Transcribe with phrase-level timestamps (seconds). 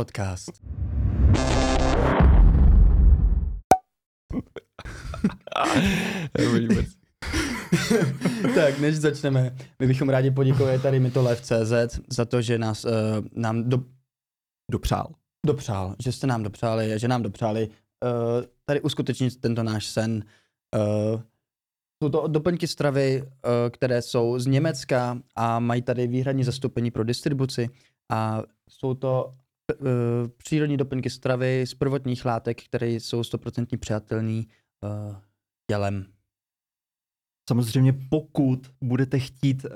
[0.00, 0.48] Podcast.
[8.54, 12.90] tak, než začneme, my bychom rádi poděkovali tady Mytolife.cz za to, že nás uh,
[13.32, 13.84] nám do,
[14.70, 15.14] Dopřál.
[15.46, 17.74] dopřál, že jste nám dopřáli, že nám dopřáli uh,
[18.64, 20.24] tady uskutečnit tento náš sen.
[20.76, 21.20] Uh,
[22.02, 23.28] jsou to doplňky stravy, uh,
[23.70, 27.68] které jsou z Německa a mají tady výhradní zastoupení pro distribuci
[28.10, 29.34] a jsou to
[30.36, 34.48] přírodní doplňky stravy z prvotních látek, které jsou 100% přijatelný
[34.84, 35.16] uh,
[35.70, 36.06] tělem.
[37.48, 39.70] Samozřejmě pokud budete chtít uh,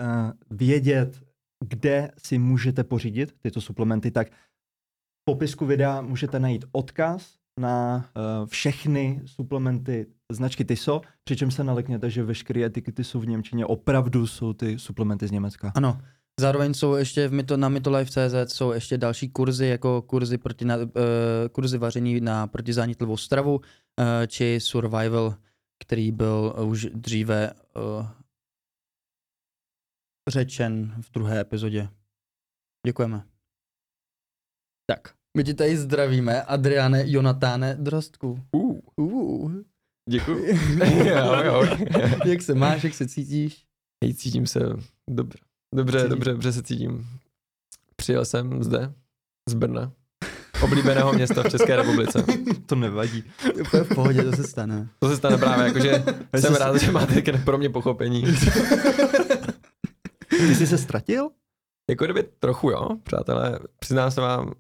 [0.51, 1.23] vědět,
[1.65, 8.47] kde si můžete pořídit tyto suplementy, tak v popisku videa můžete najít odkaz na uh,
[8.47, 14.53] všechny suplementy značky Tiso, přičemž se nalekněte, že veškeré etikety jsou v Němčině, opravdu jsou
[14.53, 15.73] ty suplementy z Německa.
[15.75, 16.01] Ano,
[16.41, 20.77] zároveň jsou ještě v Mito, na Mytolife.cz jsou ještě další kurzy, jako kurzy, proti na,
[20.77, 20.83] uh,
[21.53, 23.63] kurzy vaření na protizánitlivou stravu, uh,
[24.27, 25.35] či survival,
[25.85, 28.07] který byl už dříve uh,
[30.31, 31.89] řečen v druhé epizodě.
[32.87, 33.25] Děkujeme.
[34.91, 38.41] Tak, my ti tady zdravíme, Adriane Jonatáne Drostku.
[38.53, 39.53] Uh, Uh.
[40.11, 40.59] děkuji.
[42.25, 43.67] jak se máš, jak se cítíš?
[44.05, 44.61] Hej, cítím se
[45.11, 45.39] dobře.
[45.75, 47.09] Dobře, Cítí- dobře, dobře se cítím.
[47.97, 48.93] Přijel jsem zde,
[49.49, 49.93] z Brna,
[50.65, 52.25] oblíbeného města v České republice.
[52.67, 53.25] To nevadí.
[53.61, 54.89] Úplně v pohodě, to se stane.
[54.99, 56.05] To se stane právě, jakože
[56.41, 58.23] jsem rád, že máte pro mě pochopení.
[60.29, 61.31] Ty jsi se ztratil?
[61.91, 64.55] Jako kdyby trochu, jo, přátelé, přiznám se vám uh,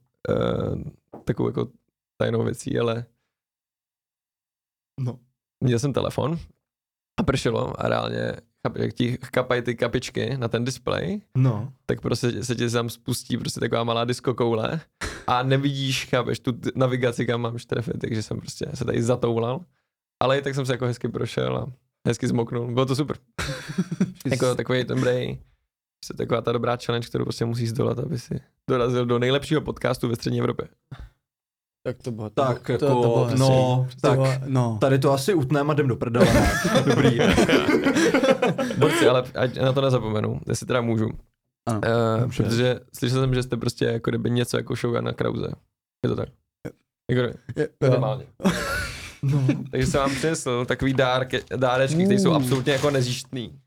[1.24, 1.68] takovou jako
[2.16, 3.06] tajnou věcí, ale
[5.00, 5.18] No.
[5.64, 6.38] měl jsem telefon
[7.20, 8.32] a pršelo a reálně,
[8.76, 11.72] jak ti kapají ty kapičky na ten displej, No.
[11.86, 14.80] tak prostě se ti tam spustí prostě taková malá disco koule
[15.26, 19.60] a nevidíš, chápeš, tu navigaci, kam mám trefit, takže jsem prostě se tady zatoulal.
[20.22, 21.72] Ale i tak jsem se jako hezky prošel a
[22.08, 22.72] hezky zmoknul.
[22.72, 23.16] Bylo to super.
[24.30, 25.38] jako takový dobrý,
[26.04, 30.08] se taková ta dobrá challenge, kterou prostě musíš zdolat, aby si dorazil do nejlepšího podcastu
[30.08, 30.68] ve střední Evropě.
[31.86, 32.30] Tak to bylo.
[32.30, 33.40] Tak to, jako, to, to bylo hezký.
[33.40, 34.78] no, To tak bylo- no.
[34.80, 36.50] tady to asi utneme a jdem do prdele.
[36.86, 37.18] Dobrý.
[38.78, 41.08] Borci, ale ať na to nezapomenu, jestli teda můžu.
[41.68, 41.80] Ano.
[42.24, 45.48] Uh, protože slyšel jsem, že jste prostě jako kdyby něco jako Shogun na Krause.
[46.04, 46.28] Je to tak?
[47.10, 48.24] Jako, Je, normálně.
[49.22, 49.46] No.
[49.70, 53.58] Takže jsem vám přinesl takový dárky, dárečky, které jsou absolutně jako nezjištný.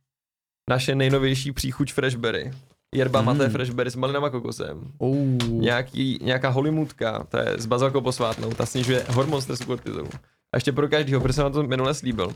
[0.70, 2.52] Naše nejnovější příchuť Freshberry.
[2.96, 3.52] Yerba mate Mm.
[3.52, 4.92] Freshberry s malinou a kokosem.
[4.98, 5.38] Uh.
[5.50, 10.10] Nějaký, nějaká hollywoodka, to je s bazalkou posvátnou, ta snižuje hormon stresu kortizolu.
[10.54, 12.34] A ještě pro každýho, protože jsem vám to minule slíbil.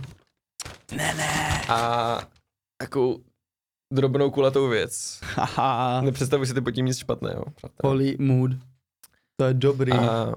[0.91, 1.61] Ne, ne.
[1.69, 2.21] A
[2.77, 3.19] takovou
[3.93, 5.19] drobnou kulatou věc.
[5.23, 6.01] Haha.
[6.01, 7.45] Nepředstavuji si ty pod tím nic špatného.
[7.83, 8.51] Holy mood.
[9.39, 9.91] To je dobrý.
[9.91, 10.33] A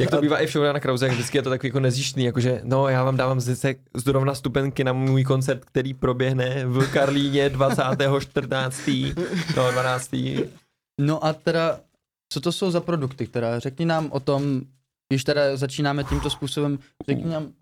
[0.00, 2.24] jak to bývá i v show na Krause, jak vždycky je to takový jako nezjištný,
[2.24, 7.50] jakože no já vám dávám zde zrovna stupenky na můj koncert, který proběhne v Karlíně
[7.50, 9.14] 20.14.
[9.56, 10.10] no 12.
[11.00, 11.80] No a teda,
[12.32, 14.60] co to jsou za produkty, teda řekni nám o tom,
[15.08, 17.52] když teda začínáme tímto způsobem, řekni nám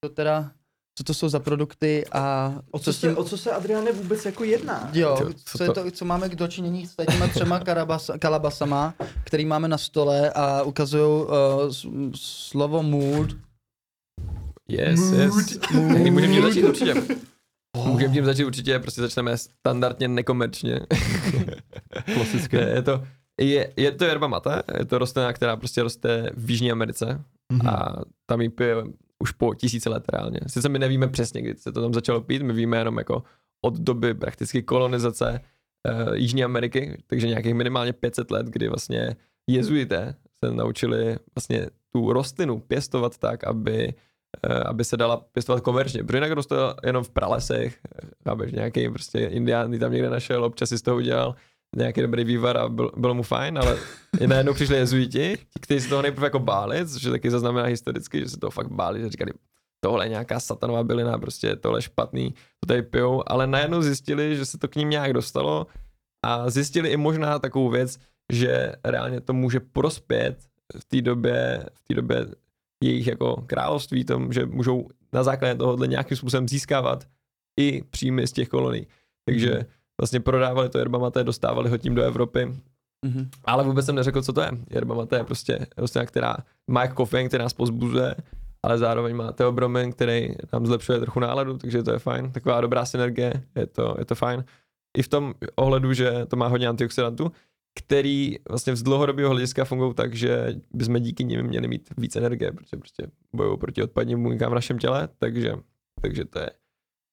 [0.00, 0.50] to teda,
[0.98, 3.92] co to jsou za produkty a O co, s tím, se, o co se Adriane
[3.92, 4.90] vůbec jako jedná?
[4.92, 8.94] jo, Co- co, co je to- co máme k dočinění s těma třema karabasa, kalabasama,
[9.24, 11.32] který máme na stole a ukazují uh,
[12.14, 13.30] slovo mood.
[14.68, 15.58] Yes, yes.
[15.70, 16.94] Hej, můžeme tím začít určitě.
[17.86, 20.80] Můžeme tím začít určitě, prostě začneme standardně nekomerčně.
[22.14, 22.60] Klasické.
[22.74, 23.04] je to,
[23.40, 27.20] je, je to yerba mate, je to rostlina, která prostě roste v Jižní Americe
[27.52, 27.68] Mhm.
[27.68, 28.74] a tam ji pije
[29.22, 30.40] už po tisíce let reálně.
[30.46, 33.22] Sice my nevíme přesně, kdy se to tam začalo pít, my víme jenom jako
[33.64, 39.16] od doby prakticky kolonizace uh, Jižní Ameriky, takže nějakých minimálně 500 let, kdy vlastně
[39.46, 43.94] jezuité se naučili vlastně tu rostlinu pěstovat tak, aby
[44.42, 48.90] eh, aby se dala pěstovat komerčně, protože jinak roste jenom v pralesech, eh, chápeš, nějaký
[48.90, 51.34] prostě indián tam někde našel, občas si z toho udělal
[51.76, 53.78] nějaký dobrý vývar a byl, bylo mu fajn, ale
[54.26, 58.20] najednou přišli jezuiti, ti, kteří se toho nejprve jako báli, což je taky zaznamená historicky,
[58.20, 59.32] že se toho fakt báli, že říkali,
[59.80, 64.36] tohle je nějaká satanová bylina, prostě tohle je špatný, to tady pijou, ale najednou zjistili,
[64.36, 65.66] že se to k ním nějak dostalo
[66.24, 67.98] a zjistili i možná takovou věc,
[68.32, 70.38] že reálně to může prospět
[70.78, 72.26] v té době, v té době
[72.82, 77.06] jejich jako království, tom, že můžou na základě tohohle nějakým způsobem získávat
[77.60, 78.86] i příjmy z těch kolonií.
[79.24, 79.66] Takže
[80.00, 82.54] vlastně prodávali to yerba mate, dostávali ho tím do Evropy,
[83.06, 83.30] Mhm.
[83.44, 84.50] ale vůbec jsem neřekl, co to je.
[84.70, 86.36] Yerba mate je prostě rostlina, která
[86.70, 88.14] má jak kofein, který nás pozbuzuje,
[88.62, 92.32] ale zároveň má teobromin, který nám zlepšuje trochu náladu, takže to je fajn.
[92.32, 94.44] Taková dobrá synergie, je to, je to fajn.
[94.98, 97.32] I v tom ohledu, že to má hodně antioxidantů.
[97.78, 102.52] který vlastně z dlouhodobého hlediska fungují tak, že bychom díky nim měli mít víc energie,
[102.52, 103.06] protože prostě
[103.36, 105.54] bojují proti odpadním buňkám v našem těle, takže,
[106.00, 106.50] takže to je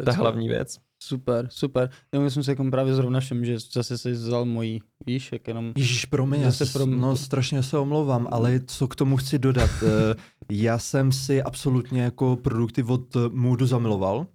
[0.06, 0.78] ta hlavní věc.
[1.04, 1.90] Super, super.
[2.14, 5.74] Já jsem si jako právě zrovna všiml, že zase si vzal mojí, víš, jak jenom...
[5.78, 9.40] Ježíš, promiň, já Zase se, prom- no strašně se omlouvám, ale co k tomu chci
[9.40, 9.70] dodat?
[9.84, 10.16] Eh,
[10.52, 14.28] já jsem si absolutně jako produkty od Moodu zamiloval.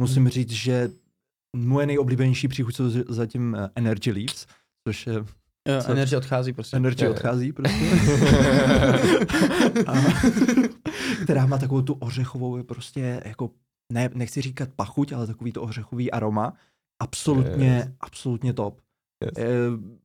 [0.00, 0.90] Musím říct, že
[1.56, 4.46] moje nejoblíbenější příchuť jsou zatím eh, Energy Leaves,
[4.88, 5.14] což je
[5.68, 5.90] Jo, Co?
[5.92, 6.76] energie odchází prostě.
[6.76, 7.84] Energy odchází prostě.
[9.86, 9.94] A,
[11.22, 13.50] která má takovou tu ořechovou, je prostě jako,
[13.92, 16.52] ne, nechci říkat pachuť, ale takový to ořechový aroma.
[17.02, 17.88] Absolutně, Yes.
[18.00, 18.78] absolutně top.
[19.24, 19.32] Yes.
[19.38, 19.48] E,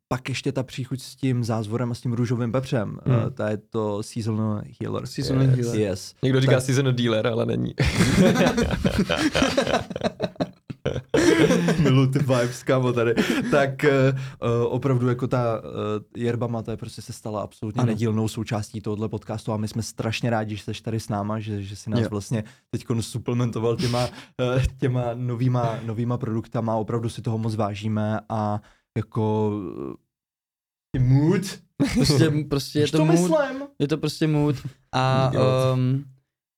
[0.07, 2.99] pak ještě ta příchuť s tím zázvorem a s tím růžovým pepřem.
[3.05, 3.15] Hmm.
[3.19, 3.31] Hmm.
[3.33, 5.05] ta je to Seasonal Healer.
[5.05, 5.55] Seasonal Yes.
[5.55, 5.79] healer.
[5.79, 6.15] Yes.
[6.23, 7.73] Někdo říká Tak- season dealer, ale není.
[11.89, 13.15] Miluji ty vibes, kámo, tady.
[13.51, 13.85] Tak
[14.41, 15.71] uh, opravdu jako ta uh,
[16.17, 17.87] yerba mate prostě se stala absolutně Ano.
[17.91, 21.63] nedílnou součástí tohohle podcastu a my jsme strašně rádi, že jsi tady s náma, že,
[21.63, 22.07] že si nás Jo.
[22.11, 28.61] vlastně teď suplementoval těma, uh, těma novýma, novýma produktama, opravdu si toho moc vážíme a
[28.97, 29.51] jako
[30.97, 31.41] uh, mood.
[31.93, 33.67] Prostě, prostě je to co mood, myslím?
[33.79, 34.55] je to prostě mood.
[34.91, 35.31] A
[35.73, 36.05] um,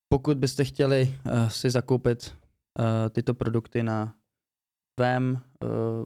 [0.09, 2.33] pokud byste chtěli uh, si zakoupit
[2.79, 4.13] uh, tyto produkty na
[4.99, 6.05] tvém uh,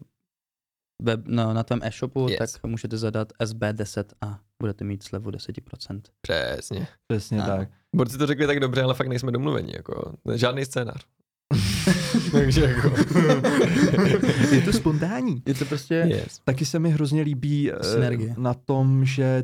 [1.04, 2.38] web, no, na tvém e-shopu, Yes.
[2.52, 6.02] tak můžete zadat SB10 a budete mít slevu 10%.
[6.22, 6.88] Přesně.
[7.08, 7.58] Přesně Ano.
[7.58, 7.70] tak.
[7.96, 11.06] Borci to řekli tak dobře, ale fakt nejsme domluveni, jako žádný scénář.
[12.32, 12.92] Takže jako...
[14.56, 15.44] Je to spontánní.
[15.48, 15.96] Je to prostě...
[16.08, 16.40] yes.
[16.44, 18.36] Taky se mi hrozně líbí eh, Synergie.
[18.38, 19.44] na tom, že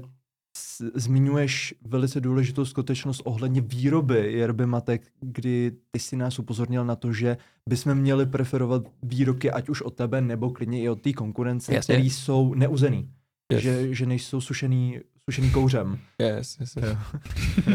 [0.96, 7.14] zmiňuješ velice důležitou skutečnost ohledně výroby yerby matek, kdy ty si nás upozornil na to,
[7.14, 7.38] že
[7.70, 11.96] bychom měli preferovat výroky ať už od tebe, nebo klidně i od té konkurence, Jasně.
[11.96, 13.10] které jsou neuzený.
[13.54, 13.62] Yes.
[13.62, 15.00] Že, že nejsou sušený,
[15.30, 16.00] sušený kouřem.
[16.20, 16.86] Yes, yes, yes.
[16.86, 16.98] Jo.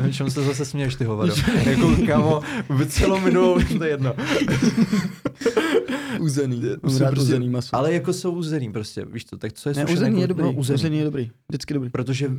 [0.13, 1.35] Čemu se zase směješ ty hovado?
[1.65, 2.41] jako kamo,
[2.89, 4.15] celou minulou, to je jedno.
[6.21, 6.61] Uzený.
[6.81, 7.77] Prostě- Mám rád uzený maso.
[7.77, 10.43] Ale jako jsou uzený prostě, víš co, tak co je ne, sušený uzený je dobrý.
[10.45, 10.75] No, uzený.
[10.75, 10.99] uzený.
[10.99, 11.31] je dobrý.
[11.49, 11.91] Vždycky dobrý.
[11.91, 12.35] Protože uh,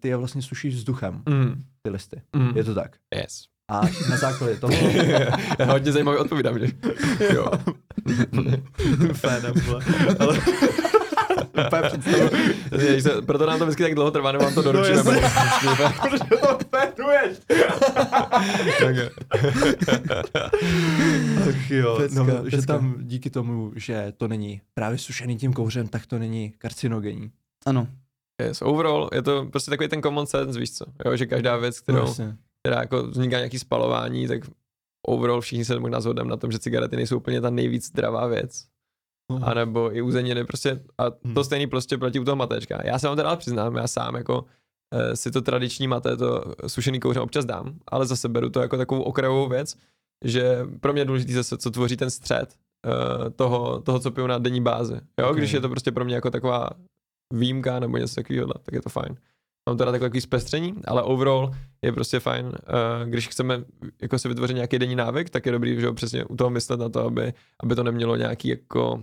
[0.00, 1.62] ty je vlastně sušíš vzduchem, Mm.
[1.82, 2.22] ty listy.
[2.36, 2.56] Mm.
[2.56, 2.96] Je to tak.
[3.14, 3.44] Yes.
[3.70, 3.80] A
[4.10, 4.72] na základě toho...
[5.66, 6.66] Hodně zajímavě odpovídám, že?
[7.34, 7.50] Jo.
[9.12, 9.84] Fénem, vole.
[10.18, 10.38] Ale...
[11.66, 12.30] Úplně představu.
[13.00, 14.96] Se- Proto nám to vždycky tak dlouho trvá, než vám to doručíme.
[14.96, 15.12] jasně.
[16.00, 17.38] protože- to fénuješ.
[18.80, 19.08] Tak jo.
[21.48, 22.72] Ach jo, Pecka, no, že pecka.
[22.72, 27.30] tam díky tomu, že to není právě sušený tím kouřem, tak to není karcinogenní.
[27.66, 27.86] Ano.
[28.42, 30.84] Yes, overall je to prostě takový ten common sense, víš co?
[31.06, 32.36] Jo, že každá věc, kterou, jasně.
[32.62, 34.40] která jako vzniká nějaký spalování, tak
[35.06, 38.64] overall všichni se možná shodneme na tom, že cigarety nejsou úplně ta nejvíc zdravá věc.
[39.42, 41.44] A nebo i uzeniny prostě, a to Hmm.
[41.44, 42.80] stejný prostě platí u toho matečka.
[42.86, 44.44] Já se vám teda přiznám, já sám jako
[44.94, 48.76] eh, si to tradiční maté, to sušený kouřem občas dám, ale zase beru to jako
[48.76, 49.76] takovou okrajovou věc,
[50.24, 52.54] že pro mě je důležité zase, co tvoří ten střed
[52.86, 55.00] eh, toho, toho, co piju na denní bázi.
[55.20, 55.36] Jo, Ok.
[55.36, 56.70] když je to prostě pro mě jako taková
[57.34, 59.16] výjimka nebo něco takového, tak je to fajn.
[59.68, 61.50] Mám teda takové takový zpestření, ale overall
[61.82, 62.52] je prostě fajn, uh,
[63.08, 63.64] když chceme
[64.02, 66.80] jako si vytvořit nějaký denní návyk, tak je dobrý, že jo, přesně u toho myslet
[66.80, 67.32] na to, aby,
[67.62, 69.00] aby to nemělo nějaký jako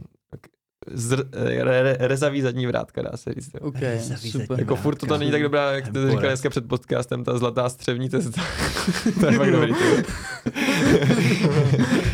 [0.91, 3.50] zr, re, re, rezavý zadní vrátka, dá se říct.
[3.53, 3.67] Jo.
[3.67, 4.60] OK, Rezavý super.
[4.60, 6.10] Jako furt to, není tak dobrá, jak ty Borec.
[6.10, 8.41] říkal dneska před podcastem, ta zlatá střevní cesta.
[9.19, 9.74] to je fakt dobrý.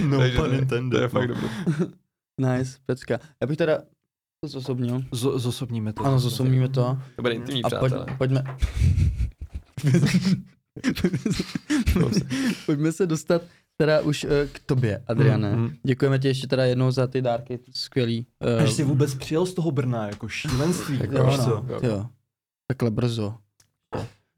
[0.05, 1.35] No Takže pun to je- intended, To je fakt no.
[1.35, 1.47] dobrý.
[2.37, 3.19] Nice, pecka.
[3.41, 3.77] Já bych teda
[4.41, 5.01] to zosobnil.
[5.11, 6.05] Z- zosobníme to.
[6.05, 6.97] Ano, zosobníme to.
[7.15, 8.17] To bude intimní, A pojď, přátelé.
[8.17, 8.43] pojďme.
[12.65, 13.41] pojďme se dostat
[13.77, 15.55] teda už eh, k tobě, Adriane.
[15.55, 15.75] Mhm.
[15.83, 18.25] Děkujeme ti ještě teda jednou za ty dárky, skvělý.
[18.41, 20.99] eh, Až jsi vůbec přijel z toho Brna, jako šílenství.
[21.01, 22.05] Jako jo, no, jo.
[22.67, 23.35] Takhle brzo.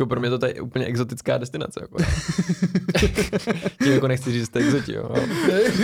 [0.01, 1.79] Jako pro mě to tady je úplně exotická destinace.
[1.81, 1.97] Jako.
[3.83, 5.09] Tím jako nechci říct, že jste exoti, jo.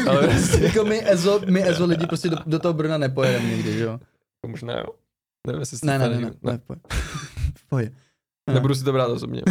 [0.09, 3.73] Ale prostě, jako my ezo, my ezo lidi prostě do, do toho Brna nepojedeme nikdy,
[3.73, 3.91] že jo?
[3.91, 4.85] jako možná jo.
[5.47, 6.37] Nevím, jestli se Ne, ne, ne, ne, někdy.
[6.43, 6.59] ne.
[7.69, 7.91] pojď.
[8.53, 9.41] Nebudu si to brát osobně.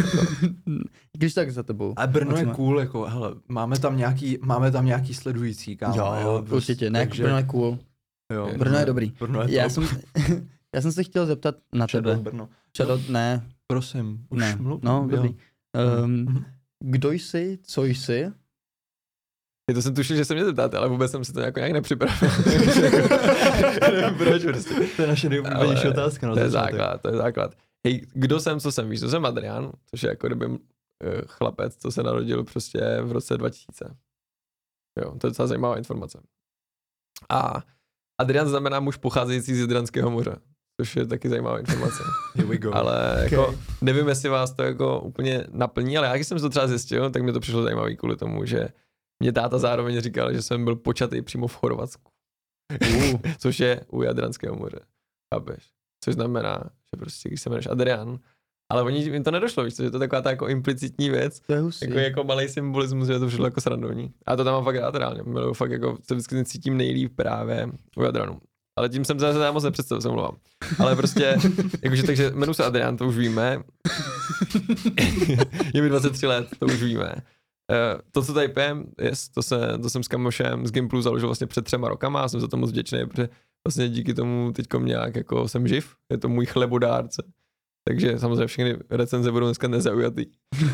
[1.17, 1.93] Když tak za tebou.
[1.97, 5.95] A Brno je cool, jako, hele, máme tam nějaký, máme tam nějaký sledující, kámo.
[5.97, 7.77] Jo, prostě, určitě, ne, takže- Brno je cool.
[8.33, 9.13] jo, Brno je dobrý.
[9.19, 9.87] Brno je Já jsem,
[10.75, 12.23] já jsem se chtěl zeptat na Shadow tebe.
[12.23, 12.49] Brno.
[12.77, 15.17] Shadow, ne, Prosím, už ne, mluv, no, jo.
[15.17, 15.37] dobrý.
[16.03, 16.45] Um,
[16.83, 18.31] kdo jsi, co jsi?
[19.69, 21.71] Je to jsem tušil, že se mě zeptáte, ale vůbec jsem si to jako nějak
[21.73, 22.15] nepřipravil.
[23.91, 24.73] Nevím proč prostě.
[24.95, 26.27] To je naše nejoblíbenější Ale otázka.
[26.27, 26.75] Na To je začátek.
[26.75, 27.55] základ, to je základ.
[27.87, 30.45] Hej, kdo jsem, co jsem, víš, to jsem Adrian, což je jako kdyby
[31.03, 33.95] eh, chlapec, co se narodil prostě v roce 2000.
[35.01, 36.21] Jo, to je docela zajímavá informace.
[37.29, 37.63] A
[38.21, 40.35] Adrian znamená muž pocházející z Jadranského moře,
[40.79, 42.03] což je taky zajímavá informace.
[42.35, 42.75] Here we go.
[42.75, 46.67] Ale jako, nevím, jestli vás to jako úplně naplní, ale já když jsem to třeba
[46.67, 48.67] zjistil, tak mi to přišlo zajímavý kvůli tomu, že
[49.19, 52.11] mě táta zároveň říkal, že jsem byl počatý přímo v Chorvatsku.
[52.97, 54.79] Uh, což je u Jadranského moře.
[55.33, 55.63] Chápeš?
[56.03, 58.19] Což znamená, že prostě, když se jmenuješ Adrian,
[58.71, 61.39] ale oni jim to nedošlo, víš co, že to je taková ta jako implicitní věc,
[61.39, 61.85] To je hustý.
[61.85, 64.13] jako, jako malý symbolismus, že to přišlo jako srandovní.
[64.25, 67.67] A to tam mám fakt rád reálně, miluju fakt jako, se vždycky cítím nejlíp právě
[67.97, 68.39] u Jadranu.
[68.79, 70.35] Ale tím jsem se moc nepředstavil, se mluvám.
[70.79, 71.37] Ale prostě,
[71.83, 73.63] jakože, takže jmenuji se Adrian, to už víme.
[75.73, 77.13] je mi 23 let, to už víme.
[77.15, 81.27] Uh, to, co tady pijem, yes, to, se, to jsem s kamošem z Gimplu založil
[81.27, 83.29] vlastně před třema rokama a jsem za to moc vděčný, protože
[83.67, 87.23] vlastně díky tomu teďkom nějak jako jsem živ, je to můj chlebodárce.
[87.87, 90.25] Takže samozřejmě všechny recenze budou dneska nezaujatý.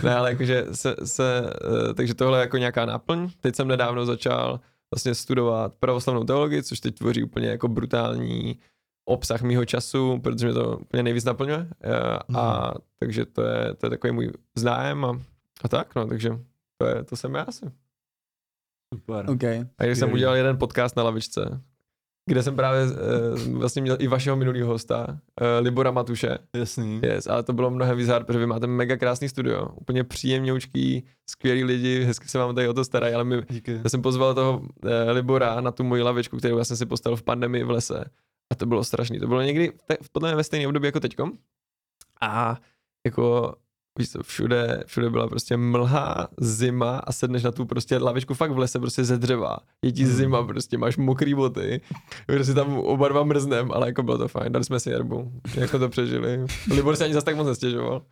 [0.04, 3.30] Ne, ale jakože se, se, uh, takže tohle je jako nějaká náplň.
[3.40, 4.60] Teď jsem nedávno začal
[4.94, 8.60] vlastně studovat pravoslavnou teologii, což teď tvoří úplně jako brutální
[9.06, 11.60] obsah mýho času, protože mě to úplně nejvíc naplňuje.
[11.60, 15.22] Uh, a takže to je, to je takový můj zájem a,
[15.64, 16.40] a tak, no, takže
[16.78, 17.66] to, je, to jsem já asi.
[18.94, 19.30] Super.
[19.30, 19.44] OK.
[19.78, 21.62] A když jsem udělal jeden podcast na lavičce,
[22.30, 26.38] kde jsem právě uh, vlastně měl i vašeho minulého hosta, uh, Libora Matuše.
[26.56, 27.02] Jasný.
[27.04, 31.08] Yes, ale to bylo mnohem víc hard, protože vy máte mega krásný studio, úplně příjemňoučký,
[31.30, 33.80] skvělí lidi, hezky se vám tady o to starají, ale my, Díky.
[33.84, 34.68] já jsem pozval toho uh,
[35.12, 38.06] Libora na tu moji lavičku, kterou já jsem si postavil v pandemii v lese.
[38.52, 39.20] A to bylo strašný.
[39.20, 41.32] To bylo někdy te, podle mě ve stejné období jako teďkom.
[42.22, 42.58] A
[43.06, 43.56] jako
[44.00, 48.52] víš co, všude, všude byla prostě mlha, zima a sedneš na tu prostě lavičku fakt
[48.52, 49.58] v lese prostě ze dřeva.
[49.84, 51.82] Je ti zima, prostě máš mokrý boty,
[52.26, 55.80] prostě tam oba dva mrznem, ale jako bylo to fajn, dali jsme si jerbu, jako
[55.80, 56.46] to přežili.
[56.74, 58.06] Libor se ani zas tak moc nestěžoval.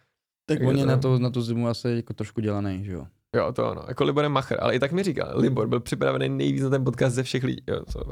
[0.50, 2.92] Tak je on je to- na, to, na tu zimu asi jako trošku dělaný, že
[2.92, 3.08] jo?
[3.36, 3.86] Jo, to ano.
[3.88, 6.84] Jako Libor je macher, ale i tak mi říkal, Libor byl připravený nejvíc na ten
[6.84, 7.62] podcast ze všech lidí.
[7.68, 8.06] Jo, to je.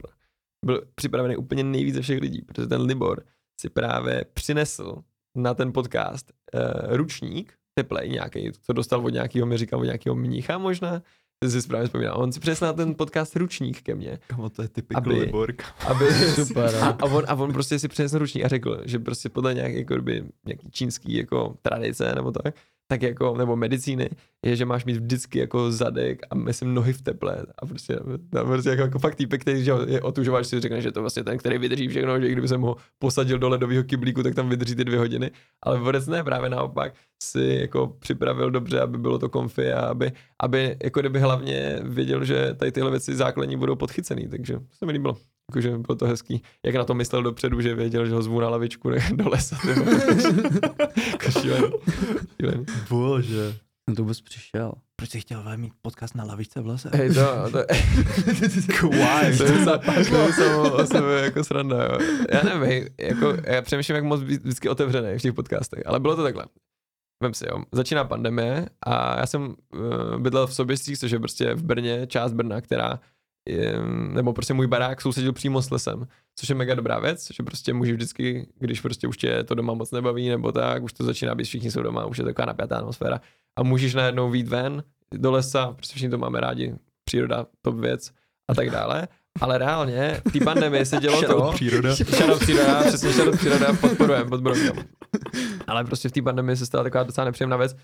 [0.65, 3.23] Byl připravený úplně nejvíc ze všech lidí, protože ten Libor
[3.61, 4.95] si právě přinesl
[5.37, 10.15] na ten podcast uh, ručník, teplej nějaký, co dostal od nějakého, mi říkal od nějakého
[10.15, 11.01] mnicha možná,
[11.43, 12.13] to si správně vzpomínám.
[12.17, 15.53] On si přinesl na ten podcast ručník ke mně, Kamo, to je typical Aby- Libor.
[15.87, 16.05] aby,
[16.45, 16.95] Super, a, no.
[16.99, 19.93] a, on, a on prostě si přinesl ručník a řekl, že prostě podle nějaké jako
[19.93, 22.55] kdyby, nějaký čínský jako tradice nebo tak,
[22.91, 24.09] tak jako, nebo medicíny,
[24.45, 27.99] je, že máš mít vždycky jako zadek a myslím nohy v teple a prostě,
[28.39, 31.23] a prostě jako, jako fakt týpek, který že je otužovač, si řekne, že to vlastně
[31.23, 34.75] ten, který vydrží všechno, že kdyby jsem ho posadil do ledového kyblíku, tak tam vydrží
[34.75, 35.31] ty dvě hodiny,
[35.63, 36.93] ale vůbec ne, právě naopak
[37.23, 40.11] si jako připravil dobře, aby bylo to konfi a aby,
[40.43, 44.91] aby jako kdyby hlavně věděl, že tady tyhle věci základní budou podchycený, takže se mi
[44.91, 45.17] líbilo.
[45.51, 46.41] Jakože bylo to hezký.
[46.65, 49.57] Jak na to myslel dopředu, že věděl, že ho zvu na lavičku ne, do lesa.
[51.11, 51.67] Jako šílený.
[52.35, 52.65] Šílený.
[52.89, 53.55] Bože.
[53.89, 54.71] Jsem to vůbec přišel.
[54.95, 56.89] Proč jsi chtěl mít podcast na lavičce v lese?
[56.93, 57.57] Hej, to, to,
[58.89, 59.37] Why?
[59.37, 61.97] to je sa- to je samo o sebe jako sranda, jo.
[62.33, 65.99] Já nevím, hej, jako, já přemýšlím, jak moc být vždycky otevřený v těch podcastech, ale
[65.99, 66.45] bylo to takhle.
[67.23, 71.53] Vem si, jo, začíná pandemie a já jsem uh, bydlel v Soběžcích, což je prostě
[71.53, 72.99] v Brně, část Brna, která
[74.11, 77.73] nebo prostě můj barák sousedil přímo s lesem, což je mega dobrá věc, že prostě
[77.73, 81.35] můžeš vždycky, když prostě už tě to doma moc nebaví, nebo tak, už to začíná
[81.35, 83.21] být, všichni jsou doma, už je taková napjatá atmosféra
[83.59, 84.83] a můžeš najednou výjít ven
[85.13, 88.11] do lesa, prostě všichni to máme rádi, příroda, top věc
[88.49, 89.07] a tak dále.
[89.41, 91.95] Ale reálně v té pandemii se dělo to, příroda.
[91.95, 94.83] Shadow příroda, přesně Shadow příroda, podporujeme, podporujeme.
[95.67, 97.75] Ale prostě v té pandemii se stala taková docela nepříjemná věc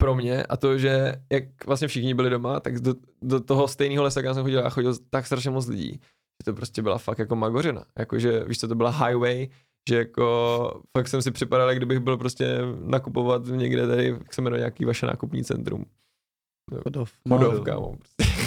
[0.00, 4.04] pro mě a to, že jak vlastně všichni byli doma, tak do, do toho stejného
[4.04, 7.18] lesa, kam jsem chodil, a chodil tak strašně moc lidí, že to prostě byla fakt
[7.18, 7.84] jako magořina.
[7.98, 9.48] Jakože, víš co, to byla highway,
[9.88, 14.42] že jako fakt jsem si připadal, jak kdybych byl prostě nakupovat někde tady, jak se
[14.42, 15.84] jmenuje, nějaký vaše nákupní centrum.
[16.82, 17.12] Chodov.
[17.28, 17.96] Chodov, kámo.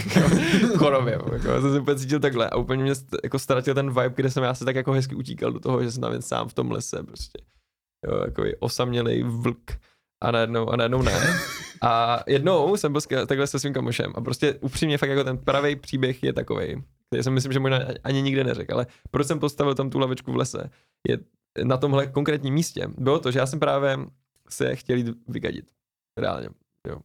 [0.78, 2.94] Chodově, jako, já jsem se úplně cítil takhle a úplně mě
[3.24, 5.92] jako ztratil ten vibe, kde jsem já se tak jako hezky utíkal do toho, že
[5.92, 7.40] jsem tam jen sám v tom lese prostě.
[8.08, 9.72] Jo, jako osamělej vlk
[10.22, 11.40] a najednou, a najednou ne.
[11.82, 15.76] A jednou jsem byl takhle se svým kamošem a prostě upřímně fakt jako ten pravý
[15.76, 19.76] příběh je takový, který jsem myslím, že možná ani nikde neřekl, ale proč jsem postavil
[19.76, 20.70] tam tu lavičku v lese,
[21.08, 21.18] je
[21.64, 22.88] na tomhle konkrétním místě.
[22.98, 23.98] Bylo to, že já jsem právě
[24.50, 25.72] se chtěl jít vygadit.
[26.20, 26.50] Reálně.
[26.88, 26.98] Jo.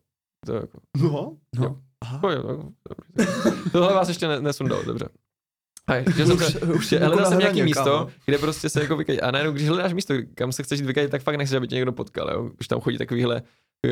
[0.46, 1.36] To jako, No.
[1.64, 1.76] Jo.
[2.02, 2.20] Aha.
[2.24, 3.70] Jo, jo, dobře.
[3.72, 5.08] Tohle vás ještě ne, nesundal, dobře.
[5.90, 9.22] A že jsem se, už hledal na jsem nějaký místo, kde prostě se jako vykadit.
[9.22, 11.74] A najednou, když hledáš místo, kam se chceš jít vykadit, tak fakt nechceš, aby tě
[11.74, 12.50] někdo potkal, jo?
[12.60, 13.42] Už tam chodí takovýhle,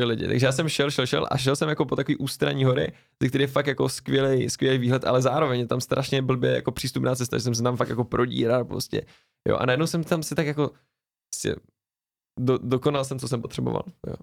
[0.03, 0.27] lidi.
[0.27, 3.29] Takže já jsem šel, šel, šel a šel jsem jako po takový ústraní hory, ze
[3.29, 7.15] který je fakt jako skvělý, skvělý výhled, ale zároveň je tam strašně blbě jako přístupná
[7.15, 9.05] cesta, že jsem se tam fakt jako prodíral prostě.
[9.49, 10.71] Jo, a najednou jsem tam si tak jako
[11.33, 11.55] prostě
[12.39, 13.83] do, dokonal jsem, co jsem potřeboval.
[14.07, 14.15] Jo.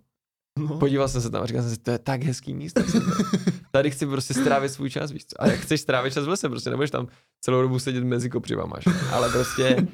[0.59, 0.79] No.
[0.79, 2.83] Podíval jsem se tam a říkal jsem si, to je tak hezký místo.
[3.71, 5.43] Tady chci prostě strávit svůj čas, víš co?
[5.43, 7.09] A jak chceš strávit čas v lese, prostě nebudeš tam
[7.41, 8.91] celou dobu sedět mezi kopřivama, že?
[9.13, 9.87] ale prostě,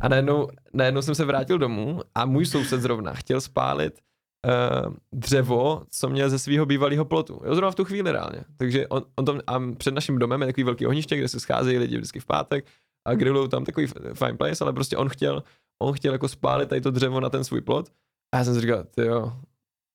[0.00, 4.00] A najednou, najednou jsem se vrátil domů a můj soused zrovna chtěl spálit
[4.46, 7.40] uh, dřevo, co měl ze svého bývalého plotu.
[7.44, 8.44] Jo, zrovna v tu chvíli reálně.
[8.56, 11.78] Takže on, on tam, a před naším domem je takový velký ohniště, kde se scházejí
[11.78, 12.66] lidi vždycky v pátek
[13.08, 15.42] a grillují tam takový fine place, ale prostě on chtěl,
[15.82, 17.88] on chtěl jako spálit tady to dřevo na ten svůj plot.
[18.34, 19.32] A já jsem si říkal, jo,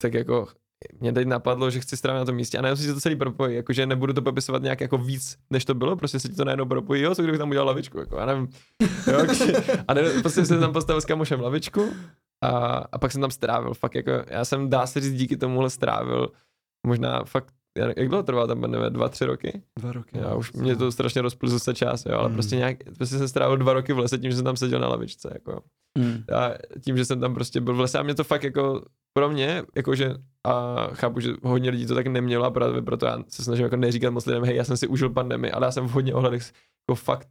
[0.01, 0.47] tak jako
[0.99, 3.55] mě teď napadlo, že chci strávit na tom místě a najednou si to celý propojí,
[3.55, 6.65] jakože nebudu to popisovat nějak jako víc, než to bylo, prostě se ti to najednou
[6.65, 8.47] propojí, jo, co kdybych tam udělal lavičku, jako, já nevím,
[9.11, 9.19] jo,
[9.87, 11.89] a ne, prostě jsem tam postavil s kamošem lavičku
[12.43, 12.49] a,
[12.91, 16.31] a pak jsem tam strávil, fakt jako, já jsem, dá se říct, díky tomuhle strávil
[16.87, 17.53] možná fakt
[17.97, 19.61] jak dlouho trvá tam nevím, dva, tři roky?
[19.79, 20.17] Dva roky.
[20.17, 22.33] Já už mě to strašně rozplizl se čas, jo, ale Mm.
[22.33, 24.87] prostě nějak, prostě jsem strávil dva roky v lese tím, že jsem tam seděl na
[24.87, 25.61] lavičce, jako.
[25.97, 26.23] Hmm.
[26.35, 26.49] A
[26.85, 28.85] tím, že jsem tam prostě byl v lese a mě to fakt jako
[29.17, 30.15] pro mě, jakože
[30.47, 33.75] a chápu, že hodně lidí to tak nemělo a právě proto já se snažím jako
[33.75, 36.41] neříkat moc lidem, hej, já jsem si užil pandemii, ale já jsem v hodně ohledech
[36.89, 37.27] jako fakt,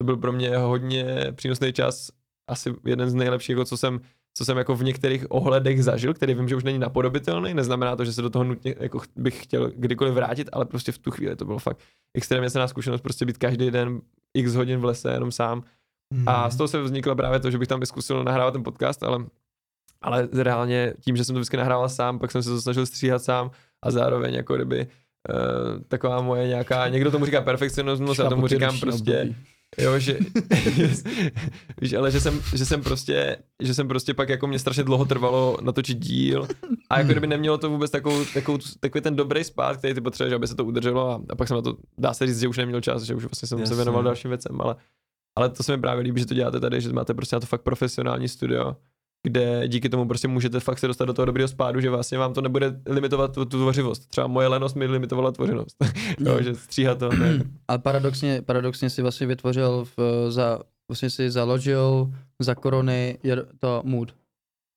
[0.00, 2.10] to byl pro mě hodně přínosný čas,
[2.50, 4.00] asi jeden z nejlepších, jako co jsem,
[4.36, 8.04] co jsem jako v některých ohledech zažil, který vím, že už není napodobitelný, neznamená to,
[8.04, 11.10] že se do toho nutně jako ch- bych chtěl kdykoliv vrátit, ale prostě v tu
[11.10, 11.80] chvíli to bylo fakt
[12.14, 14.00] extrémně cená zkušenost, prostě být každý den
[14.34, 15.62] x hodin v lese jenom sám.
[16.14, 16.28] Hmm.
[16.28, 19.24] a z toho se vzniklo právě to, že bych tam vyzkusil nahrávat ten podcast, ale,
[20.02, 23.22] ale reálně tím, že jsem to vždycky nahrával sám, pak jsem se to snažil stříhat
[23.22, 23.50] sám
[23.82, 24.86] a zároveň jako kdyby
[25.34, 29.34] Uh, taková moje nějaká, někdo tomu říká perfekcionismus, já tomu říkám prostě,
[29.78, 30.18] jo, že,
[31.80, 35.04] víš, ale že jsem, že jsem prostě, že jsem prostě pak jako mě strašně dlouho
[35.04, 36.48] trvalo natočit díl
[36.90, 40.34] a jako kdyby nemělo to vůbec takovou, takovou, takový ten dobrý spát, který ty potřebuješ,
[40.34, 42.58] aby se to udrželo a, a pak jsem na to, dá se říct, že už
[42.58, 43.76] neměl čas, že už vlastně jsem se Jasně.
[43.76, 44.76] věnoval dalším věcem, ale,
[45.36, 47.46] ale to se mi právě líbí, že to děláte tady, že máte prostě na to
[47.46, 48.76] fakt profesionální studio,
[49.26, 52.34] kde díky tomu prostě můžete fakt se dostat do toho dobrého spádu, že vlastně vám
[52.34, 54.08] to nebude limitovat tu, tu tvořivost.
[54.08, 55.76] Třeba moje lenost mi limitovala tvořivost.
[56.18, 57.08] jo, že stříhat to.
[57.08, 57.42] Ne.
[57.68, 60.58] Ale paradoxně, paradoxně si vlastně vytvořil, v, za,
[60.90, 62.10] vlastně si založil
[62.42, 63.18] za korony
[63.58, 64.14] to mood.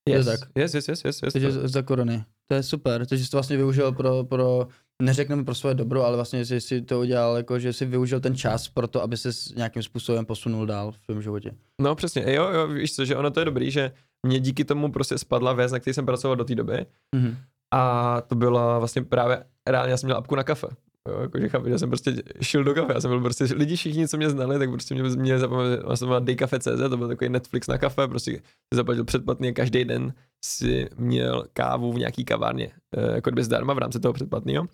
[0.10, 0.40] Je Yes, tak.
[0.56, 1.34] yes, yes, yes, yes, yes.
[1.34, 2.24] Takže za korony.
[2.48, 4.68] To je super, takže jsi to vlastně využil pro, pro
[5.02, 8.36] neřekneme pro svoje dobro, ale vlastně jsi si to udělal, jako, že jsi využil ten
[8.36, 11.52] čas pro to, aby se nějakým způsobem posunul dál v svém životě.
[11.82, 13.92] No přesně, jo, jo, víš co, že ono to je dobrý, že
[14.28, 17.38] mě díky tomu prostě spadla věc, na který jsem pracoval do té doby Mhm.
[17.74, 20.68] a to byla vlastně právě, reálně já jsem měl apku na kafe.
[21.10, 24.08] Jo, jakože chápu, že jsem prostě šel do kafe, já jsem byl prostě, lidi všichni,
[24.08, 27.30] co mě znali, tak prostě mě, mě zapomněli, já jsem byl daycafe.cz, to byl takový
[27.30, 28.42] Netflix na kafe, prostě si
[28.76, 30.14] zaplatil předplatný a každý den
[30.46, 34.68] si měl kávu v nějaký kavárně, eh, jako kdyby zdarma v rámci toho předplatného.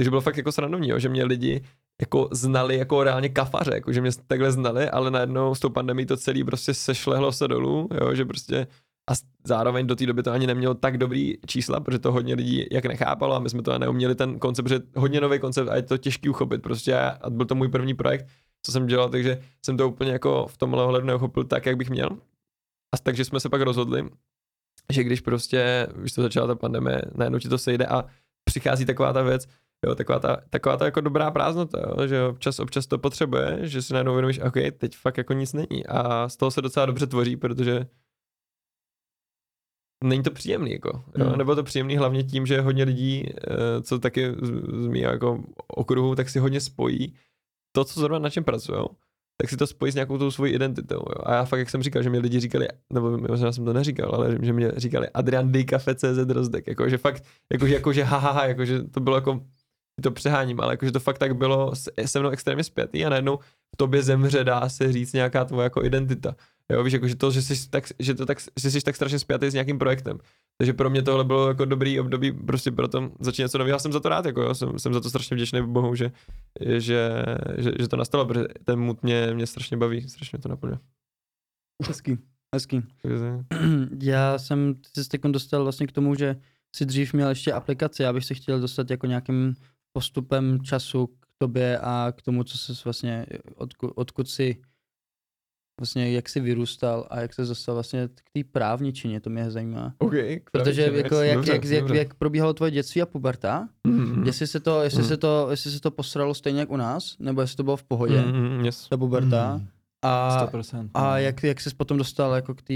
[0.00, 1.64] Takže bylo fakt jako srandovní, že mě lidi
[2.00, 6.06] jako znali jako reálně kafaře, jako že mě takhle znali, ale najednou s tou pandemí
[6.06, 8.66] to celý prostě sešlehlo se dolů, jo, že prostě
[9.08, 9.12] a
[9.44, 12.84] zároveň do té doby to ani nemělo tak dobrý čísla, protože to hodně lidí jak
[12.84, 15.98] nechápalo a my jsme to neuměli ten koncept, protože hodně nový koncept a je to
[15.98, 18.26] těžký uchopit prostě a byl to můj první projekt,
[18.62, 21.90] co jsem dělal, takže jsem to úplně jako v tomhle ohledu neuchopil tak, jak bych
[21.90, 22.08] měl.
[22.94, 24.08] A takže jsme se pak rozhodli,
[24.92, 28.04] že když prostě, když to začala ta pandemie, najednou ti to sejde a
[28.44, 29.46] přichází taková ta věc,
[29.86, 33.82] jo, taková ta, taková ta jako dobrá prázdnota, jo, že občas, občas to potřebuje, že
[33.82, 37.06] si najednou uvědomíš, OK, teď fakt jako nic není a z toho se docela dobře
[37.06, 37.86] tvoří, protože
[40.04, 41.26] není to příjemný, jako, jo?
[41.26, 41.38] Hmm.
[41.38, 44.50] nebo to příjemný hlavně tím, že hodně lidí, eh, co taky z,
[44.82, 47.14] z mého jako okruhu, tak si hodně spojí
[47.72, 48.78] to, co zrovna na čem pracují,
[49.40, 50.96] tak si to spojí s nějakou tou svojí identitou.
[50.96, 51.22] Jo?
[51.22, 54.10] A já fakt, jak jsem říkal, že mě lidi říkali, nebo možná jsem to neříkal,
[54.14, 58.04] ale že mě říkali Adrian Dejkafe CZ Rozdek, jako, že fakt, jako, že, jako, že
[58.04, 59.40] ha, ha, ha, jako, že to bylo jako,
[60.02, 63.36] to přeháním, ale jakože to fakt tak bylo se, se mnou extrémně zpětý a najednou
[63.74, 66.34] v tobě zemře, dá se říct, nějaká tvoje jako identita.
[66.72, 69.18] Jo, víš, jako, že to, že jsi tak, že to tak, že jsi tak strašně
[69.18, 70.18] spjatý s nějakým projektem.
[70.58, 73.74] Takže pro mě tohle bylo jako dobrý období, prostě proto začít něco nového.
[73.74, 76.12] Já jsem za to rád, jako jo, jsem, jsem za to strašně vděčný Bohu, že,
[76.60, 77.24] že,
[77.58, 80.78] že, že, to nastalo, protože ten mood mě, mě strašně baví, strašně to naplňuje.
[81.86, 82.18] Hezký,
[82.54, 82.82] hezký.
[84.02, 86.36] Já jsem se teď dostal vlastně k tomu, že
[86.76, 89.54] si dřív měl ještě aplikaci, já bych se chtěl dostat jako nějakým
[89.92, 94.62] postupem času k tobě a k tomu, co jsi vlastně, odkud, odkud jsi
[95.80, 99.94] vlastně, jak jsi vyrůstal a jak se dostal vlastně k té právničině, to mě zajímá.
[99.98, 100.12] OK,
[100.52, 101.96] Protože jako, jak, dobře, jak, jak, dobře.
[101.98, 105.08] jak, probíhalo tvoje dětství a puberta, Mhm, jestli se to, jestli Mm.
[105.08, 107.82] se to, jestli se to posralo stejně jak u nás, nebo jestli to bylo v
[107.82, 108.88] pohodě, mhm, yes.
[108.88, 109.66] ta puberta, Hmm,
[110.02, 110.90] a, 100%.
[110.94, 111.16] a no.
[111.16, 112.74] jak, jak jsi potom dostal jako k té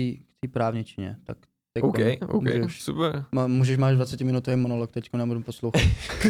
[0.53, 1.37] právničině, tak
[1.75, 3.25] teď OK, OK, můžeš, super.
[3.33, 5.83] má, můžeš máš 20 minutový monolog, teď nebudu poslouchat.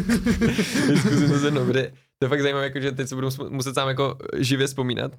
[0.96, 3.88] Zkusím to zjednou, kde to je fakt zajímavé, jako, že teď se budu muset sám
[3.88, 5.12] jako živě vzpomínat,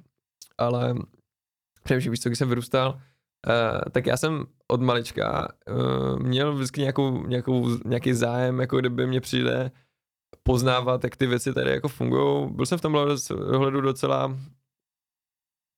[0.58, 0.94] ale
[1.84, 6.80] přemýšlím, víš co, když jsem vyrůstal, uh, tak já jsem od malička uh, měl vždycky
[6.80, 9.70] nějakou, nějakou, nějaký zájem, jako kdyby mě přijde
[10.42, 12.50] poznávat, jak ty věci tady jako fungují.
[12.50, 13.16] Byl jsem v tomhle
[13.54, 14.26] ohledu docela,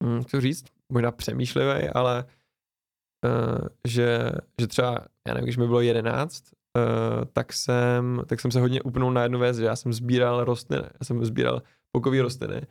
[0.05, 2.25] hm, to říct, možná přemýšlivý, ale
[3.25, 6.45] uh, že, že třeba, já nevím, když mi bylo 11,
[6.77, 10.45] uh, tak, jsem, tak jsem se hodně upnul na jednu věc, že já jsem sbíral
[10.45, 12.67] rostliny, já jsem sbíral pokové rostliny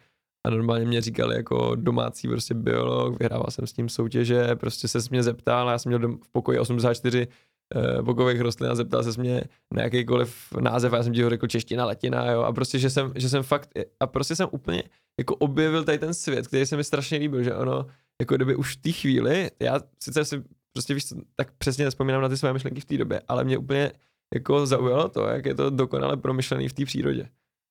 [0.45, 4.99] a normálně mě říkali jako domácí prostě biolog, vyhrával jsem s ním soutěže, prostě se
[5.11, 7.27] mě zeptal, já jsem měl v pokoji 84
[7.75, 11.29] uh, pokových rostlin a zeptal se mě na jakýkoliv název a já jsem ti ho
[11.29, 14.83] řekl čeština, latina, jo, a prostě, že jsem, že jsem fakt, a prostě jsem úplně
[15.19, 17.85] jako objevil tady ten svět, který se mi strašně líbil, že ono,
[18.21, 22.29] jako kdyby už v té chvíli, já sice si prostě víš, tak přesně nespomínám na
[22.29, 23.91] ty své myšlenky v té době, ale mě úplně
[24.33, 27.29] jako zaujalo to, jak je to dokonale promyšlený v té přírodě.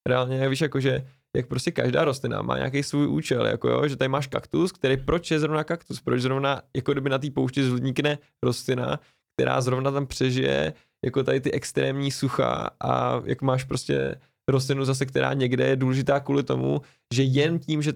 [0.08, 1.06] Reálně víš, jako že
[1.36, 4.96] jak prostě každá rostlina má nějaký svůj účel, jako jo, že tady máš kaktus, který
[4.96, 9.00] proč je zrovna kaktus, proč zrovna jako kdyby na té poušti zvodníkne rostlina,
[9.34, 10.72] která zrovna tam přežije
[11.04, 14.14] jako tady ty extrémní sucha a jak máš prostě
[14.48, 16.80] rostlinu zase, která někde je důležitá kvůli tomu,
[17.14, 17.92] že jen tím, že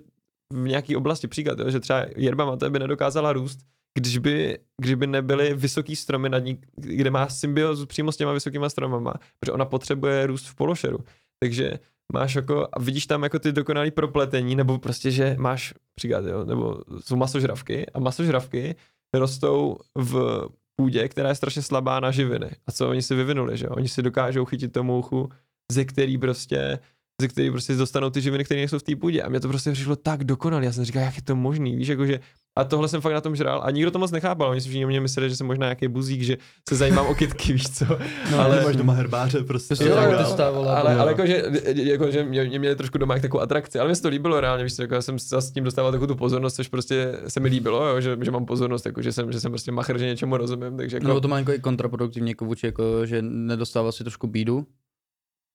[0.53, 3.59] v nějaké oblasti, příklad, jo, že třeba jerba mate by nedokázala růst,
[3.99, 8.33] když by, když by nebyly vysoký stromy nad ní, kde má symbiozu přímo s těma
[8.33, 10.99] vysokýma stromama, protože ona potřebuje růst v pološeru.
[11.41, 11.79] Takže
[12.13, 16.45] máš jako, a vidíš tam jako ty dokonalý propletení, nebo prostě, že máš, příklad, jo,
[16.45, 18.77] nebo jsou masožravky a masožravky
[19.15, 20.47] rostou v
[20.81, 22.51] půdě, která je strašně slabá na živiny.
[22.67, 25.29] A co oni si vyvinuli, že Oni si dokážou chytit to mouchu,
[25.73, 26.79] ze který prostě
[27.23, 29.23] ze který prostě dostanou ty živiny, které nejsou v té půdě.
[29.23, 30.65] A mě to prostě přišlo tak dokonalé.
[30.65, 32.21] Já jsem říkal, jak je to možný, víš, jakože
[32.59, 34.51] a tohle jsem fakt na tom žral a nikdo to moc nechápal.
[34.51, 36.37] Oni si všichni mě mysleli, že jsem možná nějaký buzík, že
[36.69, 37.85] se zajímám o kytky, víš co.
[38.33, 39.85] No, ale máš doma herbáře prostě.
[39.85, 40.23] Jo, tak jo, dál.
[40.23, 41.43] dostával, ale, ale jakože,
[41.75, 44.65] jakože mě, mě, měli trošku doma jak takovou atrakci, ale mě se to líbilo reálně,
[44.65, 47.49] víš co, jako já jsem s tím dostával takovou tu pozornost, což prostě se mi
[47.49, 50.37] líbilo, jo, že, že, mám pozornost, jako, že, jsem, že jsem prostě machr, že něčemu
[50.37, 54.05] rozumím, takže jako, No to má jako i kontraproduktivně jako vůči, jako, že nedostával si
[54.05, 54.67] trošku bídu,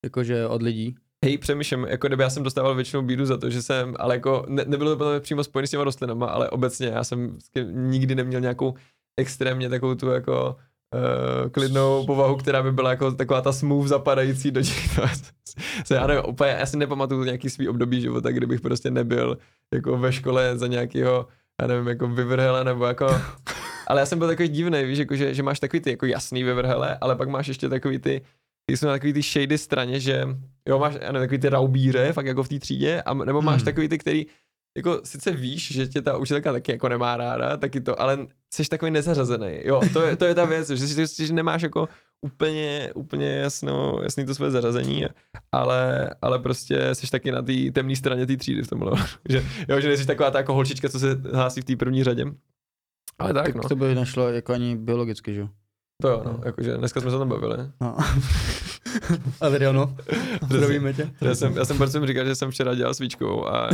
[0.03, 0.95] jakože od lidí.
[1.23, 4.45] Hej, přemýšlím, jako kdyby já jsem dostával většinou bídu za to, že jsem, ale jako
[4.47, 7.37] ne, nebylo to mě přímo spojené s těma rostlinama, ale obecně já jsem
[7.71, 8.73] nikdy neměl nějakou
[9.17, 10.55] extrémně takovou tu jako
[10.95, 14.99] uh, klidnou povahu, která by byla jako taková ta smooth zapadající do těch
[15.85, 19.37] se já nevím, úplně, já si nepamatuju nějaký svý období života, kdybych prostě nebyl
[19.73, 21.27] jako ve škole za nějakého,
[21.61, 23.07] já nevím, jako vyvrhele nebo jako
[23.87, 26.43] ale já jsem byl takový divný, víš, jako, že, že máš takový ty jako jasný
[26.43, 28.21] vyvrhele, ale pak máš ještě takový ty,
[28.65, 30.23] ty jsou na takový ty shady straně, že
[30.69, 33.65] jo, máš nevím, takový ty raubíře, fakt jako v té třídě, a, nebo máš Hmm.
[33.65, 34.25] takový ty, který
[34.77, 38.63] jako sice víš, že tě ta učitelka taky jako nemá ráda, taky to, ale jsi
[38.69, 39.59] takový nezařazený.
[39.63, 41.89] Jo, to je, to je ta věc, že, si, že nemáš jako
[42.21, 45.05] úplně, úplně jasno, jasný to své zařazení,
[45.51, 48.91] ale, ale prostě jsi taky na té temné straně té třídy v tomhle.
[49.29, 52.25] že, jo, že nejsi taková ta jako holčička, co se hlásí v té první řadě.
[53.19, 53.69] Ale tak, Tak no.
[53.69, 55.49] to by nešlo jako ani biologicky, že jo?
[56.03, 57.57] To jo, no, jakože dneska jsme se tam bavili.
[57.81, 57.97] No.
[59.41, 59.95] Adriano,
[60.49, 61.09] zdravíme tě.
[61.21, 63.69] Já jsem, já jsem prostě říkal, že jsem včera dělal svíčkou a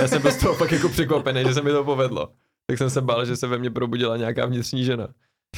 [0.00, 2.28] já jsem byl z toho fakt jako překvapený, že se mi to povedlo.
[2.66, 5.08] Tak jsem se bál, že se ve mně probudila nějaká vnitřní žena.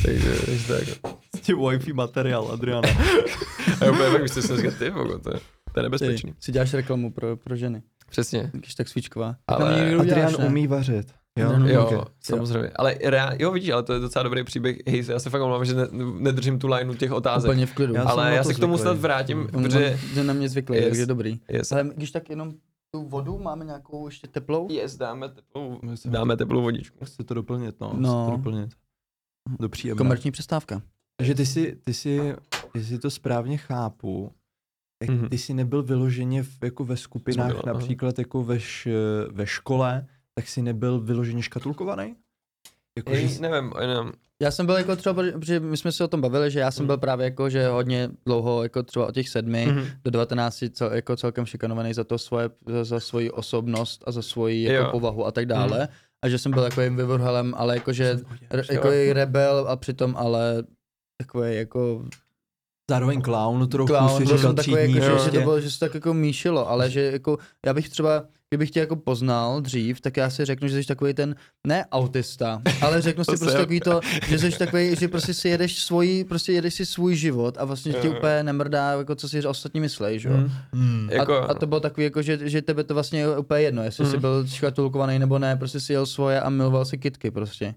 [0.04, 1.12] Takže, takže tak.
[1.46, 2.88] Ty wifi materiál, Adriana.
[3.80, 5.40] A já úplně fakt, víš, co jsem říkal, ty vogo, to, je-
[5.74, 6.32] to je nebezpečný.
[6.32, 8.50] Ty si děláš reklamu pro, pro ženy, Přesně.
[8.54, 9.36] když tak svíčková.
[9.48, 11.06] Ale Tak Adrian umí vařit.
[11.38, 11.98] Jo, umí Jo, Okay.
[12.20, 12.70] samozřejmě.
[12.76, 14.76] Ale reál, jo, vidíš, ale to je docela dobrý příběh.
[14.86, 15.86] Hej, já se fakt omlouvám, že ne,
[16.18, 17.48] nedržím tu lineu těch otázek.
[17.50, 17.94] Úplně v klidu.
[17.94, 18.92] Já ale já to se k tomu zvyklý.
[18.92, 19.98] snad vrátím, On, protože...
[20.12, 20.84] on je na mě zvyklý, Yes.
[20.86, 21.40] takže dobrý.
[21.48, 22.52] Yes, Ale když tak jenom
[22.94, 24.68] tu vodu máme nějakou ještě teplou?
[24.70, 27.04] yes dáme teplou, Myslím, dáme teplou vodičku.
[27.04, 27.92] Chci to doplnit, no.
[27.96, 28.22] No.
[28.22, 28.70] Chci to doplnit.
[29.60, 29.98] Do příjemné.
[29.98, 30.82] Komerční přestávka.
[31.16, 32.34] Takže ty si, ty si,
[32.74, 34.32] jestli to správně chápu,
[34.98, 35.28] tak Mhm.
[35.28, 37.72] ty jsi nebyl vyloženě v, jako ve skupinách, Jsme byla, aha.
[37.72, 38.88] například jako ve, š,
[39.30, 40.06] ve škole,
[40.40, 42.14] tak jsi nebyl vyloženě škatulkovaný?
[42.98, 46.04] Jako, že Hej, jsi- nevím, jenom, Já jsem byl jako třeba, protože my jsme se
[46.04, 46.86] o tom bavili, že já jsem Mhm.
[46.86, 49.86] byl právě jako, že hodně dlouho, jako třeba od těch sedmi Mhm.
[50.04, 54.22] do 19 cel, jako celkem šikanovaný za to svoje, za, za svoji osobnost a za
[54.22, 54.90] svoji jako Jo.
[54.90, 55.88] povahu a tak dále.
[56.24, 59.12] A že jsem byl takovým vyvrhelem, ale jakože re, jako Jo.
[59.14, 60.64] rebel a přitom ale
[61.22, 62.04] takový jako
[62.90, 65.30] zároveň clown trochu clown, si říkal jsem takový, jako, že, že, prostě.
[65.30, 68.70] to bylo, že se to tak jako míšilo, ale že jako, já bych třeba, kdybych
[68.70, 71.34] tě jako poznal dřív, tak já si řeknu, že jsi takový ten,
[71.66, 75.78] ne autista, ale řeknu si prostě takový to, že jsi takový, že prostě si jedeš
[75.82, 78.10] svoji, prostě jedeš si svůj život a vlastně jo.
[78.16, 80.36] úplně nemrdá, jako co si ostatní myslej, že jo.
[80.36, 80.50] Mhm.
[80.72, 81.08] Hmm.
[81.12, 83.82] Jako- A, a, to bylo takový, jako, že, že tebe to vlastně je úplně jedno,
[83.82, 84.20] jestli jsi Mhm.
[84.20, 87.74] byl škatulkovaný nebo ne, prostě si jel svoje a miloval si kitky prostě.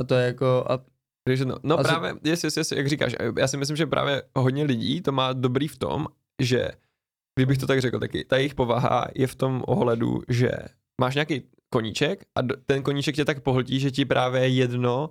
[0.00, 0.78] A to je jako, a
[1.26, 4.22] Takže no, no Asi- právě, yes, yes, yes, jak říkáš, já si myslím, že právě
[4.36, 6.06] hodně lidí to má dobrý v tom,
[6.42, 6.68] že,
[7.34, 10.50] kdybych to tak řekl taky, ta jejich povaha je v tom ohledu, že
[11.00, 11.42] máš nějaký
[11.72, 15.10] koníček a ten koníček tě tak pohltí, že ti právě je jedno,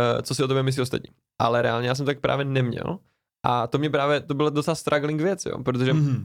[0.00, 1.10] eh, co si o tobě myslí ostatní.
[1.40, 2.98] Ale reálně já jsem tak právě neměl
[3.46, 6.24] a to mě právě, to byla docela struggling věc, jo, protože Mhm.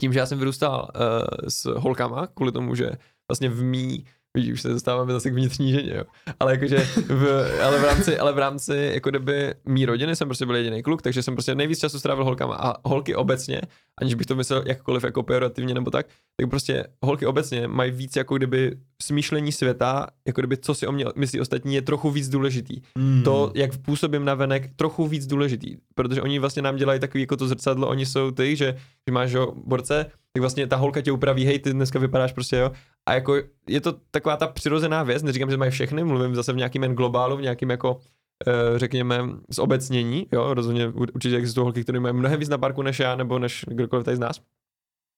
[0.00, 1.02] tím, že já jsem vyrůstal uh,
[1.48, 2.90] s holkama, kvůli tomu, že
[3.30, 4.04] vlastně v mý
[4.36, 6.04] Vidíš, už se dostáváme zase k vnitřní ženě, jo.
[6.40, 10.46] Ale jakože, v, ale v rámci, ale v rámci, jako kdyby mý rodiny jsem prostě
[10.46, 13.60] byl jediný kluk, takže jsem prostě nejvíc času strávil holkama a holky obecně,
[14.00, 16.06] aniž bych to myslel jakkoliv jako pejorativně nebo tak,
[16.40, 20.92] tak prostě holky obecně mají víc jako kdyby smýšlení světa, jako kdyby co si o
[20.92, 22.80] mě myslí ostatní je trochu víc důležitý.
[22.98, 23.22] Mm.
[23.22, 27.36] To, jak působím na venek, trochu víc důležitý, protože oni vlastně nám dělají takový jako
[27.36, 31.12] to zrcadlo, oni jsou ty, že, že máš jo, borce, tak vlastně ta holka tě
[31.12, 32.72] upraví, hej, ty dneska vypadáš prostě, jo.
[33.08, 33.36] A jako
[33.68, 36.94] je to taková ta přirozená věc, neříkám, že mají všechny, mluvím zase v nějakým jen
[36.94, 38.00] globálu, v nějakým jako
[38.46, 42.98] eh, řekněme, zobecnění, jo, rozhodně určitě existují holky, které mají mnohem víc na parku než
[42.98, 44.40] já, nebo než kdokoliv tady z nás.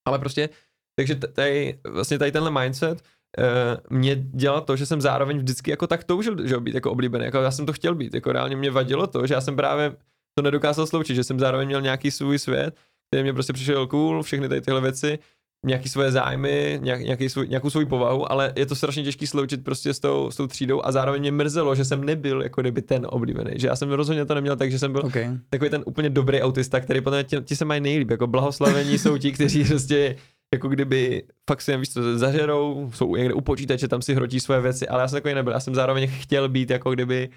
[0.08, 0.48] Ale prostě,
[0.96, 3.02] takže tady, vlastně tady tenhle mindset
[3.38, 7.24] uh, mě dělal to, že jsem zároveň vždycky jako tak toužil, že být jako oblíbený,
[7.24, 9.96] jako já jsem to chtěl být, jako reálně mě vadilo to, že já jsem právě
[10.38, 12.76] to nedokázal sloučit, že jsem zároveň měl nějaký svůj svět,
[13.10, 15.18] který mě prostě přišel cool, všechny tady tyhle věci,
[15.66, 19.64] nějaký svoje zájmy, nějak, nějaký svůj, nějakou svou povahu, ale je to strašně těžký sloučit
[19.64, 22.82] prostě s tou, s tou třídou a zároveň mě mrzelo, že jsem nebyl jako kdyby
[22.82, 25.28] ten oblíbený, že já jsem rozhodně to neměl tak, že jsem byl Okay.
[25.50, 29.18] takový ten úplně dobrý autista, který potom ti, ti se mají nejlíp, jako blahoslavení jsou
[29.18, 30.16] ti, kteří prostě
[30.54, 34.40] jako kdyby fakt si jen víš co, zažerou, jsou někde u počítače, tam si hrotí
[34.40, 37.28] svoje věci, ale já jsem takový nebyl, já jsem zároveň chtěl být jako kdyby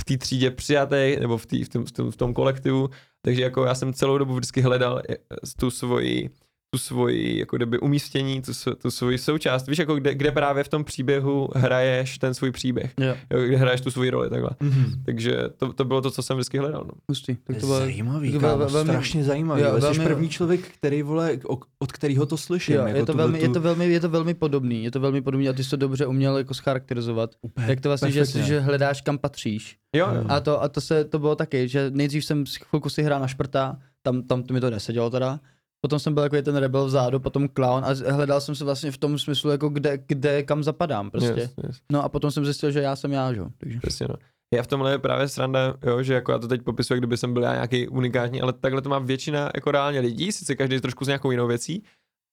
[0.00, 2.90] v té třídě přijatý, nebo v, tý, v, tom, v, tom, v tom kolektivu,
[3.22, 5.16] takže jako já jsem celou dobu vždycky hledal eh,
[5.56, 6.30] tu svoji
[6.74, 9.68] tu svoji jako kdyby umístění, tu, tu svoji součást.
[9.68, 12.92] Víš, jako kde, kde právě v tom příběhu hraješ ten svůj příběh.
[13.00, 14.50] Jo, Jo, kde hraješ tu svoji roli takhle.
[14.60, 15.02] Mm-hmm.
[15.06, 16.84] Takže to, to bylo to, co jsem vždycky hledal.
[16.84, 16.90] No.
[17.08, 17.36] hustý.
[17.36, 19.62] Tak To to je bylo, zajímavý, tak kámo, vel- velmi- strašně zajímavý.
[19.62, 21.38] jo, Jo, Jsi velmi- první člověk, který, vole,
[21.78, 22.74] od kterého to slyším.
[22.74, 25.00] jo, jako je, to velmi, je, tu- to velmi, je to velmi podobný, je to
[25.00, 27.30] velmi podobný a ty jsi to dobře uměl jako scharakterizovat.
[27.42, 28.42] Úplně Jak to vlastně, že, perfektně.
[28.42, 29.76] že hledáš kam patříš.
[29.96, 30.24] Jo, Jo.
[30.28, 33.20] A to, a to se, to bylo taky, že nejdřív jsem s- chvilku si hrál
[33.20, 35.40] na šprta, tam, tam to mi to nesedělo teda,
[35.86, 38.98] potom jsem byl jako ten rebel vzadu, potom clown a hledal jsem se vlastně v
[38.98, 41.40] tom smyslu, jako kde, kde kam zapadám prostě.
[41.40, 41.80] Yes, yes.
[41.92, 43.40] No a potom jsem zjistil, že já jsem já, že?
[43.40, 43.78] jo, takže.
[43.78, 44.14] Přesně no.
[44.54, 47.32] Já v tomhle je právě sranda, jo, že jako já to teď popisuju, kdyby jsem
[47.32, 51.04] byl já nějaký unikátní, ale takhle to má většina jako reálně lidí, sice každý trošku
[51.04, 51.82] s nějakou jinou věcí,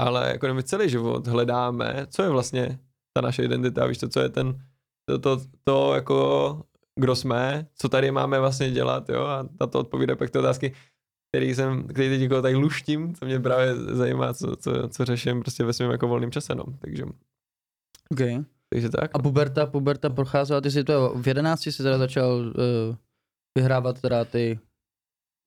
[0.01, 2.79] ale jako my celý život hledáme, co je vlastně
[3.13, 4.63] ta naše identita, víš to, co je ten,
[5.09, 6.61] to, to, to jako,
[6.99, 10.73] kdo jsme, co tady máme vlastně dělat, jo, a tato odpovídá pak ty otázky,
[11.31, 15.39] který jsem, který teď jako tady luštím, co mě právě zajímá, co, co, co řeším
[15.39, 17.03] prostě ve svém jako volném čase, no, takže,
[18.11, 18.43] Okay.
[18.69, 19.11] takže tak.
[19.13, 22.95] A puberta, puberta procházela, ty jsi to v 11 jsi teda začal uh,
[23.57, 24.59] vyhrávat teda ty,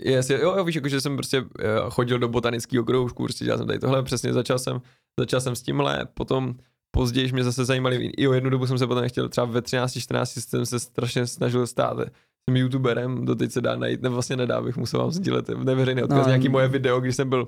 [0.04, 3.58] Yes, jo, jo, víš, jako, že jsem prostě eh, chodil do botanického kroužku, prostě dělal
[3.58, 4.82] jsem tady tohle, přesně začal jsem,
[5.20, 6.54] začal jsem s tímhle, potom
[6.90, 10.00] později mě zase zajímaly, i o jednu dobu jsem se potom chtěl, třeba ve 13,
[10.00, 11.96] 14 jsem se strašně snažil stát
[12.50, 16.16] jsem youtuberem, doteď se dá najít, nebo vlastně nedá, bych musel vám sdílet neveřejný odkaz,
[16.16, 17.44] No, no, nějaký moje video, když jsem byl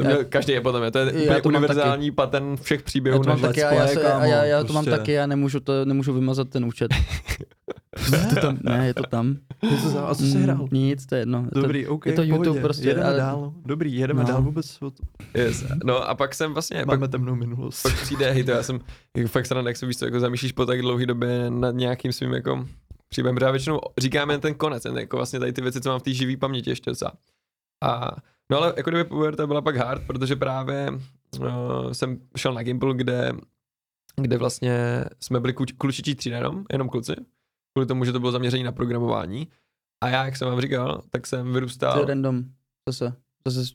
[0.00, 2.84] to Já- měl, každý je potom, je, to je Já to univerzální pattern všech já
[2.84, 3.22] příběhů.
[3.22, 4.98] to mám na taky, a já, se, a já, já to mám prostě.
[5.00, 6.90] taky, já nemůžu, to, nemůžu vymazat ten účet.
[8.34, 9.36] to tam, ne, je to tam.
[9.70, 10.68] Je to za- A co jsi Mm, hrál?
[10.72, 11.42] Nic, to je jedno.
[11.44, 12.60] Je to, Dobrý, OK, je to YouTube pohodě.
[12.60, 13.52] prostě, Jedeme ale- dál.
[13.66, 14.28] Dobrý, jedeme No.
[14.28, 14.78] dál vůbec.
[14.82, 14.94] od-
[15.34, 15.64] Yes.
[15.84, 17.82] No a pak jsem vlastně, pak, Máme temnou minulost.
[17.82, 18.80] pak přijde, hej, to já jsem
[19.16, 22.12] jako fakt sranda, jak se víš, co, jako zamýšlíš po tak dlouhé době nad nějakým
[22.12, 22.66] svým jako
[23.08, 26.00] příběhem, protože já většinou říkáme ten konec, ten, jako vlastně tady ty věci, co mám
[26.00, 27.12] v té živý paměti ještě docela.
[27.84, 28.10] A
[28.50, 30.90] no ale jako kdyby puberta byla pak hard, protože právě
[31.38, 33.32] uh, jsem šel na Gimple, kde,
[34.16, 37.14] kde vlastně jsme byli kluč, klučičí třída jenom, jenom kluci,
[37.72, 39.48] kvůli tomu, že to bylo zaměření na programování.
[40.04, 42.44] A já, jak jsem vám říkal, tak jsem to je vyrůstal random.
[42.88, 43.12] Zase,
[43.48, 43.74] zase.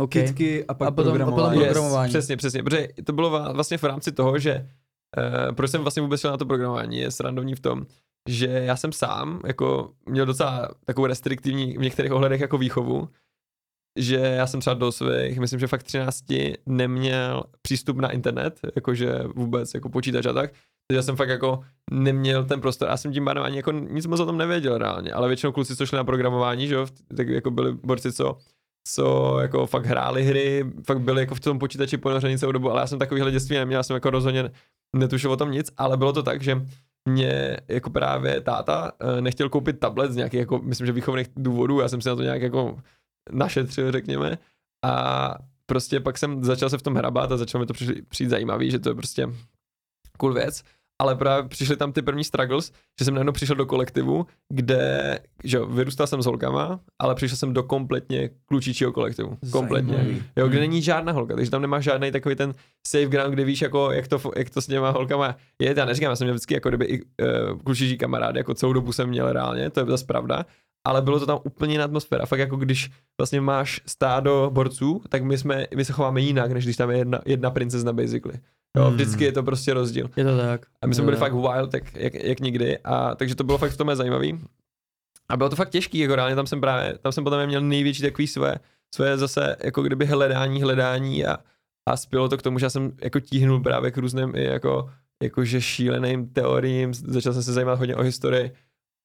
[0.00, 0.10] OK.
[0.10, 1.60] Kytky a pak A potom- a potom programování.
[1.60, 1.68] Yes.
[1.72, 2.10] programování.
[2.10, 4.70] Přesně, přesně, protože to bylo vlastně v rámci toho, že
[5.48, 7.86] uh, proč jsem vlastně vůbec šel na to programování, je srandovní v tom,
[8.28, 13.08] že já jsem sám jako měl docela takovou restriktivní v některých ohledech jako výchovu,
[13.98, 16.24] že já jsem třeba do svých, myslím, že fakt 13
[16.66, 21.64] neměl přístup na internet, jakože vůbec jako počítač a tak, takže já jsem fakt jako
[21.90, 25.12] neměl ten prostor, já jsem tím pádem ani jako nic moc o tom nevěděl reálně,
[25.12, 28.38] ale většinou kluci, co šli na programování, že jo, tak jako byli borci, co
[28.88, 32.80] co jako fakt hráli hry, fakt byli jako v tom počítači ponoření celou dobu, ale
[32.80, 34.50] já jsem takovýhle dětství neměl, já jsem jako rozhodně
[34.96, 36.66] netušil o tom nic, ale bylo to tak, že
[37.08, 41.80] mě jako právě táta eh, nechtěl koupit tablet z nějakých jako, myslím, že výchovných důvodů,
[41.80, 42.78] já jsem si na to nějak jako
[43.32, 44.38] našetřil, řekněme,
[44.84, 45.34] a
[45.66, 47.74] prostě pak jsem začal se v tom hrabat a začal mi to
[48.08, 49.28] přijít zajímavý, že to je prostě
[50.18, 50.62] cool věc,
[51.02, 55.56] ale právě přišly tam ty první struggles, že jsem najednou přišel do kolektivu, kde, že
[55.56, 59.38] jo, vyrůstal jsem s holkama, ale přišel jsem do kompletně klučičího kolektivu.
[59.50, 59.94] Kompletně.
[59.94, 60.22] Zajímavý.
[60.36, 62.54] Jo, kde není žádná holka, takže tam nemáš žádný takový ten
[62.86, 65.74] safe ground, kde víš, jako, jak, to, jak to s těma holkama je.
[65.76, 68.92] Já neříkám, já jsem měl vždycky jako kdyby i uh, klučičí kamarád, jako celou dobu
[68.92, 70.44] jsem měl reálně, to je zase pravda,
[70.84, 72.26] ale bylo to tam úplně jiná atmosféra.
[72.26, 76.64] Fakt jako když vlastně máš stádo borců, tak my, jsme, my se chováme jinak, než
[76.64, 78.34] když tam je jedna, jedna princezna basically.
[78.76, 78.94] Jo, Hmm.
[78.94, 80.10] vždycky je to prostě rozdíl.
[80.16, 80.66] Je to tak.
[80.82, 82.78] A my jsme byli to fakt wild, jak, jak, jak nikdy.
[82.78, 84.40] A takže to bylo fakt v tomhle zajímavý.
[85.28, 88.02] A bylo to fakt těžký, jako reálně tam jsem právě, tam jsem potom měl největší
[88.02, 88.54] takový své,
[88.94, 91.38] své zase jako kdyby hledání, hledání a,
[91.88, 94.90] a spělo to k tomu, že já jsem jako tíhnul právě k různým i jako,
[95.22, 98.52] jakože šíleným teoriím, začal jsem se zajímat hodně o historii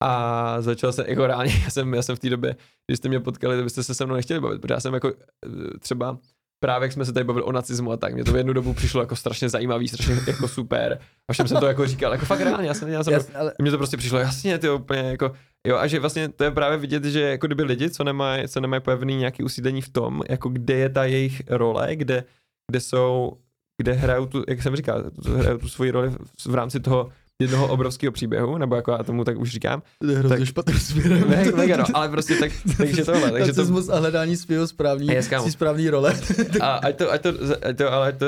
[0.04, 2.56] a začal jsem, jako reálně, já jsem, já jsem v té době,
[2.88, 5.08] když jste mě potkali, to byste se se mnou nechtěli bavit, protože já jsem jako
[5.08, 6.18] eh, třeba
[6.60, 8.74] právě jak jsme se tady bavili o nacismu a tak, mě to v jednu dobu
[8.74, 11.00] přišlo jako strašně zajímavý, strašně jako super.
[11.30, 13.54] A všem jsem to jako říkal, jako fakt reálně, já jsem, já jsem Jasně, ale
[13.62, 15.32] mně to prostě přišlo jasně, ty úplně jako,
[15.68, 18.60] jo, a že vlastně to je právě vidět, že jako kdyby lidi, co nemají, co
[18.60, 22.24] nemají pevný nějaký usídlení v tom, jako kde je ta jejich role, kde,
[22.72, 23.38] kde jsou,
[23.82, 25.04] kde hrajou tu, jak jsem říkal,
[25.36, 29.23] hrajou tu svoji roli v, v rámci toho jednoho obrovského příběhu, nebo jako já tomu
[29.23, 29.82] tak už říkám.
[30.02, 31.23] to je hrozně Tak- špatným směrem.
[31.30, 35.52] Ne, mega, no, ale prostě tak, takže tohle, takže to, a hledání svého správný, svý
[35.52, 36.19] správný role.
[36.62, 37.30] a ať to, ať to,
[37.63, 38.25] ať to, ale ať to,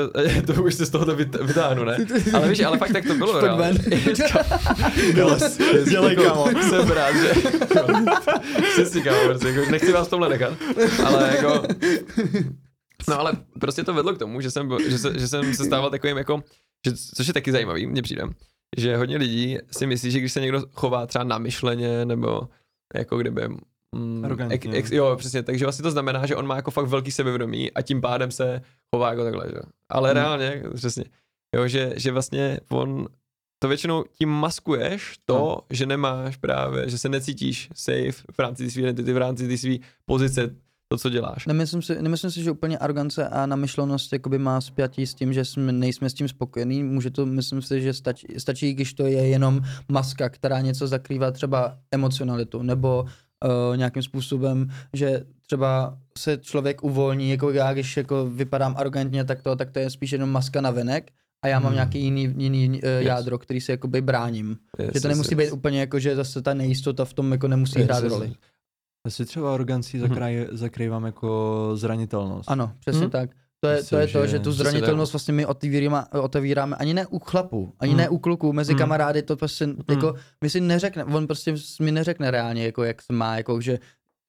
[0.54, 1.98] to už se z toho vyt- vytáhnu, ne?
[2.32, 3.78] Ale víš, ale fakt tak to bylo, ven.
[5.90, 6.46] Dělej, kámo.
[6.68, 7.32] Jsem rád, že...
[8.72, 10.52] Přesně, kámo, prostě, jako, nechci vás tomhle nechat,
[11.04, 11.62] ale jako...
[13.08, 15.64] No ale prostě to vedlo k tomu, že jsem, byl- že, se, že jsem se
[15.64, 16.42] stával takovým jako,
[16.86, 18.22] že, což je taky zajímavý, mně přijde,
[18.76, 22.48] že hodně lidí si myslí, že když se někdo chová třeba namyšleně, nebo
[22.94, 23.48] jako kdyby...
[23.94, 27.10] Mm, ek, ek, jo, přesně, takže vlastně to znamená, že on má jako fakt velký
[27.10, 29.60] sebevědomí a tím pádem se chová jako takhle, že?
[29.88, 30.16] Ale Hmm.
[30.18, 31.04] reálně, přesně,
[31.56, 33.06] jo, že, že vlastně on
[33.58, 35.58] to většinou tím maskuješ to, No.
[35.70, 39.76] že nemáš právě, že se necítíš safe v rámci své identity, v rámci té své
[40.04, 40.54] pozice,
[40.92, 41.46] to, co děláš.
[41.46, 45.44] Nemyslím si, nemyslím si, že úplně arogance a namyšlenost jakoby má spjatí s tím, že
[45.44, 46.82] jsme, nejsme s tím spokojení.
[46.82, 51.30] Může to, myslím si, že stačí, stačí, když to je jenom maska, která něco zakrývá
[51.30, 58.26] třeba emocionalitu, nebo uh, nějakým způsobem, že třeba se člověk uvolní, jako já, když jako
[58.30, 61.10] vypadám arrogantně, tak to, tak to je spíš jenom maska na venek
[61.44, 61.74] a já mám Hmm.
[61.74, 63.06] nějaký jiný, jiný uh, Yes.
[63.06, 64.56] jádro, který se jakoby bráním.
[64.78, 65.38] Yes, že to yes, nemusí yes.
[65.38, 68.32] být úplně jako, že zase ta nejistota v tom jako nemusí Yes, hrát yes, roli.
[69.06, 70.08] Já si třeba arogancí Mhm.
[70.08, 72.50] zakraj, zakrývám jako zranitelnost.
[72.50, 73.10] Ano, přesně Mhm.
[73.10, 73.30] tak.
[73.64, 77.06] To je, to je to, že- že tu zranitelnost vlastně my otevíráme, otevíráme ani ne
[77.06, 77.98] u chlapů, ani Mhm.
[77.98, 78.78] ne u kluků, mezi Mhm.
[78.78, 83.12] kamarády, to prostě jako, my si neřekne, on prostě mi neřekne reálně, jako jak se
[83.12, 83.78] má, jako že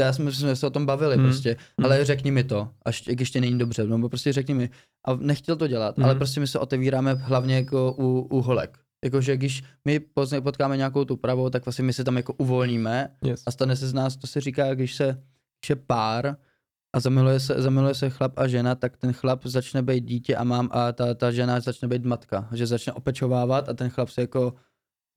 [0.01, 1.25] já jsme, jsme se o tom bavili Mhm.
[1.25, 1.85] prostě, Mhm.
[1.85, 4.69] ale řekni mi to, až jak ještě není dobře, nebo prostě řekni mi.
[5.07, 6.17] A nechtěl to dělat, ale Mhm.
[6.17, 8.77] prostě my se otevíráme hlavně jako u, u holek.
[9.03, 9.99] Jakože když my
[10.43, 13.43] potkáme nějakou tu pravou, tak vlastně my se tam jako uvolníme Yes.
[13.45, 15.05] a stane se z nás, to se říká, když se,
[15.61, 16.35] když je pár
[16.95, 20.43] a zamiluje se, zamiluje se chlap a žena, tak ten chlap začne být dítě a
[20.43, 24.21] mám a ta, ta žena začne být matka, že začne opečovávat a ten chlap se
[24.21, 24.53] jako,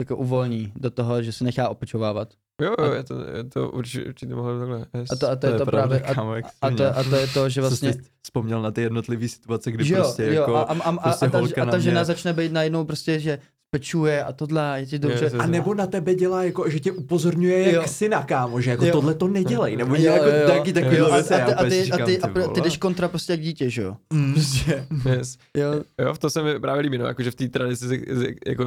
[0.01, 2.33] jako uvolní do toho, že se nechá opečovávat.
[2.61, 4.85] Jo, A- jo, je to, je to určitě, určitě mohlo takhle.
[4.99, 5.11] Yes.
[5.11, 7.27] A to, a to, je to pravda, právě, a, kámo, a, to, a to je
[7.27, 7.89] to, že vlastně...
[7.91, 10.55] vlastně, vzpomněl na ty jednotlivé situace, kdy jo, prostě jo, jako...
[10.55, 12.85] a, a, a, a, prostě a, ta, holka a ta mě- žena začne být najednou
[12.85, 13.39] prostě, že
[13.77, 15.25] pečuje a tohle, je ti dobře.
[15.25, 17.83] Yes, yes, A nebo na tebe dělá jako, že tě upozorňuje jak Jo.
[17.85, 18.91] syna, kámo, že jako Jo.
[18.91, 21.63] tohle to nedělej, nebo Jo, jako jo, taky takový Jo, a, věci, a, ty, a,
[21.65, 23.97] ty, a, říkám, ty, ty a ty jdeš kontra prostě jak dítě, že jo?
[24.13, 24.33] Mm.
[24.37, 25.37] Prostě, Yes.
[25.57, 25.83] jo.
[26.01, 28.05] Jo, to se mi právě líbí, no, jakože v té tradici
[28.47, 28.65] jako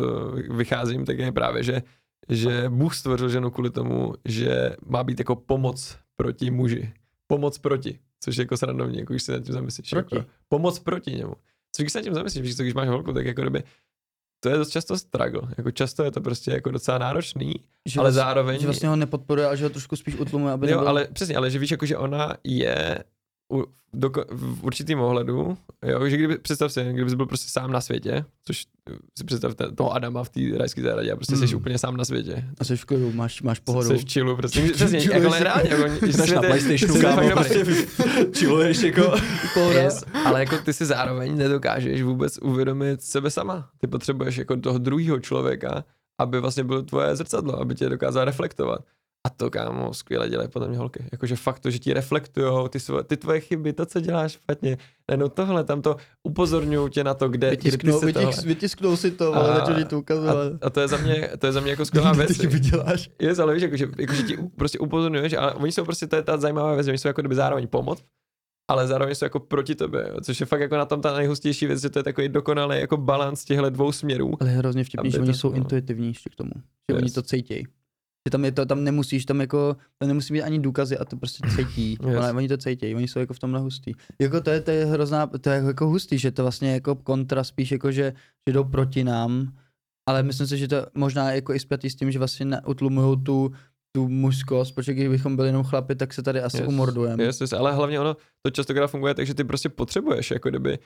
[0.50, 1.82] vycházím, tak je právě, že,
[2.28, 6.92] že Bůh stvořil ženu kvůli tomu, že má být jako pomoc proti muži.
[7.26, 9.90] Pomoc proti, což je jako srandovní, jako když se nad tím zamyslíš.
[9.90, 10.16] Proti?
[10.16, 11.34] Jako, pomoc proti němu.
[11.72, 13.62] Což když se nad tím zamyslíš, co, když máš holku, tak jako kdyby,
[14.40, 15.42] to je dost často struggle.
[15.58, 17.52] Jako často je to prostě jako docela náročný,
[17.88, 18.60] Že ale vlastně- zároveň...
[18.60, 20.88] Že vlastně ho nepodporuje, ale že ho trošku spíš utlumuje, aby Jo, nebyl...
[20.88, 23.04] ale přesně, ale že víš, jako, že ona je
[23.52, 27.80] u, doko, v určitým ohledu, jo, že kdyby, představ si, kdybys byl prostě sám na
[27.80, 28.66] světě, což
[29.18, 31.48] si představte toho Adama v té rajské zahradě a prostě Hmm.
[31.48, 32.44] jsi úplně sám na světě.
[32.58, 33.88] A jsi v klidu, máš, máš pohodu.
[33.88, 34.70] Jsi v chillu, prostě.
[34.72, 37.64] Přesně, jako ne, reálně, jako, Jsi na Playstationu, kámo, prostě
[38.38, 39.02] chilluješ jako...
[39.54, 39.80] Pohoda.
[39.80, 43.68] Yes, ale jako ty si zároveň nedokážeš vůbec uvědomit sebe sama.
[43.78, 45.84] Ty potřebuješ jako toho druhého člověka,
[46.20, 48.80] aby vlastně byl tvoje zrcadlo, aby tě dokázal reflektovat.
[49.26, 51.04] A to, kámo, skvěle dělají podle mě holky.
[51.12, 54.78] Jakože fakt to, že ti reflektujou ty, svoje, ty tvoje chyby, to, co děláš špatně.
[55.10, 55.96] Najednou tohle, tam to
[56.28, 59.54] upozorňují tě na to, kde, kde ty Vytisknou, si vytisk, vytisknou si to, A- ale
[59.56, 60.52] začali to A, ukazovat.
[60.62, 62.38] a, to je za mě, to je za mě jako skvělá věc.
[62.38, 63.10] Ty vyděláš.
[63.20, 66.36] Je, ale víš, jakože, jakože ti prostě upozorňuješ, ale oni jsou prostě, to je ta
[66.36, 68.02] zajímavá věc, že oni jsou jako kdyby zároveň pomoc,
[68.70, 71.66] ale zároveň jsou jako proti tobě, jo, což je fakt jako na tom ta nejhustější
[71.66, 74.32] věc, že to je takový dokonalý jako balans těchto dvou směrů.
[74.40, 75.56] Ale hrozně vtipný, že to- oni jsou no.
[75.56, 76.52] intuitivní k tomu.
[76.56, 77.02] Že Yes.
[77.02, 77.66] oni to cítějí.
[78.28, 81.16] Že tam je to, tam nemusíš, tam jako, tam nemusí být ani důkazy a to
[81.16, 81.96] prostě cítí.
[82.06, 82.16] Yes.
[82.16, 83.92] Ale oni to cítějí, oni jsou jako v tomhle hustý.
[84.20, 87.44] Jako to je, to je hrozná, to je jako hustý, že to vlastně jako kontra
[87.44, 88.12] spíš jako, že,
[88.48, 89.52] že jdou proti nám,
[90.08, 93.52] ale myslím si, že to možná jako i spjatý s tím, že vlastně utlumujou tu,
[93.96, 96.68] tu mužskost, protože kdybychom byli jenom chlapi, tak se tady asi Yes.
[96.68, 97.22] umordujeme.
[97.24, 98.16] Yes, yes, ale hlavně ono
[98.46, 100.78] to častokrát funguje tak, že ty prostě potřebuješ jako kdyby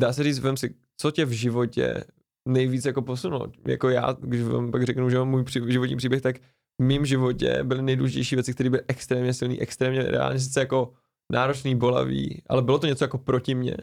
[0.00, 2.04] dá se říct, vem si, co tě v životě
[2.48, 3.52] nejvíc jako posunulo.
[3.66, 6.36] Jako já, když vám pak řeknu, že mám můj při, životní příběh, tak
[6.82, 10.92] mém životě byly nejdůležitější věci, které byly extrémně silný, extrémně reálně sice jako
[11.32, 13.76] náročný, bolavý, ale bylo to něco jako proti mně,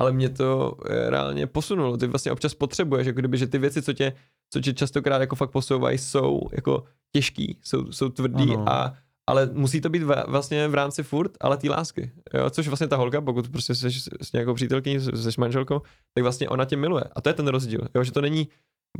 [0.00, 1.96] ale mě to eh, reálně posunulo.
[1.96, 4.12] Ty vlastně občas potřebuješ, jako kdyby, že ty věci, co tě,
[4.52, 8.68] co tě častokrát jako fakt posouvají, jsou jako těžký, jsou, jsou tvrdý Ano.
[8.68, 8.94] a
[9.30, 12.12] ale musí to být v, vlastně v rámci furt, ale té lásky.
[12.34, 12.50] Jo?
[12.50, 13.90] Což vlastně ta holka, pokud prostě jsi
[14.22, 15.82] s nějakou přítelkyní, jsi manželkou,
[16.14, 17.04] tak vlastně ona tě miluje.
[17.12, 17.80] A to je ten rozdíl.
[17.94, 18.04] Jo?
[18.04, 18.48] Že to není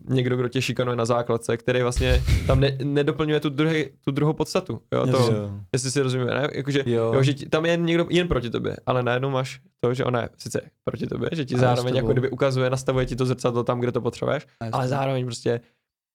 [0.09, 4.33] někdo, kdo tě šikanuje na základce, který vlastně tam ne, nedoplňuje tu, druhý, tu druhou
[4.33, 4.81] podstatu.
[4.93, 5.07] Jo?
[5.07, 5.51] To, Jo.
[5.73, 6.49] jestli si rozumíme, ne?
[6.55, 7.13] Jakože, Jo.
[7.15, 7.23] jo.
[7.23, 10.29] že ti, tam je někdo jen proti tobě, ale najednou máš to, že ona je
[10.39, 13.81] sice proti tobě, že ti s zároveň jako kdyby ukazuje, nastavuje ti to zrcadlo tam,
[13.81, 15.61] kde to potřebuješ, ale zároveň prostě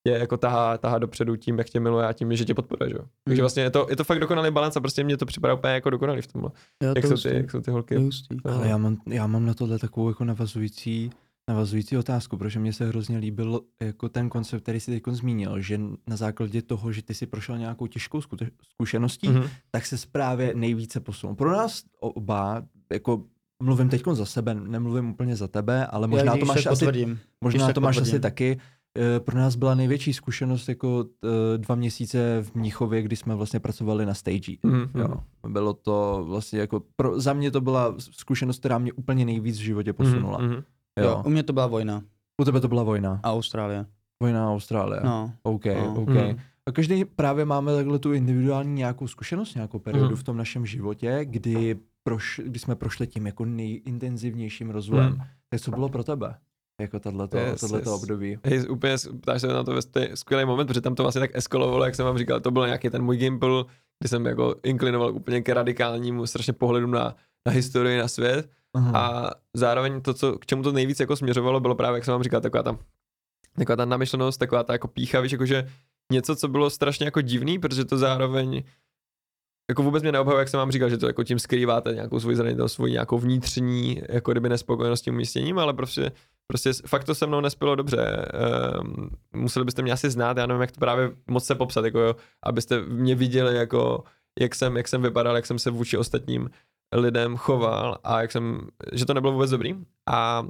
[0.08, 2.96] je jako tahá, tahá dopředu tím, jak tě miluje a tím, že tě podporuje, že.
[3.26, 3.44] Takže Mm.
[3.44, 5.90] vlastně je to, je to fakt dokonalý balans a prostě mně to připadá úplně jako
[5.90, 6.52] dokonalý v tomhle.
[6.84, 7.96] Jo, Jak to jsou, ty, jak jsou ty holky.
[8.44, 8.50] to.
[8.52, 11.10] Ale já mám, já mám na tohle takovou jako navazující,
[11.50, 15.80] navazující otázku, protože mně se hrozně líbil jako ten koncept, který jsi teď zmínil, že
[16.08, 18.22] na základě toho, že ty si prošel nějakou těžkou
[18.72, 19.44] zkušeností, Mhm.
[19.72, 21.36] tak se právě nejvíce posunul.
[21.36, 23.24] Pro nás oba, jako
[23.64, 26.86] mluvím teď za sebe, nemluvím úplně za tebe, ale možná já, to máš asi,
[27.42, 28.60] možná to máš asi taky.
[28.98, 33.60] Eh, Pro nás byla největší zkušenost jako eh, dva měsíce v Mnichově, kdy jsme vlastně
[33.60, 34.52] pracovali na stage.
[34.64, 34.90] Mhm.
[34.96, 35.16] Jo.
[35.48, 39.62] Bylo to vlastně jako, pro, za mě to byla zkušenost, která mě úplně nejvíc v
[39.64, 40.38] životě posunula.
[40.38, 40.64] Mhm.
[41.00, 41.24] Jo, Jo.
[41.26, 42.02] u mě to byla vojna.
[42.42, 43.20] U tebe to byla vojna.
[43.24, 43.86] A Austrálie.
[44.22, 45.02] Vojna Austrálie.
[45.04, 45.32] No.
[45.44, 45.94] OK, No.
[46.02, 46.10] OK.
[46.10, 46.40] Mhm.
[46.68, 50.16] A každý právě máme takhle tu individuální nějakou zkušenost, nějakou periodu Mhm.
[50.16, 55.10] v tom našem životě, kdy, proš, kdy jsme prošli tím jako nejintenzivnějším rozvojem.
[55.14, 55.22] Mhm.
[55.50, 56.36] Tak co bylo pro tebe?
[56.82, 58.02] Jako tohleto, Yes, tohleto yes.
[58.04, 58.38] období.
[58.46, 61.32] Hej, úplně ptáš se na to, to je skvělý moment, protože tam to vlastně tak
[61.34, 63.66] eskalovalo, jak jsem vám říkal, to byl nějaký ten můj gimpl,
[64.00, 67.16] kdy jsem jako inklinoval úplně k radikálnímu strašně pohledu na,
[67.46, 68.92] na historii, na svět Aha.
[69.00, 72.24] a zároveň to, co, k čemu to nejvíc jako směřovalo, bylo právě, jak jsem vám
[72.24, 72.78] říkal, taková ta,
[73.58, 75.70] taková ta namyšlenost, taková ta jako pícha, víš, jakože
[76.12, 78.64] něco, co bylo strašně jako divný, protože to zároveň
[79.70, 82.36] jako vůbec mě neobhajuje, jak jsem vám říkal, že to jako tím skrýváte nějakou svoji
[82.36, 86.12] zranitelnost, svoji nějakou vnitřní jako kdyby nespokojenost s tím umístěním, ale prostě,
[86.48, 88.26] prostě fakt to se mnou nespělo dobře.
[88.82, 92.00] Um, museli byste mě asi znát, já nevím, jak to právě moc se popsat, jako
[92.00, 94.04] jo, abyste mě viděli, jako
[94.40, 96.50] jak jsem, jak jsem vypadal, jak jsem se vůči ostatním
[96.94, 99.76] lidem choval a jak jsem, že to nebylo vůbec dobrý.
[100.10, 100.48] A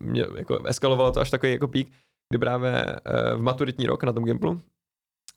[0.00, 1.92] mě jako eskalovalo to až takový jako pík,
[2.30, 4.62] kdy právě eh, v maturitní rok na tom Gimplu,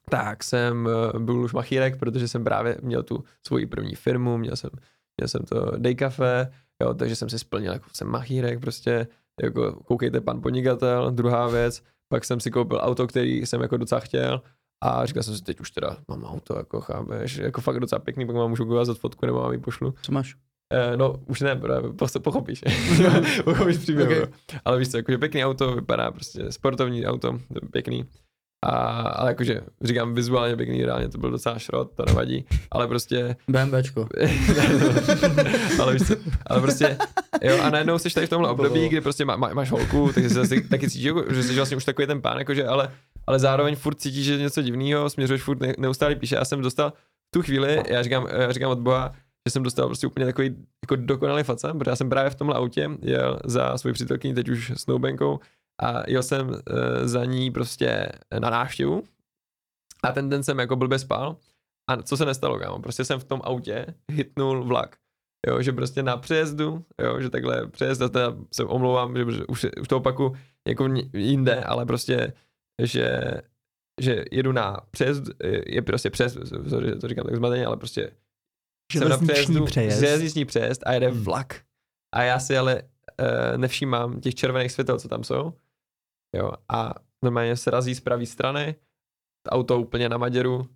[0.10, 4.56] tak jsem eh, byl už machírek, protože jsem právě měl tu svoji první firmu, měl
[4.56, 4.70] jsem,
[5.18, 6.52] měl jsem to day cafe,
[6.84, 9.08] jo, takže jsem si splnil, jako jsem machírek prostě,
[9.42, 14.02] jako koukejte pan podnikatel, druhá věc, pak jsem si koupil auto, který jsem jako docela
[14.02, 14.42] chtěl
[14.84, 18.26] a říkal jsem si, teď už teda mám auto, jako chápeš, jako fakt docela pěkný,
[18.26, 19.94] pak vám můžu ukázat fotku nebo vám ji pošlu.
[20.02, 20.36] Co máš?
[20.74, 22.62] Eh, no, už ne, právě, prostě pochopíš.
[23.44, 24.08] pochopíš příběh.
[24.10, 24.26] Okay.
[24.66, 27.40] Ale víš co, jakože pěkný auto, vypadá prostě sportovní auto,
[27.72, 28.06] pěkný.
[28.66, 28.72] A,
[29.02, 34.08] ale jakože říkám vizuálně pěkný, reálně to byl docela šrot, to nevadí, ale prostě, BMWčko.
[35.82, 36.16] ale víš co,
[36.48, 36.98] ale prostě,
[37.42, 40.30] jo, a najednou jsi tady v tomhle období, kdy prostě má, má, máš holku, takže
[40.30, 42.92] se taky cítíš, že jsi vlastně už takový ten pán, jakože, ale,
[43.30, 46.36] ale zároveň furt cítíš, že něco divného, směřuješ furt ne, neustále píše.
[46.36, 46.94] Já jsem dostal
[47.34, 49.14] tu chvíli, já říkám, já říkám od Boha,
[49.48, 50.56] že jsem dostal prostě úplně takový
[50.86, 54.50] jako dokonalý facem, protože já jsem právě v tomhle autě jel za svoji přítelkyní, teď
[54.50, 55.40] už s Snowbankou,
[55.82, 56.56] a jel jsem uh,
[57.04, 59.04] za ní prostě na návštěvu
[60.04, 61.38] a ten den jsem jako blbě spal
[61.90, 64.96] a co se nestalo, kámo, prostě jsem v tom autě hitnul vlak.
[65.48, 69.66] Jo, že prostě na přejezdu, jo, že takhle přejezd, a teda se omlouvám, že už,
[69.82, 70.36] už to opaku
[70.68, 72.34] jako jinde, ale prostě,
[72.80, 73.22] že,
[74.02, 75.24] že jedu na přejezd,
[75.66, 76.38] je prostě přejezd,
[76.70, 78.12] sorry, to říkám tak zmateně, ale prostě
[78.94, 80.00] jsem na Železniční přejezd.
[80.00, 81.24] železniční přejezd a jede Hmm.
[81.24, 81.62] vlak.
[82.16, 85.54] A já si ale uh, nevšímám těch červených světel, co tam jsou.
[86.36, 88.76] Jo, a normálně se razí z pravé strany,
[89.46, 90.68] to auto úplně na Maděru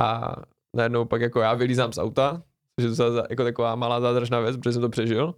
[0.00, 0.36] a
[0.76, 2.42] najednou pak jako já vylízám z auta,
[2.80, 5.34] což je za- jako taková malá zádržná věc, protože jsem to přežil.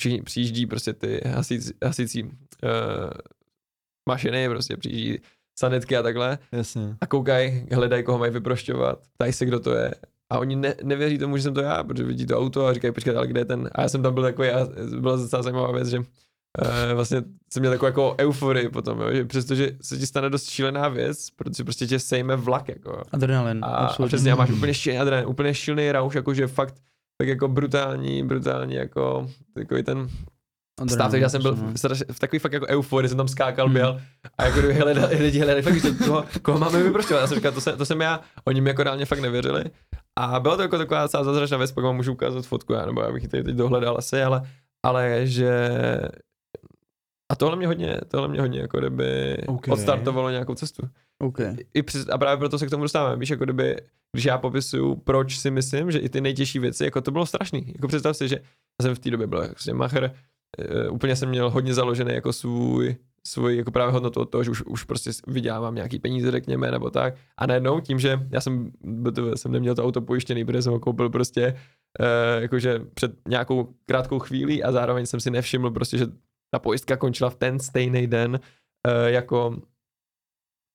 [0.00, 2.30] Všichni přijíždí prostě ty hasící, hasící uh,
[4.08, 5.18] mašiny, prostě přijíždí
[5.58, 6.96] sanitky a takhle Jasně.
[7.00, 9.94] a koukají, hledají, koho mají vyprošťovat, ptají se, kdo to je.
[10.32, 12.92] A oni ne, nevěří tomu, že jsem to já, protože vidí to auto a říkají,
[12.92, 13.70] počkat, ale kde je ten?
[13.72, 14.68] A já jsem tam byl takový, a
[15.00, 16.04] byla docela zajímavá věc, že uh,
[16.94, 17.22] vlastně
[17.52, 21.30] jsem měl takovou jako euforii potom, jo, že přestože se ti stane dost šílená věc,
[21.30, 23.02] protože prostě tě sejme vlak, jako.
[23.12, 23.64] Adrenalin.
[23.64, 24.08] A, a absolutně.
[24.08, 26.74] přesně, a máš úplně šílený adrenalin, úplně šílený rauš, jakože fakt
[27.20, 30.08] tak jako brutální, brutální, jako takový ten
[30.88, 31.74] Takže já jsem byl v,
[32.12, 33.74] v takový fakt jako euforii, jsem tam skákal, Hmm.
[33.74, 34.00] běl
[34.38, 37.20] a jako kdyby hledali, lidi hledali, fakt, že koho, koho máme vyprošťovat.
[37.20, 39.64] Já jsem říkal, to, jsem, to jsem já, oni mi jako reálně fakt nevěřili.
[40.18, 43.02] A byla to jako taková docela zázračná věc, pak vám můžu ukázat fotku, já, nebo
[43.02, 44.42] já bych ji teď dohledal asi, ale,
[44.86, 45.70] ale že,
[47.32, 49.68] a tohle mě hodně, tohle mě hodně jako kdyby OK.
[49.68, 50.82] odstartovalo nějakou cestu.
[51.18, 51.38] OK.
[51.74, 53.76] I, přes, a právě proto se k tomu dostáváme, víš, jako kdyby,
[54.12, 57.64] když já popisuju, proč si myslím, že i ty nejtěžší věci, jako to bylo strašný.
[57.66, 60.10] Jako představ si, že já jsem v té době byl prostě macher, uh,
[60.90, 62.96] úplně jsem měl hodně založený jako svůj,
[63.26, 66.90] svůj jako právě hodnotu od toho, že už, už prostě vydělávám nějaký peníze, řekněme, nebo
[66.90, 67.14] tak.
[67.38, 68.72] A najednou tím, že já jsem,
[69.14, 71.56] to, jsem neměl to auto pojištěný, protože jsem ho koupil prostě
[72.00, 76.06] uh, jakože před nějakou krátkou chvílí a zároveň jsem si nevšiml prostě, že
[76.54, 78.40] ta pojistka končila v ten stejný den,
[78.86, 79.56] uh, jako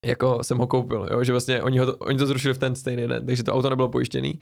[0.06, 3.08] jako jsem ho koupil, jo, že vlastně oni, ho, oni to zrušili v ten stejný
[3.08, 4.40] den, takže to auto nebylo pojištěný,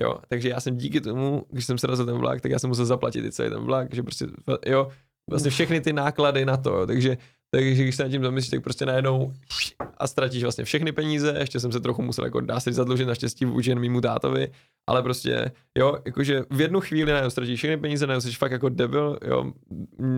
[0.00, 2.86] jo, takže já jsem díky tomu, když jsem srazil ten vlak, tak já jsem musel
[2.86, 4.26] zaplatit i celý ten vlak, že prostě,
[4.66, 4.88] jo,
[5.30, 7.16] vlastně všechny ty náklady na to, jo, takže,
[7.50, 9.32] takže když se nad tím zamyslíš, tak prostě najednou
[9.98, 13.44] a ztratíš vlastně všechny peníze, ještě jsem se trochu musel jako dá se zadlužit naštěstí
[13.44, 14.48] vůči jen mýmu tátovi,
[14.88, 18.68] ale prostě, jo, jakože v jednu chvíli najednou ztratíš všechny peníze, najednou jsi fakt jako
[18.68, 19.52] debil, jo,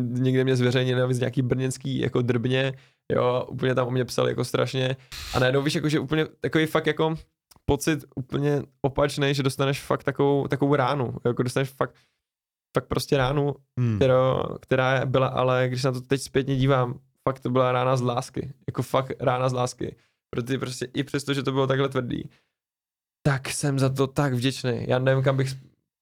[0.02, 2.72] někde mě zveřejnili navíc nějaký brněnský jako drbně,
[3.12, 4.96] jo, úplně tam o mě psali jako strašně.
[5.34, 7.14] A najednou víš, jakože úplně takový fakt jako
[7.64, 11.94] pocit úplně opačný, že dostaneš fakt takovou, takovou ránu, jako dostaneš fakt,
[12.76, 13.96] fakt prostě ránu, Hmm.
[13.96, 16.98] která, která byla, ale když se na to teď zpětně dívám,
[17.28, 19.96] fakt to byla rána z lásky, jako fakt rána z lásky,
[20.30, 22.30] protože prostě i přesto, že to bylo takhle tvrdý,
[23.26, 24.84] tak jsem za to tak vděčný.
[24.88, 25.48] Já nevím, kam bych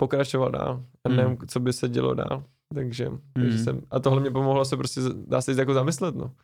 [0.01, 0.85] pokračoval dál.
[1.09, 2.45] Já nevím, co by se dělo dál.
[2.75, 3.65] Takže, takže Hmm.
[3.65, 6.35] jsem, a tohle mě pomohlo se prostě, dá se jako zamyslet, no.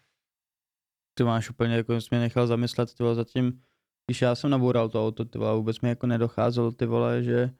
[1.19, 3.63] Ty máš úplně, jako jsi mě nechal zamyslet, ty zatím,
[4.07, 7.51] když já jsem naboural to auto, ty vole, vůbec mi jako nedocházelo, ty vole, že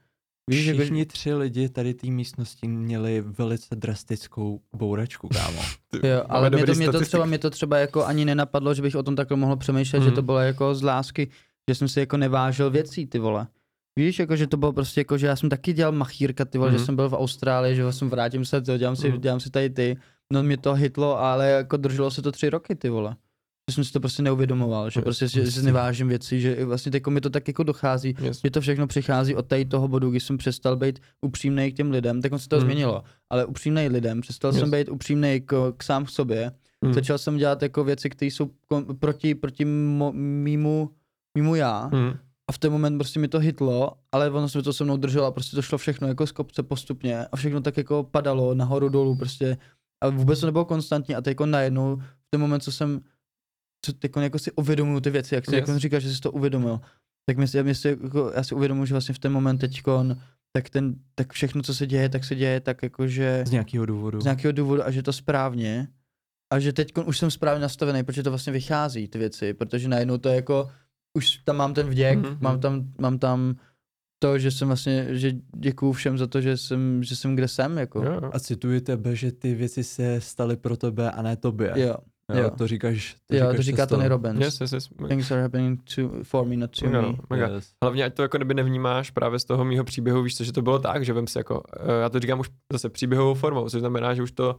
[0.51, 5.61] víš, jako, Všichni tři lidi tady té místnosti měli velice drastickou bouračku, kámo.
[5.91, 8.83] Ty, Jo, ale mě to, mě to třeba, mě to třeba jako ani nenapadlo, že
[8.83, 10.09] bych o tom takhle mohl přemýšlet, Mhm.
[10.09, 11.29] že to bylo jako z lásky,
[11.71, 13.47] že jsem si jako nevážil věcí, ty vole.
[13.99, 16.71] Víš, jako, že to bylo prostě jako, že já jsem taky dělal machírka, ty vole,
[16.71, 16.79] Mhm.
[16.79, 19.21] že jsem byl v Austrálii, že jsem vrátím se, dělám si, Mhm.
[19.21, 19.97] dělám si tady ty,
[20.33, 23.17] no mě to hitlo, ale jako drželo se to tři roky, ty vole.
[23.71, 27.07] Že jsem si to prostě neuvědomoval, že prostě si, si nevážím věci, že vlastně teď
[27.07, 28.41] mi to tak jako dochází, Yes.
[28.45, 31.91] že to všechno přichází od tady toho bodu, když jsem přestal být upřímný k těm
[31.91, 32.65] lidem, tak on se to Hmm.
[32.65, 34.61] změnilo, ale upřímný lidem, přestal Yes.
[34.61, 36.53] jsem být upřímný k, k sám k sobě,
[36.85, 36.95] Mm.
[36.95, 40.91] začal jsem dělat jako věci, které jsou kom, proti, proti mo, mýmu,
[41.39, 42.13] mýmu já Mm.
[42.49, 45.27] a v ten moment prostě mi to hitlo, ale ono se to se mnou drželo
[45.27, 48.89] a prostě to šlo všechno jako z kopce postupně a všechno tak jako padalo nahoru
[48.89, 49.57] dolů prostě
[50.05, 53.01] a vůbec to nebylo konstantní a teď jako najednou v ten moment, co jsem
[53.87, 55.69] co teď jako si uvědomuju ty věci, jak jsi Yes.
[55.69, 56.81] jako říkal, že jsi to uvědomil,
[57.29, 60.17] tak my si, my si jako, já si uvědomuji, že vlastně v ten moment teďkon,
[60.57, 63.87] tak, ten, tak všechno, co se děje, tak se děje tak jako, že Z nějakého
[63.87, 64.21] důvodu.
[64.21, 65.89] z nějakého důvodu a že to správně
[66.53, 70.19] a že teď už jsem správně nastavený, protože to vlastně vychází ty věci, protože najednou
[70.19, 70.71] to je jako,
[71.19, 72.39] už tam mám ten vděk, Mhm.
[72.41, 73.57] mám tam, mám tam
[74.19, 77.79] to, že jsem vlastně, že děkuju všem za to, že jsem, že jsem kde jsem,
[77.79, 78.03] jako.
[78.05, 78.31] Jo, jo.
[78.33, 81.73] A cituji tebe, že ty věci se staly pro tebe a ne tobě.
[81.77, 81.95] Jo,
[82.35, 82.51] jo, jo.
[82.51, 83.87] To říkáš, to jo, říkáš to říká.
[83.87, 84.41] Tony Robbins.
[84.41, 84.89] Yes, yes, yes.
[85.09, 87.09] Things are happening to, for me, not to Mega, me.
[87.09, 87.49] no, mega.
[87.49, 87.73] Yes.
[87.83, 90.63] Hlavně, ať to jako neby nevnímáš právě z toho mýho příběhu, víš co, že to
[90.63, 93.81] bylo tak, že vem si jako, eh, já to říkám už zase příběhovou formou, což
[93.81, 94.57] znamená, že už to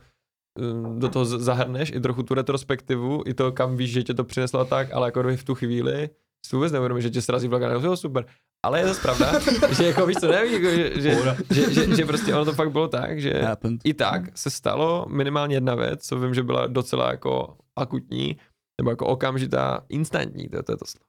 [0.60, 4.24] eh, do toho zahrneš i trochu tu retrospektivu, i to, kam víš, že tě to
[4.24, 6.10] přineslo tak, ale jako v tu chvíli
[6.46, 8.26] si vůbec neuvědomíš, že tě srazí vlak a jo, super.
[8.68, 9.40] Ale je to pravda,
[9.78, 12.72] že jako víš co, neví, jako, že, že, že, že, že, prostě ono to fakt
[12.72, 13.82] bylo tak, že Happened.
[13.84, 18.38] i tak se stalo minimálně jedna věc, co vím, že byla docela jako akutní,
[18.82, 21.06] nebo jako okamžitá, instantní, to, to je to slovo.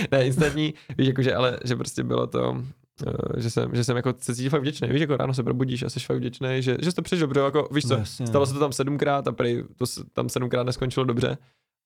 [0.12, 2.64] ne, instantní, víš, jakože, ale že prostě bylo to,
[3.06, 5.82] eh, že jsem, že jsem jako se cítil fakt vděčný, víš, jako ráno se probudíš
[5.82, 8.26] a jsi fakt vděčný, že, že jsi to přežil, protože jako, víš co, jasně.
[8.26, 11.38] stalo se to tam sedmkrát a prej to tam sedmkrát neskončilo dobře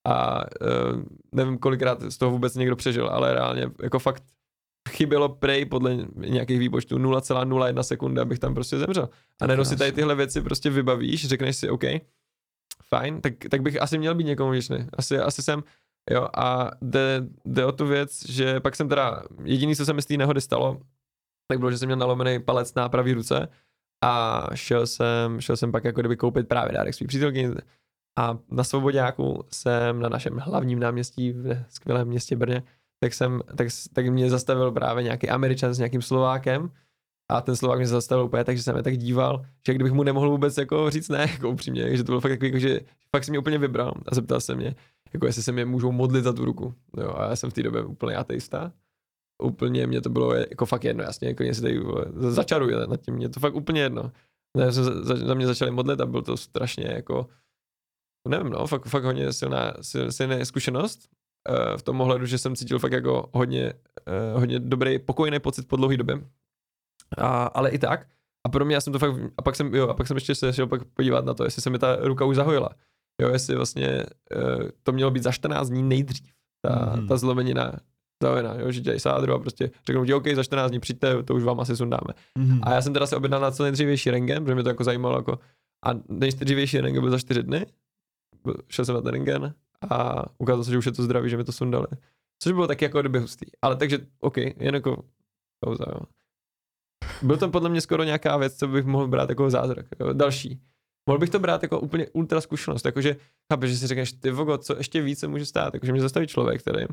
[0.06, 1.02] a uh,
[1.32, 4.22] nevím, kolikrát z toho vůbec někdo přežil, ale reálně jako fakt
[4.96, 9.08] chybělo prej podle nějakých výpočtů 0,01 sekundy, abych tam prostě zemřel.
[9.40, 11.84] A najednou si tady tyhle věci prostě vybavíš, řekneš si, OK,
[12.88, 14.76] fajn, tak, tak bych asi měl být někomu vděčný.
[14.92, 15.64] Asi, asi jsem,
[16.10, 20.02] jo, a jde, jde o tu věc, že pak jsem teda, jediný, co se mi
[20.02, 20.80] z té nehody stalo,
[21.48, 23.48] tak bylo, že jsem měl nalomený palec na pravý ruce
[24.04, 27.50] a šel jsem, šel jsem pak jako kdyby koupit právě dárek svý přítelkyni
[28.18, 32.62] a na Svobodáku jsem na našem hlavním náměstí v skvělém městě Brně,
[33.00, 36.70] tak jsem, tak, tak mě zastavil právě nějaký Američan s nějakým Slovákem
[37.30, 40.02] a ten Slovák mě zastavil úplně tak, že jsem je tak díval, že kdybych mu
[40.02, 42.80] nemohl vůbec jako říct ne, jako upřímně, že to bylo fakt takový, jako, že
[43.16, 44.74] fakt si mě úplně vybral a zeptal se mě,
[45.12, 46.74] jako jestli se mě můžou modlit za tu ruku.
[46.96, 48.72] Jo, a já jsem v té době úplně ateista.
[49.42, 51.80] Úplně mě to bylo jako fakt jedno, jasně, jako mě si tady
[52.16, 54.12] začaruje nad tím, mě to fakt úplně jedno.
[54.56, 57.26] Ne, se za, za, za mě začali modlit a byl to strašně jako,
[58.28, 61.08] nevím, no, fakt, fakt hodně silná, sil, silná zkušenost
[61.76, 63.72] v tom ohledu, že jsem cítil fakt jako hodně,
[64.32, 66.20] uh, hodně dobrý, pokojný pocit po dlouhé době.
[67.18, 68.06] A, ale i tak.
[68.46, 70.34] A pro mě já jsem to fakt, a pak jsem, jo, a pak jsem ještě
[70.34, 72.68] se šel pak podívat na to, jestli se mi ta ruka už zahojila.
[73.22, 76.32] Jo, jestli vlastně uh, to mělo být za 14 dní nejdřív,
[76.64, 77.08] ta, Mhm.
[77.08, 77.72] ta zlomenina,
[78.22, 81.34] zlomenina, jo, že dělají sádru a prostě řeknou ti, OK, za 14 dní přijďte, to
[81.34, 82.14] už vám asi sundáme.
[82.38, 82.60] Mhm.
[82.62, 85.16] A já jsem teda se objednal na co nejdřívější rengen, protože mě to jako zajímalo,
[85.18, 85.38] jako,
[85.86, 87.66] a nejdřívější rengen byl za 4 dny,
[88.68, 89.54] šel jsem na ten rengen
[89.90, 91.86] a ukázalo se, že už je to zdravý, že mi to sundali.
[92.42, 93.46] Což bylo taky jako kdyby hustý.
[93.62, 95.04] Ale takže, OK, jen jako
[95.60, 96.00] pauza, jo.
[97.22, 99.86] Byl to podle mě skoro nějaká věc, co bych mohl brát jako zázrak.
[100.00, 100.12] Jo.
[100.12, 100.60] Další.
[101.08, 103.16] Mohl bych to brát jako úplně ultra zkušenost, jakože,
[103.52, 106.60] chápeš, že si řekneš, ty vogo, co ještě více může stát, jakože mě zastaví člověk,
[106.60, 106.86] který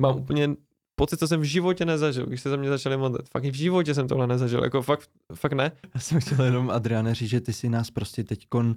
[0.00, 0.56] mám úplně
[0.94, 3.28] pocit, co jsem v životě nezažil, když se za mě začali modlit.
[3.28, 5.72] Fakt v životě jsem tohle nezažil, jako fakt, fakt ne.
[5.94, 8.76] Já jsem chtěl jenom, Adriane, říct, že ty si nás prostě teďkon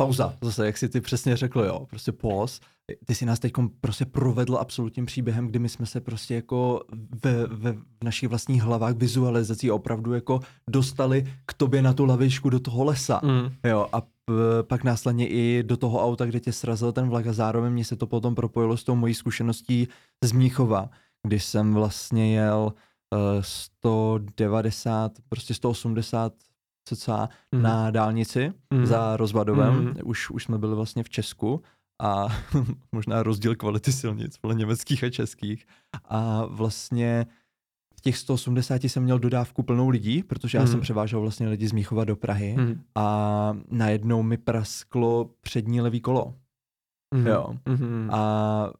[0.00, 2.60] pauza, zase, jak si ty přesně řekl, jo, prostě pos.
[3.06, 6.80] Ty si nás teď prostě provedl absolutním příběhem, kdy my jsme se prostě jako
[7.24, 10.40] ve, ve v našich vlastních hlavách vizualizací opravdu jako
[10.70, 13.20] dostali k tobě na tu lavičku do toho lesa.
[13.24, 13.52] Mm.
[13.64, 17.32] Jo, a p- pak následně i do toho auta, kde tě srazil ten vlak a
[17.32, 19.88] zároveň mě se to potom propojilo s tou mojí zkušeností
[20.24, 20.90] z Mnichova,
[21.26, 22.72] když jsem vlastně jel
[23.12, 26.32] uh, 190, prostě 180
[26.96, 27.62] cca Mm.
[27.62, 28.86] na dálnici Mm.
[28.86, 29.94] za Rozvadovem, Mhm.
[30.04, 31.62] už, už jsme byli vlastně v Česku
[32.02, 32.26] a
[32.92, 35.66] možná rozdíl kvality silnic, vole německých a českých
[36.04, 37.26] a vlastně
[37.96, 40.70] v těch 180 jsem měl dodávku plnou lidí, protože já Mhm.
[40.72, 42.80] jsem převážel vlastně lidi z Míchova do Prahy Mm.
[42.94, 46.34] a najednou mi prasklo přední levý kolo.
[47.14, 47.26] Mm.
[47.26, 47.54] Jo.
[47.68, 48.08] Mm.
[48.12, 48.70] A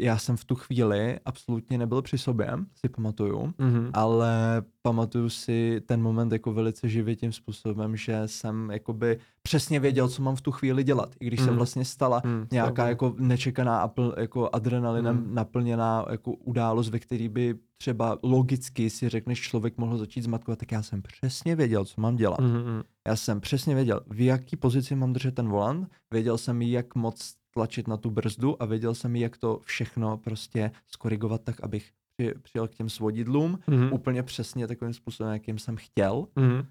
[0.00, 2.50] já jsem v tu chvíli absolutně nebyl při sobě,
[2.80, 3.90] si pamatuju, Mm.
[3.92, 10.08] ale pamatuju si ten moment jako velice živě tím způsobem, že jsem jakoby přesně věděl,
[10.08, 11.56] co mám v tu chvíli dělat, i když se Mm.
[11.56, 12.46] vlastně stala Mm.
[12.52, 15.34] nějaká jako nečekaná jako adrenalinem Mm.
[15.34, 20.72] naplněná jako událost, ve který by třeba logicky si řekneš, člověk mohl začít zmatkovat, tak
[20.72, 22.40] já jsem přesně věděl, co mám dělat.
[22.40, 22.82] Mm.
[23.08, 27.34] Já jsem přesně věděl, v jaký pozici mám držet ten volant, věděl jsem, jak moc
[27.50, 32.34] tlačit na tu brzdu a věděl jsem, jak to všechno prostě skorigovat tak, abych při,
[32.42, 33.92] přijel k těm svodidlům Mm.
[33.92, 36.62] úplně přesně takovým způsobem, jakým jsem chtěl Mm.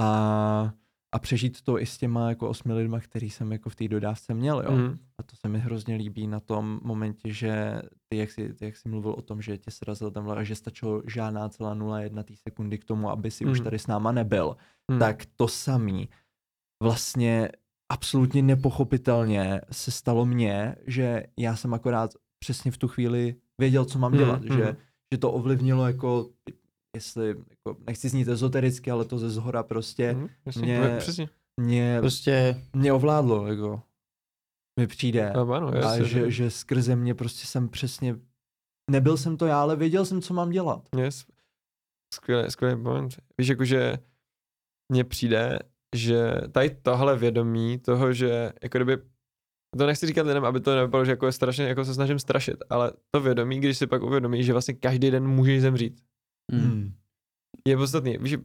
[0.00, 0.72] a,
[1.12, 4.34] a přežít to i s těma jako osmi lidma, který jsem jako v té dodávce
[4.34, 4.72] měl, jo.
[4.72, 4.98] Mm.
[5.18, 8.76] A to se mi hrozně líbí na tom momentě, že ty, jak jsi, ty, jak
[8.76, 12.22] jsi mluvil o tom, že tě srazil ten vlak a že stačilo žádná celá 0,1
[12.22, 13.64] té sekundy k tomu, aby si už Mhm.
[13.64, 14.56] tady s náma nebyl,
[14.90, 14.98] Mm.
[14.98, 16.08] tak to samý
[16.82, 17.48] vlastně
[17.92, 23.98] absolutně nepochopitelně se stalo mně, že já jsem akorát přesně v tu chvíli věděl, co
[23.98, 24.76] mám Mhm, dělat, že, mhm.
[25.14, 26.30] že to ovlivnilo jako,
[26.96, 30.28] jestli, jako, nechci znít ezotericky, ale to ze zhora prostě Mm.
[30.60, 31.28] Mě- Přesně.
[31.60, 33.82] mě, Prostě mě ovládlo, jako
[34.80, 35.32] mi přijde.
[35.36, 38.16] No, ano, A jasně, že, že skrze mě prostě jsem přesně,
[38.90, 40.88] nebyl jsem to já, ale věděl jsem, co mám dělat.
[40.98, 41.24] Yes.
[42.14, 43.16] Skvělý, skvělý moment.
[43.38, 43.98] Víš, jakože
[44.92, 45.58] mně přijde,
[45.96, 48.98] že tady tohle vědomí toho, že jako kdyby
[49.78, 52.56] to nechci říkat lidem, aby to nevypadalo, že jako je strašně, jako se snažím strašit,
[52.70, 56.00] ale to vědomí, když si pak uvědomíš, že vlastně každý den můžeš zemřít,
[56.52, 56.92] mm.
[57.66, 58.18] je podstatný.
[58.20, 58.36] Víš,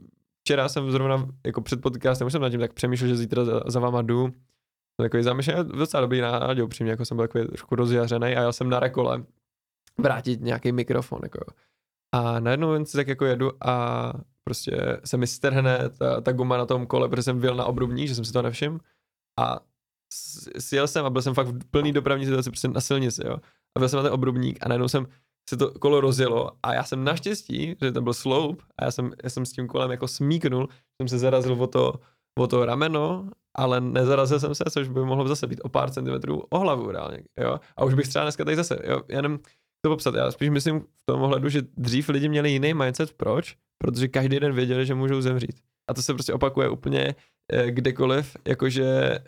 [0.46, 3.62] včera jsem zrovna jako před podcastem, už jsem nad tím tak přemýšlel, že zítra za,
[3.68, 7.76] za váma jdu, Jsem takový zamýšlený, docela dobrý nálad, upřímně, jako jsem byl takový trošku
[7.76, 9.24] rozjařený a jel jsem na rekole
[10.00, 11.40] vrátit nějaký mikrofon, jako.
[12.14, 16.58] A najednou jen si tak jako jedu a prostě se mi strhne ta, ta guma
[16.58, 18.80] na tom kole, protože jsem vyjel na obrubník, že jsem si to nevšiml.
[19.40, 19.60] A
[20.60, 23.38] sjel jsem a byl jsem fakt v plný dopravní situaci, prostě na silnici, jo.
[23.78, 25.08] A byl jsem na ten obrubník a najednou jsem
[25.50, 29.12] se to kolo rozjelo a já jsem naštěstí, že to byl slope a já jsem,
[29.24, 30.68] já jsem s tím kolem jako smíknul,
[31.02, 31.94] jsem se zarazil o to,
[32.40, 36.44] o to rameno, ale nezarazil jsem se, což by mohlo zase být o pár centimetrů
[36.50, 37.60] o hlavu reálně, jo.
[37.78, 39.40] A už bych třeba dneska tady zase, jo, jenom
[39.84, 40.16] to popsat.
[40.16, 43.14] Já spíš myslím v tom ohledu, že dřív lidi měli jiný mindset.
[43.14, 43.56] Proč?
[43.78, 45.60] Protože každý den věděli, že můžou zemřít.
[45.88, 47.16] A to se prostě opakuje úplně
[47.54, 49.20] eh, kdekoliv, jakože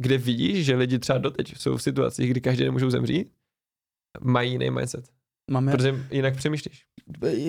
[0.00, 3.32] kde vidíš, že lidi třeba doteď jsou v situacích, kdy každý den můžou zemřít,
[4.20, 5.08] mají jiný mindset.
[5.50, 6.86] Máme, Protože jinak přemýšlíš.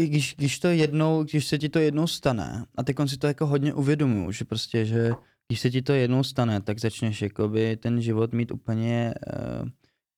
[0.08, 3.46] když, když to jednou, když se ti to jednou stane, a teď si to jako
[3.46, 5.12] hodně uvědomuju, že prostě, že
[5.48, 9.14] když se ti to jednou stane, tak začneš jakoby ten život mít úplně,
[9.62, 9.70] uh,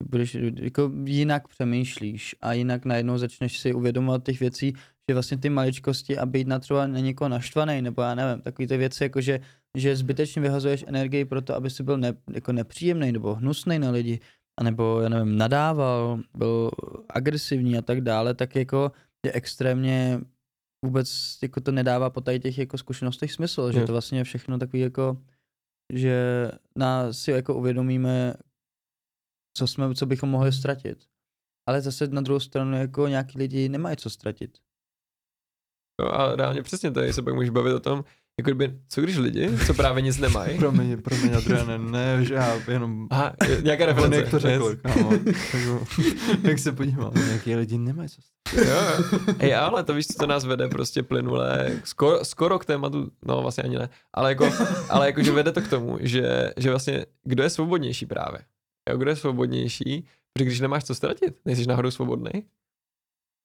[0.09, 4.73] budeš, jako jinak přemýšlíš a jinak najednou začneš si uvědomovat těch věcí,
[5.09, 8.67] že vlastně ty maličkosti a být na třeba na někoho naštvaný, nebo já nevím, takový
[8.67, 9.39] ty věci, jako že,
[9.77, 13.91] že zbytečně vyhazuješ energii pro to, aby si byl ne, jako nepříjemný nebo hnusný na
[13.91, 14.19] lidi,
[14.59, 16.71] anebo, já nevím, nadával, byl
[17.09, 18.91] agresivní a tak dále, tak jako
[19.25, 20.19] je extrémně
[20.85, 23.85] vůbec jako to nedává po tady těch jako zkušenostech smysl, že Jo.
[23.85, 25.17] to vlastně je všechno takový jako,
[25.93, 28.33] že nás si jako uvědomíme,
[29.53, 30.97] co jsme, co bychom mohli ztratit.
[31.67, 34.57] Ale zase na druhou stranu jako nějaký lidi nemají co ztratit.
[36.01, 38.03] Jo, a reálně přesně tady se pak můžeš bavit o tom,
[38.39, 42.55] jako kdyby, co když lidi, co právě nic nemají, Promiň, promiň, Adriane, ne, že já
[42.71, 43.07] jenom...
[43.11, 43.33] Aha,
[43.63, 44.17] nějaká reference.
[44.19, 44.79] jak to řekl, Yes.
[44.81, 45.11] kámo.
[45.53, 45.85] Jako,
[46.43, 48.21] jak se podívám, nějaký lidi nemají co
[48.57, 49.19] Jo, jo.
[49.39, 53.41] Hej, ale to víš, co to nás vede prostě plynule, skoro, skoro k tématu, no
[53.41, 54.49] vlastně ani ne, ale jako,
[54.89, 58.39] ale jako že vede to k tomu, že, že vlastně, kdo je svobodnější právě,
[58.89, 62.31] jo, kdo je svobodnější, protože když nemáš co ztratit, nejsi náhodou svobodný,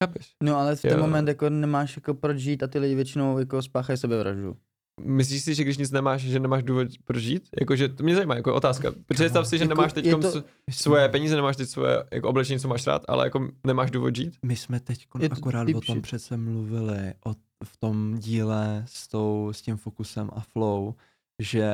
[0.05, 0.34] chápeš?
[0.43, 0.99] No ale v ten Jo.
[0.99, 4.57] moment jako nemáš jako proč žít a ty lidi většinou jako spáchají sebevraždu.
[5.05, 7.49] Myslíš si, že když nic nemáš, že nemáš důvod pro žít?
[7.61, 8.93] Jakože, to mě zajímá, jako otázka.
[9.07, 12.68] Představ si, že Jako nemáš teď to- svoje peníze, nemáš teď svoje jako oblečení, co
[12.68, 14.39] máš rád, ale jako nemáš důvod žít?
[14.45, 17.32] My jsme teď to akorát deep o tom přece mluvili o,
[17.64, 20.95] v tom díle s, tou, s tím fokusem a flow,
[21.43, 21.72] že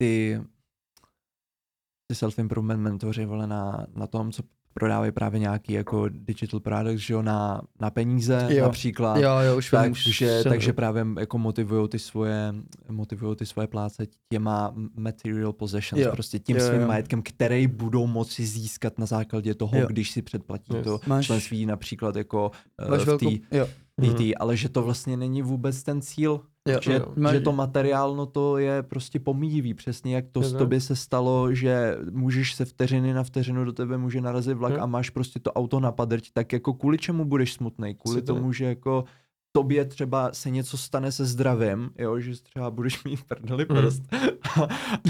[0.00, 0.40] ty,
[2.08, 4.42] ty self-improvement mentoři vole na, na tom, co
[4.74, 8.64] prodávají právě nějaký jako digital product, že jo, na, na peníze Jo.
[8.64, 9.16] například.
[9.16, 12.54] Jo, jo, už vím, už takže, právě jako motivují ty svoje,
[12.90, 16.12] motivují ty svoje pláce těma material possessions, Jo.
[16.12, 16.86] prostě tím Jo, svým jo.
[16.86, 19.86] majetkem, který budou moci získat na základě toho, Jo.
[19.86, 20.84] když si předplatí Yes.
[20.84, 22.50] to Máš- členství například jako
[22.90, 23.66] Máš v velkou, té jo,
[24.00, 26.40] TT, ale že to vlastně není vůbec ten cíl,
[26.72, 27.14] jo, že, jo.
[27.32, 31.54] Že to materiálno to je prostě pomíjivý, přesně jak to Je s tobě se stalo,
[31.54, 34.78] že můžeš se vteřiny na vteřinu do tebe může narazit vlak Jo.
[34.80, 37.94] a máš prostě to auto na padrť, tak jako kvůli čemu budeš smutný?
[37.94, 38.26] Kvůli tak.
[38.36, 39.04] tomu, že jako
[39.52, 43.76] tobě třeba se něco stane se zdravím, jo, že třeba budeš mít prdeli Mm.
[43.76, 44.02] prst,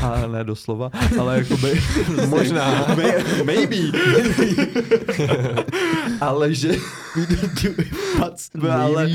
[0.03, 0.91] a, a ne doslova,
[1.21, 1.81] ale jakoby...
[2.29, 2.87] Možná.
[2.87, 3.77] May- Maybe.
[6.21, 6.73] ale že...
[8.71, 9.11] Ale,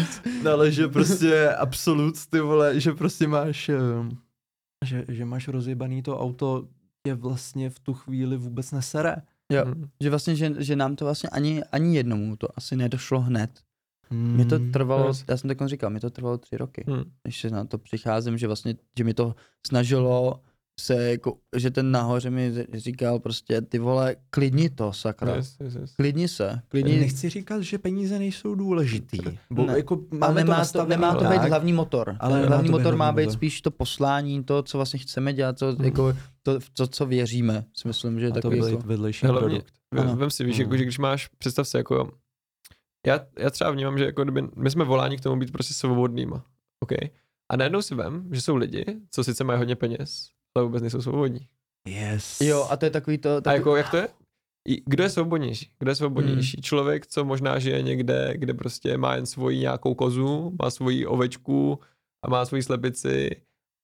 [0.51, 4.09] ale že prostě absolut, ty vole, že prostě máš, ehm,
[4.85, 6.67] že, že máš rozjebaný to auto,
[7.07, 9.15] je vlastně v tu chvíli vůbec nesere.
[9.51, 9.85] Jo, Mm.
[10.01, 13.49] že vlastně, že, že nám to vlastně ani, ani jednomu to asi nedošlo hned.
[14.09, 14.71] Mě to Hmm.
[14.71, 15.23] trvalo, yes.
[15.29, 17.03] já jsem tak říkal, mě to trvalo tři roky, Hm.
[17.25, 19.35] než se na to přicházím, že vlastně, že mi to
[19.67, 20.39] snažilo
[20.79, 25.35] se jako, že ten nahoře mi říkal prostě, ty vole, klidni to, sakra.
[25.35, 25.95] Yes, yes, yes.
[25.95, 29.17] Klidni se, klidni, Nechci říkat, že peníze nejsou důležitý.
[29.49, 29.77] Bo Ne.
[29.77, 32.09] jako ale máme nemá to, nastavený nemá to tak, být hlavní motor.
[32.09, 33.33] ale Ale nemá hlavní to motor má být motor.
[33.33, 35.85] spíš to poslání, to, co vlastně chceme dělat, to, Mhm.
[35.85, 36.13] jako,
[36.43, 37.65] to, to, co věříme.
[37.73, 39.73] Si myslím, že je to takový byl jako, vedlejší Hlavně, produkt.
[39.93, 40.61] vem, vem si, víš, Mm.
[40.61, 42.11] jako, že když máš, představ si, jako,
[43.07, 46.45] já, já třeba vnímám, že jako kdyby, my jsme voláni k tomu být prostě svobodnýma,
[46.79, 46.91] OK?
[47.51, 51.01] A najednou si vem, že jsou lidi, co sice mají hodně peněz, ale vůbec nejsou
[51.01, 51.47] svobodní.
[51.87, 52.41] Yes.
[52.41, 54.07] Jo, a to je takový to, A takový, jako, jak to je?
[54.85, 55.69] Kdo je svobodnější?
[55.79, 56.57] Kdo je svobodnější?
[56.57, 56.63] Hmm.
[56.63, 61.79] Člověk, co možná žije někde, kde prostě má jen svoji nějakou kozu, má svoji ovečku
[62.25, 63.29] a má svoji slepici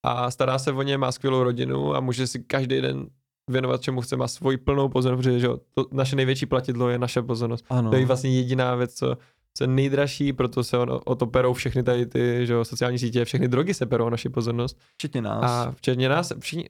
[0.05, 3.07] a stará se o ně, má skvělou rodinu a může si každý den
[3.51, 7.22] věnovat čemu chce, má svoji plnou pozornost, protože že to, naše největší platidlo je naše
[7.22, 7.65] pozornost.
[7.70, 7.89] ano.
[7.89, 9.17] To je vlastně jediná věc, co,
[9.62, 13.26] je nejdražší, proto se ono, o to perou všechny tady ty že jo, sociální sítě,
[13.26, 14.78] všechny drogy se perou naši pozornost.
[14.93, 15.43] Včetně nás.
[15.52, 16.70] A včetně nás, všichni,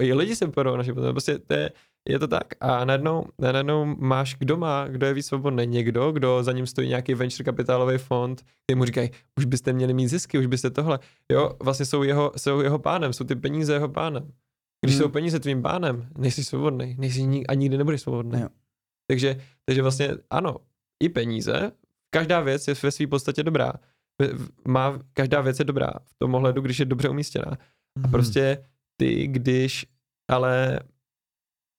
[0.00, 1.14] i lidi se perou naši pozornost.
[1.14, 1.70] Prostě to je,
[2.08, 2.44] je to tak.
[2.60, 6.88] A najednou, najednou máš, kdo má, kdo je víc svobodný, někdo, kdo za ním stojí
[6.88, 10.98] nějaký venture kapitálový fond, který mu říkají, už byste měli mít zisky, už byste tohle.
[11.32, 14.32] Jo, vlastně jsou jeho, jsou jeho pánem, jsou ty peníze jeho pánem.
[14.84, 15.02] Když Hmm.
[15.02, 18.40] jsou peníze tvým pánem, nejsi svobodný, nejsi nik, a nikdy nebudeš svobodný.
[18.40, 18.48] Jo.
[19.10, 20.56] Takže, takže vlastně ano,
[21.02, 21.72] i peníze,
[22.10, 23.72] každá věc je ve své podstatě dobrá.
[24.68, 27.46] Má, každá věc je dobrá v tom ohledu, když je dobře umístěná.
[27.52, 28.10] A Mhm.
[28.10, 28.64] prostě
[29.00, 29.86] ty, když,
[30.30, 30.80] ale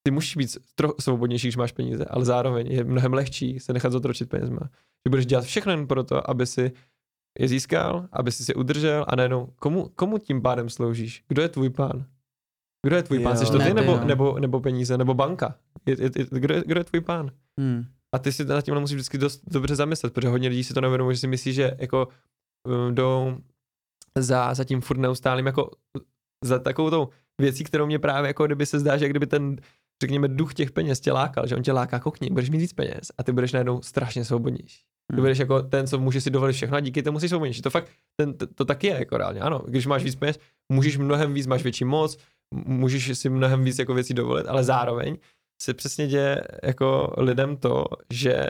[0.06, 3.92] ty musíš být trochu svobodnější, když máš peníze, ale zároveň je mnohem lehčí se nechat
[3.92, 4.60] zotročit penězma.
[5.06, 6.72] Že budeš dělat všechno jen proto, aby si
[7.38, 11.24] je získal, aby si si udržel a najednou, komu, komu tím pádem sloužíš?
[11.28, 12.06] Kdo je tvůj pán?
[12.86, 13.36] Kdo je tvůj pán?
[13.38, 15.54] Jsi to ty ty nebo, nebo, nebo peníze, nebo banka?
[15.86, 17.30] Je, je, je, kdo, je, kdo je tvůj pán?
[17.58, 17.84] hmm.
[18.14, 20.80] A ty si nad tímhle musíš vždycky dost dobře zamyslet, protože hodně lidí si to
[20.80, 22.08] neuvědomuje, že si myslí, že jako
[22.68, 23.36] um, jdou
[24.18, 25.70] za, za tím furt neustálým jako
[26.44, 27.08] za takovou tou
[27.40, 29.56] věcí, kterou mě právě jako kdyby se zdá, že kdyby ten
[30.02, 33.12] řekněme duch těch peněz tě lákal, že on tě láká kokni, budeš mít víc peněz
[33.18, 34.78] a ty budeš najednou strašně svobodnější.
[35.10, 35.22] Ty Hmm.
[35.22, 37.62] budeš jako ten, co může si dovolit všechno a díky tomu jsi svobodnější.
[37.62, 37.90] To fakt,
[38.20, 39.62] ten, to, to taky je jako reálně, ano.
[39.68, 40.38] Když máš víc peněz,
[40.72, 42.18] můžeš mnohem víc, máš větší moc,
[42.54, 45.16] můžeš si mnohem víc jako věcí dovolit, ale zároveň
[45.62, 48.46] se přesně děje jako lidem to, že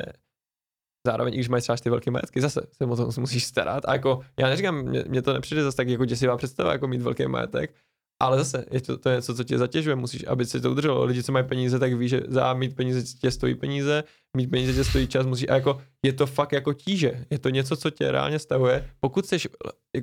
[1.06, 3.84] zároveň, i když mají třeba ty velké majetky, zase se o to musíš starat.
[3.86, 7.02] A jako, já neříkám, mě, mě to nepřijde zase tak jako děsivá představa, jako mít
[7.02, 7.74] velký majetek,
[8.22, 11.04] ale zase, je to, to je něco, co tě zatěžuje, musíš, aby se to udrželo.
[11.04, 14.04] Lidi, co mají peníze, tak ví, že za mít peníze tě stojí peníze,
[14.36, 17.48] mít peníze tě stojí čas, musíš, a jako, je to fakt jako tíže, je to
[17.48, 18.90] něco, co tě reálně stavuje.
[19.00, 19.36] Pokud jsi,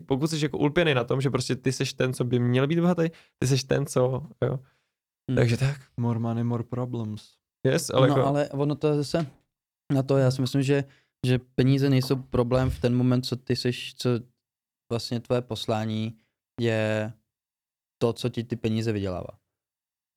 [0.05, 2.79] pokud jsi jako ulpěný na tom, že prostě ty seš ten, co by měl být
[2.79, 4.59] bohatý, ty seš ten, co, jo.
[5.31, 5.35] Hmm.
[5.35, 7.33] Takže tak, More money, more problems.
[7.67, 9.27] yes, ale no, jako, ale ono to je zase
[9.93, 10.83] na to, já si myslím, že,
[11.27, 14.09] že peníze nejsou problém v ten moment, co ty seš, co
[14.91, 16.17] vlastně tvoje poslání
[16.61, 17.13] je
[18.01, 19.39] to, co ti ty peníze vydělává.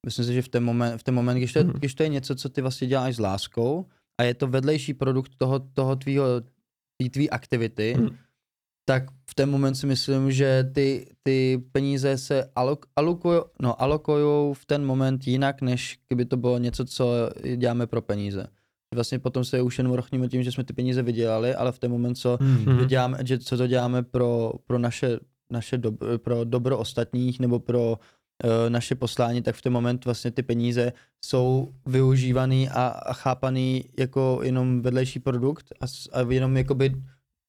[0.05, 1.73] Myslím si, že v ten moment, v ten moment když, to je, Mhm.
[1.73, 3.85] když to je něco, co ty vlastně děláš s láskou
[4.21, 6.25] a je to vedlejší produkt toho, toho tvýho,
[6.97, 8.17] tvý, tvý aktivity, Mhm.
[8.89, 14.53] Tak v ten moment si myslím, že ty, ty peníze se alok, alokují no, alokujou
[14.53, 18.47] v ten moment jinak, než kdyby to bylo něco, co děláme pro peníze.
[18.95, 21.91] Vlastně potom se už jen vrchníme tím, že jsme ty peníze vydělali, ale v ten
[21.91, 22.65] moment, co, Hmm.
[22.65, 22.79] Mhm.
[22.79, 25.19] že děláme, že co to děláme pro, pro naše,
[25.49, 30.31] naše dobro, pro dobro ostatních nebo pro uh, naše poslání, tak v ten moment vlastně
[30.31, 30.93] ty peníze
[31.25, 36.95] jsou využívaný a, a chápaný jako jenom vedlejší produkt a, a jenom jakoby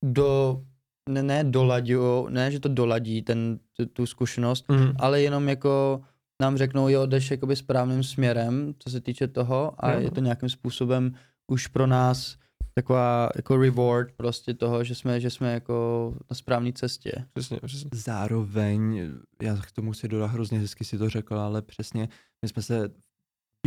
[0.04, 0.60] do,
[1.08, 1.94] ne, ne doladí,
[2.28, 4.92] ne, že to doladí ten, tu, tu zkušenost, Mhm.
[4.98, 6.00] ale jenom jako
[6.42, 10.00] nám řeknou, jo, jdeš jakoby správným směrem, co se týče toho a Jo.
[10.00, 11.12] je to nějakým způsobem
[11.52, 12.36] už pro nás
[12.74, 17.12] taková jako reward prostě toho, že jsme, že jsme jako na správné cestě.
[17.32, 17.90] Přesně, přesně.
[17.94, 19.10] Zároveň,
[19.42, 22.08] já k tomu chci dodat hrozně hezky si to řekl, ale přesně,
[22.42, 22.92] my jsme se v,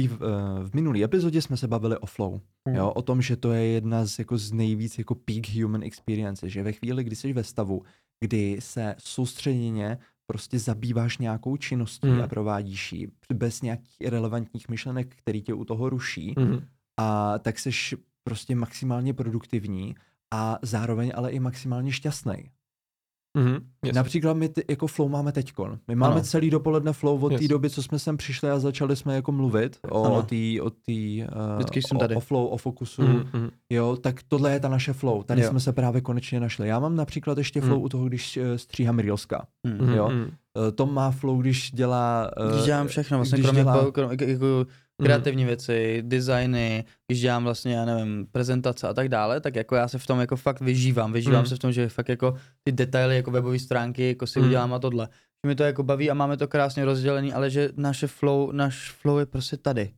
[0.01, 0.17] v,
[0.63, 2.41] v minulý epizodě jsme se bavili o flow.
[2.67, 2.77] Hmm.
[2.77, 6.49] Jo, o tom, že to je jedna z, jako z nejvíc jako peak human experience,
[6.49, 7.83] že ve chvíli, kdy jsi ve stavu,
[8.19, 12.21] kdy se soustředěně prostě zabýváš nějakou činností Hmm.
[12.21, 16.65] a provádíš ji bez nějakých relevantních myšlenek, který tě u toho ruší, Mhm.
[16.99, 17.69] a tak jsi
[18.23, 19.95] prostě maximálně produktivní
[20.33, 22.49] a zároveň ale i maximálně šťastný.
[23.38, 23.57] Mhm.
[23.86, 23.95] Yes.
[23.95, 25.79] Například my ty, jako flow máme teďkon.
[25.88, 26.23] My máme Ano.
[26.23, 27.47] celý dopoledne flow od té Yes.
[27.47, 31.65] doby, co jsme sem přišli a začali jsme jako mluvit o té, o, tý, uh,
[31.73, 32.15] jsem o, tady.
[32.15, 33.49] o flow, o fokusu, Mhm, mhm.
[33.69, 35.23] jo, tak tohle je ta naše flow.
[35.23, 35.49] Tady Jo.
[35.49, 36.67] jsme se právě konečně našli.
[36.67, 37.69] Já mám například ještě Hmm.
[37.69, 39.45] flow u toho, když uh, stříhám reelska.
[39.67, 39.77] Hmm.
[39.77, 40.09] Mhm, Jo.
[40.09, 40.21] mhm.
[40.21, 42.31] Uh, Tom má flow, když dělá...
[42.45, 44.65] Uh, Když dělám všechno, vlastně když kromě dělá- jako, jako
[45.04, 49.88] kreativní věci, designy, když dělám vlastně, já nevím, prezentace a tak dále, tak jako já
[49.88, 51.14] se v tom jako fakt vyžívám.
[51.14, 51.45] Vyžívám Mm.
[51.45, 54.45] se v tom, že fakt jako ty detaily, jako webové stránky, jako si Mm.
[54.45, 55.08] udělám a tohle.
[55.45, 58.91] Že mi to jako baví a máme to krásně rozdělený, ale že naše flow, náš
[58.91, 59.91] flow je prostě tady.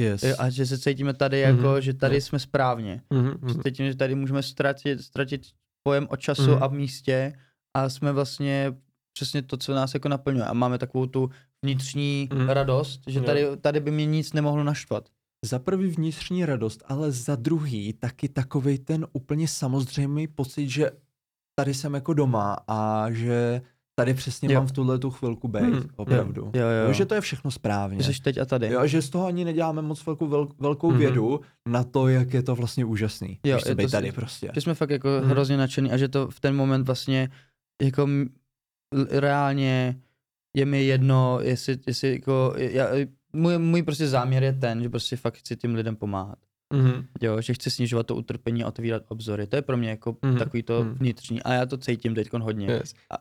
[0.00, 0.24] yes.
[0.38, 1.80] A že se cítíme tady jako, Mhm.
[1.80, 2.20] že tady Jo.
[2.20, 3.02] jsme správně.
[3.12, 3.62] Mhm, Že mhm.
[3.62, 5.42] cítíme, že tady můžeme ztratit, ztratit
[5.88, 6.62] pojem o času Mhm.
[6.62, 7.32] a místě
[7.76, 8.72] a jsme vlastně
[9.12, 10.44] přesně to, co nás jako naplňuje.
[10.44, 11.30] A máme takovou tu
[11.64, 12.48] vnitřní Mhm.
[12.48, 15.08] radost, že tady, tady by mě nic nemohlo naštvat.
[15.44, 20.90] Za prvý vnitřní radost, ale za druhý taky takový ten úplně samozřejmý pocit, že
[21.58, 23.62] tady jsem jako doma a že
[23.98, 24.60] tady přesně Jo.
[24.60, 26.42] mám v tuhle tu chvilku být, Hmm, opravdu.
[26.54, 26.92] Jo, jo, jo.
[26.92, 28.02] Že to je všechno správně.
[28.02, 28.66] Že jsi teď a tady.
[28.68, 30.98] Jo, že z toho ani neděláme moc velkou, vel, velkou Mhm.
[30.98, 33.38] vědu na to, jak je to vlastně úžasný.
[33.44, 34.50] Jo, je to být si- tady prostě.
[34.54, 35.30] Že jsme fakt jako Mhm.
[35.30, 37.28] hrozně nadšený a že to v ten moment vlastně
[37.82, 38.08] jako
[39.10, 40.00] reálně
[40.56, 42.88] je mi jedno, jestli, jestli jako, já,
[43.32, 46.38] můj, můj prostě záměr je ten, že prostě fakt chci tím lidem pomáhat.
[46.74, 47.06] Mhm.
[47.20, 49.46] Jo, že chci snižovat to utrpení a otvírat obzory.
[49.46, 50.94] To je pro mě jako Mhm, takový to mhm.
[50.94, 52.66] vnitřní a já to cítím teď hodně.
[52.66, 52.94] Yes.
[53.10, 53.16] A-.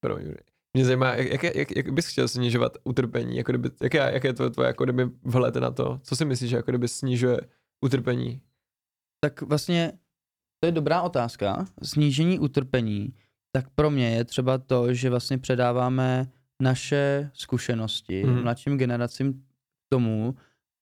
[0.00, 0.34] Promiň.
[0.76, 4.24] Mě zajímá, jak, jak, jak, jak bys chtěl snižovat utrpení, jako kdyby, jak, je, jak
[4.24, 7.40] je to tvoje jako kdyby vhled na to, co si myslíš, že jako kdyby snižuje
[7.84, 8.40] utrpení?
[9.20, 9.92] Tak vlastně
[10.60, 11.66] to je dobrá otázka.
[11.82, 13.14] Snížení utrpení,
[13.52, 16.26] tak pro mě je třeba to, že vlastně předáváme
[16.62, 18.42] naše zkušenosti Mhm.
[18.42, 19.44] mladším generacím
[19.92, 20.34] tomu,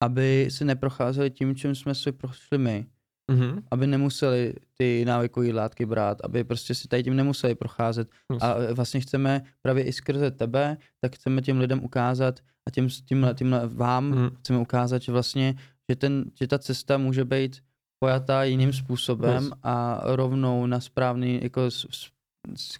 [0.02, 2.86] aby si neprocházeli tím, čím jsme si prošli my.
[3.30, 3.62] Mhm.
[3.70, 8.08] Aby nemuseli ty návykové látky brát, aby prostě si tady tím nemuseli procházet.
[8.40, 13.26] A vlastně chceme právě i skrze tebe, tak chceme těm lidem ukázat a těm, tím,
[13.34, 14.30] tím vám Mhm.
[14.38, 15.54] chceme ukázat, že vlastně,
[15.88, 17.62] že, ten, že ta cesta může být
[17.98, 19.52] pojatá jiným způsobem Yes.
[19.62, 21.60] a rovnou na správný, jako,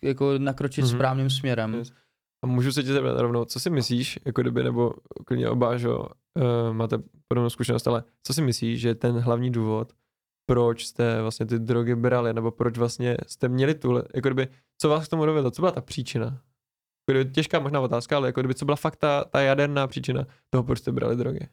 [0.02, 0.90] jako nakročit Mhm.
[0.94, 1.74] správným směrem.
[1.74, 1.92] Yes.
[2.44, 4.92] A můžu se tě zeptat rovnou, co si myslíš, jako kdyby, nebo
[5.26, 6.06] klidně oba, že jo,
[6.68, 6.98] uh, máte
[7.28, 9.92] podobnou zkušenost, ale co si myslíš, že ten hlavní důvod,
[10.48, 14.48] proč jste vlastně ty drogy brali, nebo proč vlastně jste měli tuhle, jako kdyby,
[14.80, 16.26] co vás k tomu dovedlo, co byla ta příčina?
[16.26, 20.26] Jako kdyby, těžká možná otázka, ale jako kdyby, co byla fakt ta, ta jaderná příčina
[20.50, 21.48] toho, proč jste brali drogy?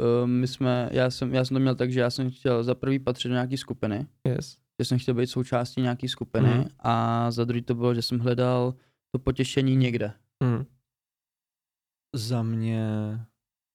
[0.00, 2.74] Uh, my jsme, já jsem, já jsem to měl tak, že já jsem chtěl za
[2.74, 4.56] prvý patřit do nějaký skupiny, Yes.
[4.80, 6.68] Že jsem chtěl být součástí nějaký skupiny Mhm.
[6.78, 8.74] a za druhý to bylo, že jsem hledal
[9.12, 10.12] to potěšení někde.
[10.42, 10.64] Hmm.
[12.16, 12.86] Za mě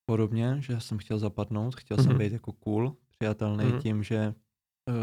[0.06, 2.04] podobně, že jsem chtěl zapadnout, chtěl Mhm.
[2.08, 3.80] jsem být jako cool, přijatelný Mhm.
[3.82, 4.34] tím, že,
[4.90, 4.96] uh,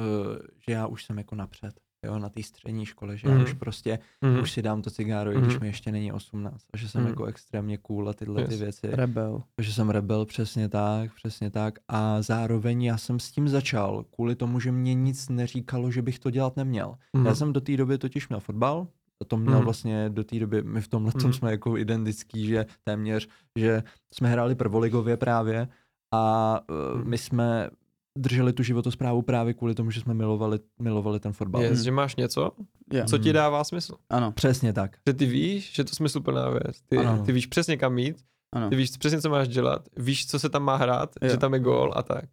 [0.66, 3.36] že já už jsem jako napřed, jo, na té střední škole, že Mhm.
[3.38, 4.40] já už prostě, Hmm.
[4.40, 5.60] už si dám to cigáro, i když Mhm.
[5.60, 7.10] mi ještě není 18, a že jsem Mhm.
[7.10, 8.60] jako extrémně cool a tyhle ty Yes.
[8.60, 8.86] věci.
[8.90, 9.42] Rebel.
[9.60, 11.78] že jsem rebel, přesně tak, přesně tak.
[11.88, 16.18] A zároveň já jsem s tím začal, kvůli tomu, že mě nic neříkalo, že bych
[16.18, 16.94] to dělat neměl.
[17.16, 17.26] Hmm.
[17.26, 18.86] Já jsem do té doby totiž měl fotbal,
[19.22, 19.64] a to měl Mhm.
[19.64, 21.32] vlastně do té doby, my v tomhle tom Mhm.
[21.32, 23.28] jsme jako identický, že téměř,
[23.58, 23.82] že
[24.12, 25.68] jsme hráli prvoligově právě
[26.14, 26.60] a
[26.94, 27.08] Mhm.
[27.10, 27.70] my jsme
[28.18, 31.62] drželi tu životosprávu právě kvůli tomu, že jsme milovali, milovali ten fotbal.
[31.62, 31.82] Je, Mhm.
[31.82, 32.50] že máš něco,
[32.92, 33.04] Jo.
[33.06, 33.34] co ti Mhm.
[33.34, 33.94] dává smysl.
[34.10, 34.96] Ano, Přesně tak.
[35.08, 36.82] Že ty víš, že to smysluplná věc.
[36.88, 37.22] Ty, Ano.
[37.24, 38.16] ty víš přesně kam jít,
[38.54, 38.70] ano.
[38.70, 41.28] ty víš přesně, co máš dělat, víš, co se tam má hrát, Jo.
[41.30, 42.24] že tam je gól a tak.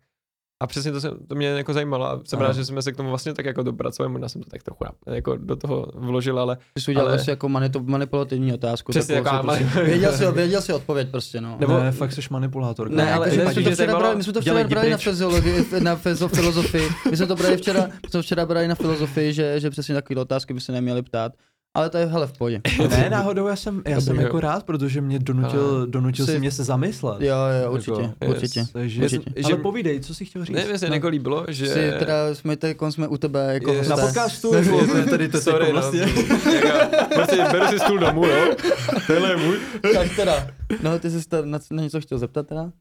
[0.62, 2.98] A přesně to, se, to mě jako zajímalo a jsem rád, že jsme se k
[2.98, 6.58] tomu vlastně tak jako dopracovali, možná jsem to tak trochu jako do toho vložil, ale
[6.74, 8.92] Ty jsi udělal ale- asi jako manito- manipulativní otázku.
[8.92, 11.58] Přesně taková si prostě, mani- věděl, si, věděl si odpověď prostě, no.
[11.60, 12.92] Nebo- ne, fakt jsi manipulátor.
[12.92, 14.98] Ne, ale- ne, my jsme že to včera brali, my jsme to včera brali na
[14.98, 16.90] fyziologii, na filozofii.
[17.12, 20.22] My jsme to brali včera, my jsme včera brali na filozofii, že, že přesně takové
[20.22, 21.32] otázky by se neměly ptát.
[21.78, 22.62] Ale to je hele v pohodě.
[22.90, 26.52] Ne, náhodou já jsem, já jsem jako rád, protože mě donutil, donutil Jsi- si mě
[26.52, 27.22] se zamyslet.
[27.22, 28.34] Jo, jo, určitě, Jako, yes.
[28.36, 28.66] určitě.
[28.74, 30.56] Takže, Myslím, ale že- povídej, co jsi chtěl říct?
[30.56, 30.94] ne, mě se No.
[30.96, 31.68] jako líbilo, že...
[31.68, 33.90] Si teda jsme teď jsme u tebe jako hosté.
[33.90, 35.82] Na podcastu, Ne, jako, ne, tady to Sorry, jako no.
[35.82, 36.02] vlastně.
[36.56, 38.56] Jako, prostě beru si stůl domů, jo.
[39.08, 39.58] Tenhle je můj.
[39.94, 40.48] Tak teda,
[40.84, 42.72] no ty jsi na, na něco chtěl zeptat teda?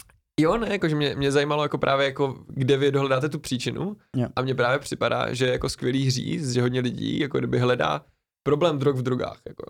[0.41, 4.27] Jo, ne, jakože mě, mě zajímalo jako právě jako, kde vy dohledáte tu příčinu Jo.
[4.37, 8.01] a mně právě připadá, že je jako skvělý říct, že hodně lidí jako kdyby hledá
[8.49, 9.65] problém drog v drogách, jako.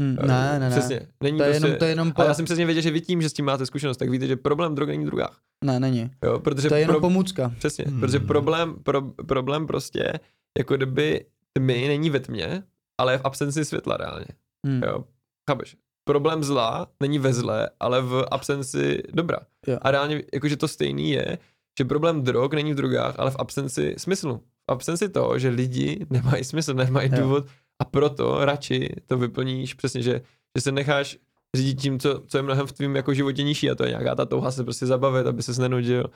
[0.00, 0.70] Eh, ne, ne, ne.
[0.70, 1.00] Přesně.
[1.22, 2.90] Není To je prostě, jenom, to je jenom, po, Ale já jsem přesně věděl, že
[2.90, 5.40] vy tím, že s tím máte zkušenost, tak víte, že problém drog není v drogách.
[5.64, 6.10] ne, není.
[6.24, 7.52] Jo, protože To je jenom pro, pomůcka.
[7.58, 8.00] Přesně, Hmm.
[8.00, 10.12] protože problém, pro, problém prostě,
[10.58, 12.62] jako kdyby tmy není ve tmě,
[13.00, 14.26] ale je v absenci světla reálně.
[14.66, 14.80] Hm.
[14.86, 15.04] Jo,
[15.50, 15.76] chápeš?
[16.04, 19.38] Problém zla není ve zle, ale v absenci dobra.
[19.66, 19.78] Jo.
[19.82, 21.38] A reálně, jakože to stejný je,
[21.78, 24.36] že problém drog není v drogách, ale v absenci smyslu.
[24.70, 27.22] V absenci toho, že lidi nemají smysl, nemají Jo.
[27.22, 27.46] důvod
[27.82, 30.20] a proto radši to vyplníš přesně, že,
[30.56, 31.18] že se necháš
[31.56, 34.14] řídit tím, co, co je mnohem v tvém jako životě nižší a to je nějaká
[34.14, 36.10] ta touha se prostě zabavit, aby se nenudil,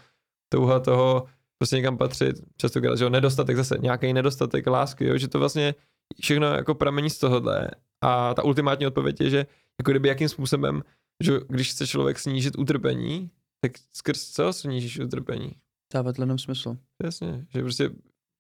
[0.49, 1.27] touha toho
[1.59, 5.75] prostě někam patřit, častokrát, že jo, nedostatek zase, nějaký nedostatek lásky, jo, že to vlastně
[6.21, 9.47] všechno jako pramení z tohohle a ta ultimátní odpověď je, že
[9.81, 10.83] jako kdyby jakým způsobem,
[11.25, 15.53] že když chce člověk snížit utrpení, tak skrz co snížíš utrpení?
[15.95, 16.77] Dávat jenom smysl.
[17.03, 17.91] Jasně, že prostě,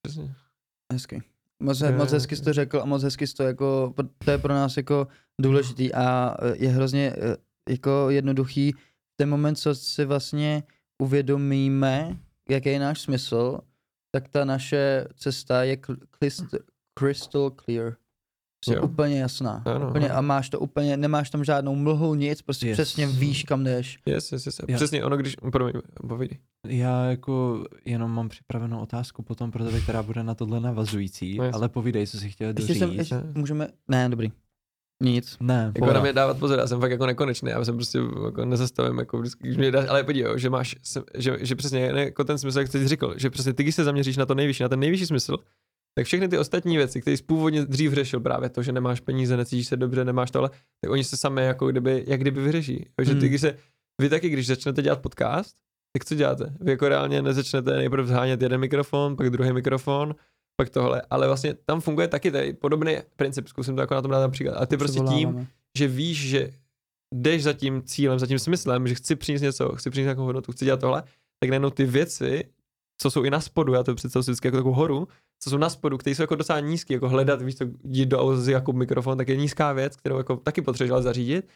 [0.02, 0.34] přesně.
[0.92, 1.22] Hezky.
[1.62, 3.94] Moc, Jo, moc hezky jsi to řekl a moc hezky jsi to jako,
[4.24, 5.06] to je pro nás jako
[5.40, 7.36] důležitý a eh, je hrozně eh,
[7.68, 8.74] jako jednoduchý
[9.16, 10.62] ten moment, co si vlastně
[11.02, 12.16] uvědomíme,
[12.48, 13.58] jaký je náš smysl,
[14.14, 15.78] tak ta naše cesta je
[16.98, 17.96] crystal clear.
[18.64, 18.82] Jsou Jo.
[18.82, 19.62] úplně jasná.
[19.66, 20.18] Ano, úplně, ano.
[20.18, 22.76] a máš to úplně, nemáš tam žádnou mlhu, nic, prostě Yes.
[22.76, 23.98] přesně víš, kam jdeš.
[24.06, 24.60] Yes, yes, yes.
[24.68, 25.72] Já- Přesně, ono když, promiň,
[26.08, 26.38] povídej.
[26.68, 31.44] Já jako jenom mám připravenou otázku potom pro tebe, která bude na tohle navazující, No
[31.52, 32.78] ale povídej, co si chtěl Ještě doříct.
[32.78, 34.32] jsem, ještě, můžeme, ne, dobrý.
[35.02, 35.36] Nic.
[35.40, 38.44] Ne, Jako na mě dávat pozor, já jsem fakt jako nekonečný, já jsem prostě jako
[38.44, 40.76] nezastavím, jako vždycky, když mě dáš, ale podívej, jo, že máš,
[41.14, 44.16] že, že přesně jako ten smysl, jak jsi řekl, že přesně ty, když se zaměříš
[44.16, 45.36] na to nejvyšší, na ten nejvyšší smysl,
[45.98, 49.36] tak všechny ty ostatní věci, které jsi původně dřív řešil, právě to, že nemáš peníze,
[49.36, 52.86] necítíš se dobře, nemáš tohle, tak oni se sami jako kdyby, jak kdyby vyřeší.
[52.98, 53.28] Jo, že ty, Hmm.
[53.28, 53.56] když se,
[54.00, 55.56] vy taky, když začnete dělat podcast,
[55.96, 56.54] tak co děláte?
[56.60, 60.14] Vy jako reálně nezačnete nejprve zhánět jeden mikrofon, pak druhý mikrofon,
[60.60, 64.10] pak tohle, ale vlastně tam funguje taky tady podobný princip, zkusím to jako na tom
[64.10, 64.54] dát například.
[64.54, 66.50] A ty prostě tím, že víš, že
[67.14, 70.52] jdeš za tím cílem, za tím smyslem, že chci přinést něco, chci přinést nějakou hodnotu,
[70.52, 71.02] chci dělat tohle,
[71.40, 72.44] tak najednou ty věci,
[72.98, 75.08] co jsou i na spodu, já to představuji si vždycky jako takovou horu,
[75.40, 78.20] co jsou na spodu, které jsou jako docela nízké, jako hledat, víš, to jít do
[78.20, 81.48] auta jako mikrofon, tak je nízká věc, kterou jako taky potřebuješ ale zařídit,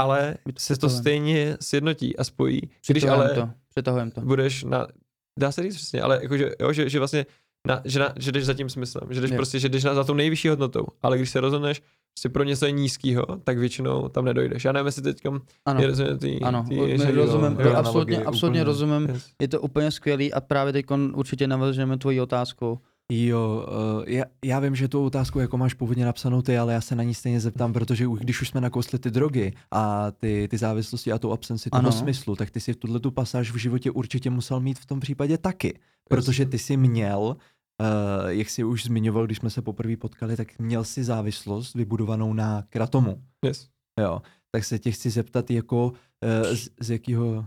[0.00, 2.60] ale se to stejně sjednotí a spojí.
[2.86, 3.48] Když ale to.
[3.70, 4.20] Přetahujeme to.
[4.20, 4.86] budeš na,
[5.38, 7.26] dá se říct přesně, ale jakože, jo, že, že vlastně
[7.68, 9.36] na, že, na, že jdeš za tím smyslem, že jdeš Jo.
[9.36, 11.82] prostě, že jdeš na, za tou nejvyšší hodnotou, ale když se rozhodneš
[12.14, 14.64] prostě pro něco nízkého, tak většinou tam nedojdeš.
[14.64, 15.16] Já nevím, jestli teď
[15.66, 18.64] Ano, je rozumět tý, ano, tý, my rozumím, jo, absolutně, analogie absolutně úplně.
[18.64, 19.08] rozumím.
[19.08, 19.30] yes.
[19.40, 22.78] Je to úplně skvělý a právě teď určitě navažeme tvoji otázku.
[23.12, 26.80] Jo, uh, já, já vím, že tu otázku jako máš původně napsanou ty, ale já
[26.80, 30.48] se na ní stejně zeptám, protože už, když už jsme nakousli ty drogy a ty,
[30.50, 31.92] ty závislosti a tu absenci toho Ano.
[31.92, 35.38] smyslu, tak ty si tuhle tu pasáž v životě určitě musel mít v tom případě
[35.38, 35.78] taky.
[36.08, 37.36] Protože ty jsi měl,
[37.80, 42.32] uh, jak jsi už zmiňoval, když jsme se poprvé potkali, tak měl si závislost vybudovanou
[42.32, 43.22] na kratomu.
[43.44, 43.68] Yes.
[44.00, 47.46] Jo, tak se tě chci zeptat jako uh, z, z jakého...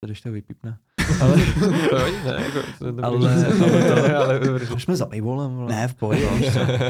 [0.00, 0.78] To když to vypípne.
[1.20, 5.66] Ale, ne, jako, to, Ale- ale to- už jsme za paywallem.
[5.66, 6.28] Ne, v pohodě.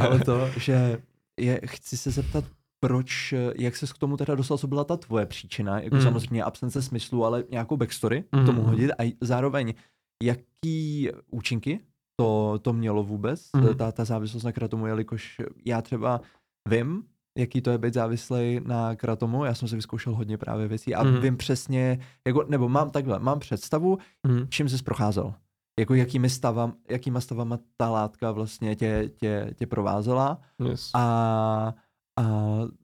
[0.00, 0.98] ale to, že
[1.40, 2.44] je, chci se zeptat,
[2.80, 6.04] proč, jak ses k tomu teda dostal, co byla ta tvoje příčina, jako Hmm.
[6.04, 8.42] samozřejmě absence smyslu, ale nějakou backstory Mhm.
[8.42, 9.74] k tomu hodit a zároveň,
[10.22, 11.80] jaký účinky
[12.16, 13.74] to, to mělo vůbec, Mhm.
[13.76, 16.20] ta, ta závislost na kratomu, jelikož já třeba
[16.68, 17.04] vím,
[17.38, 21.02] jaký to je být závislý na kratomu, já jsem si vyzkoušel hodně právě věcí a
[21.02, 21.20] Mhm.
[21.20, 24.46] vím přesně, jako, nebo mám takhle, mám představu, Mhm.
[24.48, 25.34] čím jsi procházel.
[25.80, 30.90] Jako jakými stavam, jakýma stavama ta látka vlastně tě, tě, tě provázela Yes.
[30.94, 31.74] a,
[32.20, 32.24] a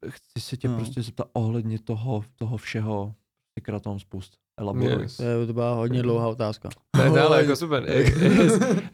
[0.09, 0.77] chci se tě No.
[0.77, 3.15] prostě zeptat ohledně toho, toho všeho,
[3.63, 4.37] kratom spust.
[4.59, 5.03] Elaboruj.
[5.03, 5.17] Yes.
[5.17, 6.69] To, je, to byla hodně dlouhá otázka.
[6.97, 7.85] Ne, to ale jako super.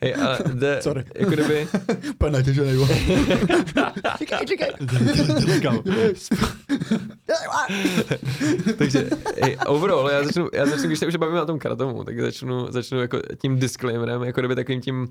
[0.02, 1.04] Hej, ale jde, Sorry.
[1.14, 1.68] jako kdyby...
[2.18, 2.88] Pane, ty že nejvo.
[4.18, 4.68] Čekaj, čekaj.
[8.78, 9.10] Takže
[9.42, 12.66] hej, overall, já začnu, já začnu, když se už bavíme o tom karatomu, tak začnu,
[12.72, 15.08] začnu jako tím disclaimerem, jako kdyby takovým tím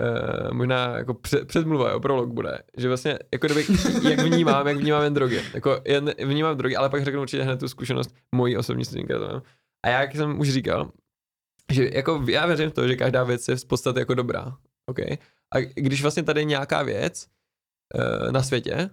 [0.00, 3.64] Uh, možná jako před, předmluva, jo, prolog bude, že vlastně, jako kdyby,
[4.08, 7.60] jak vnímám, jak vnímám jen drogy, jako jen vnímám drogy, ale pak řeknu určitě hned
[7.60, 9.06] tu zkušenost mojí osobní s tím.
[9.86, 10.92] A já, jak jsem už říkal,
[11.72, 14.56] že jako já věřím v to, že každá věc je v podstatě jako dobrá,
[14.86, 14.98] OK?
[15.54, 17.26] A když vlastně tady je nějaká věc
[17.94, 18.90] uh, na světě,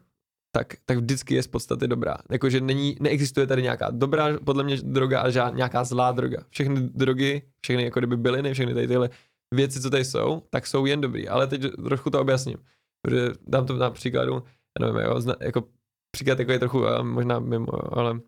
[0.55, 2.17] tak, tak vždycky je z podstaty dobrá.
[2.31, 6.37] Jakože není, neexistuje tady nějaká dobrá, podle mě droga, ale žád, nějaká zlá droga.
[6.49, 9.09] Všechny drogy, všechny jako kdyby byliny, všechny tady tyhle
[9.53, 11.27] věci, co tady jsou, tak jsou jen dobrý.
[11.27, 12.57] Ale teď trošku to objasním.
[13.01, 14.43] Protože dám to na příkladu,
[14.79, 15.63] já nevím, jo, jako
[16.11, 18.19] příklad jako je trochu ale možná mimo, ale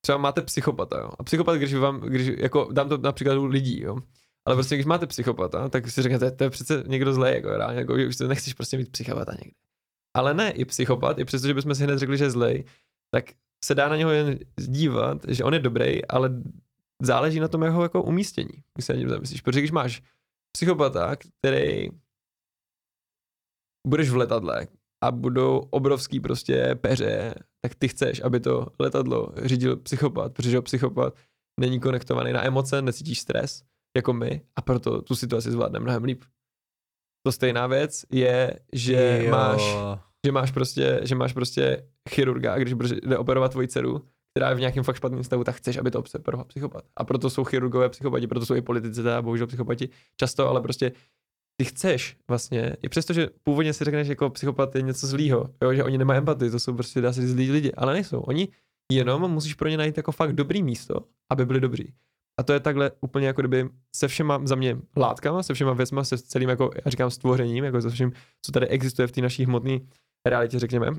[0.00, 1.10] třeba máte psychopata, jo.
[1.18, 3.98] A psychopat, když vám, když, jako dám to na příkladu lidí, jo.
[4.46, 7.78] Ale prostě, když máte psychopata, tak si řeknete, to je přece někdo zlej, jako, reálně,
[7.78, 9.60] jako, už to nechceš prostě mít psychopata někde.
[10.16, 12.64] Ale ne, i psychopat, i přesto, že bychom si hned řekli, že je zlej,
[13.10, 13.24] tak
[13.64, 16.42] se dá na něho jen dívat, že on je dobrý, ale
[17.02, 19.40] záleží na tom jeho jako umístění, když se na něm zamyslíš.
[19.40, 20.02] Protože když máš
[20.52, 21.88] psychopata, který
[23.86, 24.66] budeš v letadle
[25.04, 31.14] a budou obrovský prostě peře, tak ty chceš, aby to letadlo řídil psychopat, protože psychopat
[31.60, 33.62] není konektovaný na emoce, necítíš stres,
[33.96, 36.24] jako my, a proto tu situaci zvládne mnohem líp.
[37.26, 39.30] To stejná věc je, že Jo.
[39.30, 39.62] máš
[40.26, 44.02] že máš prostě, že máš prostě chirurga, když jde operovat tvoji dceru,
[44.34, 46.84] která je v nějakém fakt špatném stavu, tak chceš, aby to operoval psychopat.
[46.96, 50.92] A proto jsou chirurgové psychopati, proto jsou i politici, teda bohužel psychopati často, ale prostě
[51.60, 55.74] ty chceš vlastně, i přesto, že původně si řekneš, jako psychopat je něco zlýho, jo,
[55.74, 58.20] že oni nemají empatii, to jsou prostě dá se zlí lidi, ale nejsou.
[58.20, 58.48] Oni
[58.92, 60.94] jenom musíš pro ně najít jako fakt dobrý místo,
[61.32, 61.94] aby byli dobří.
[62.40, 66.04] A to je takhle úplně jako kdyby se všema za mě látkama, se všema věcma,
[66.04, 69.44] se celým jako, já říkám stvořením, jako se vším, co tady existuje v té naší
[69.44, 69.78] hmotné
[70.26, 70.90] realitě, řekněme,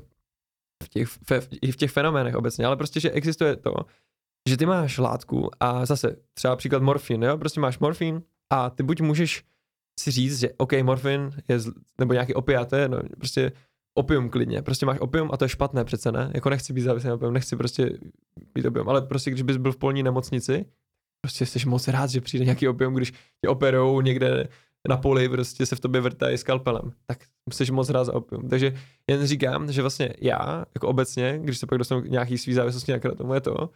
[0.84, 3.74] v těch, fe, i v těch fenoménech obecně, ale prostě, že existuje to,
[4.48, 8.82] že ty máš látku a zase třeba příklad morfin, jo, prostě máš morfin a ty
[8.82, 9.44] buď můžeš
[10.00, 12.32] si říct, že OK, morfin je, zl, nebo nějaký
[12.76, 13.52] je no, prostě
[13.94, 16.30] opium klidně, prostě máš opium a to je špatné přece, ne?
[16.34, 17.98] Jako nechci být závislý na opium, nechci prostě
[18.54, 20.64] být opium, ale prostě když bys byl v polní nemocnici,
[21.20, 24.48] prostě jsi moc rád, že přijde nějaký opium, když tě operou někde
[24.88, 27.18] na poli, prostě se v tobě vrtají skalpelem, tak
[27.52, 28.48] jsi moc rád za opium.
[28.48, 28.74] Takže
[29.10, 32.98] jen říkám, že vlastně já, jako obecně, když se pak dostanu nějaký svý závislosti na
[32.98, 33.70] kratomu, je to,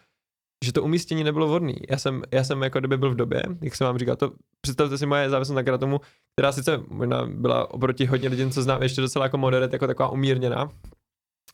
[0.65, 1.73] že to umístění nebylo vhodné.
[1.91, 4.99] Já jsem, já jsem jako kdyby byl v době, jak jsem vám říkal, to představte
[4.99, 6.01] si moje závislost na kratomu,
[6.37, 10.09] která sice možná byla oproti hodně lidem, co znám, ještě docela jako moderat, jako taková
[10.09, 10.71] umírněná,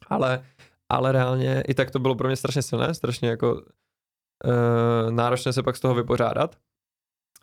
[0.07, 0.45] ale,
[0.89, 5.63] ale reálně i tak to bylo pro mě strašně silné, strašně jako uh, náročné se
[5.63, 6.57] pak z toho vypořádat.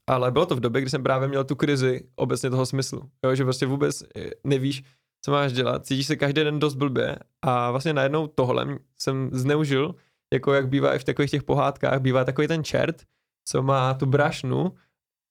[0.09, 3.09] Ale bylo to v době, kdy jsem právě měl tu krizi obecně toho smyslu.
[3.24, 4.84] Jo, že prostě vůbec eh, nevíš,
[5.26, 9.95] co máš dělat, cítíš se každý den dost blbě a vlastně najednou tohle jsem zneužil,
[10.34, 13.03] jako jak bývá i v takových těch pohádkách, bývá takový ten čert,
[13.47, 14.71] co má tu brašnu,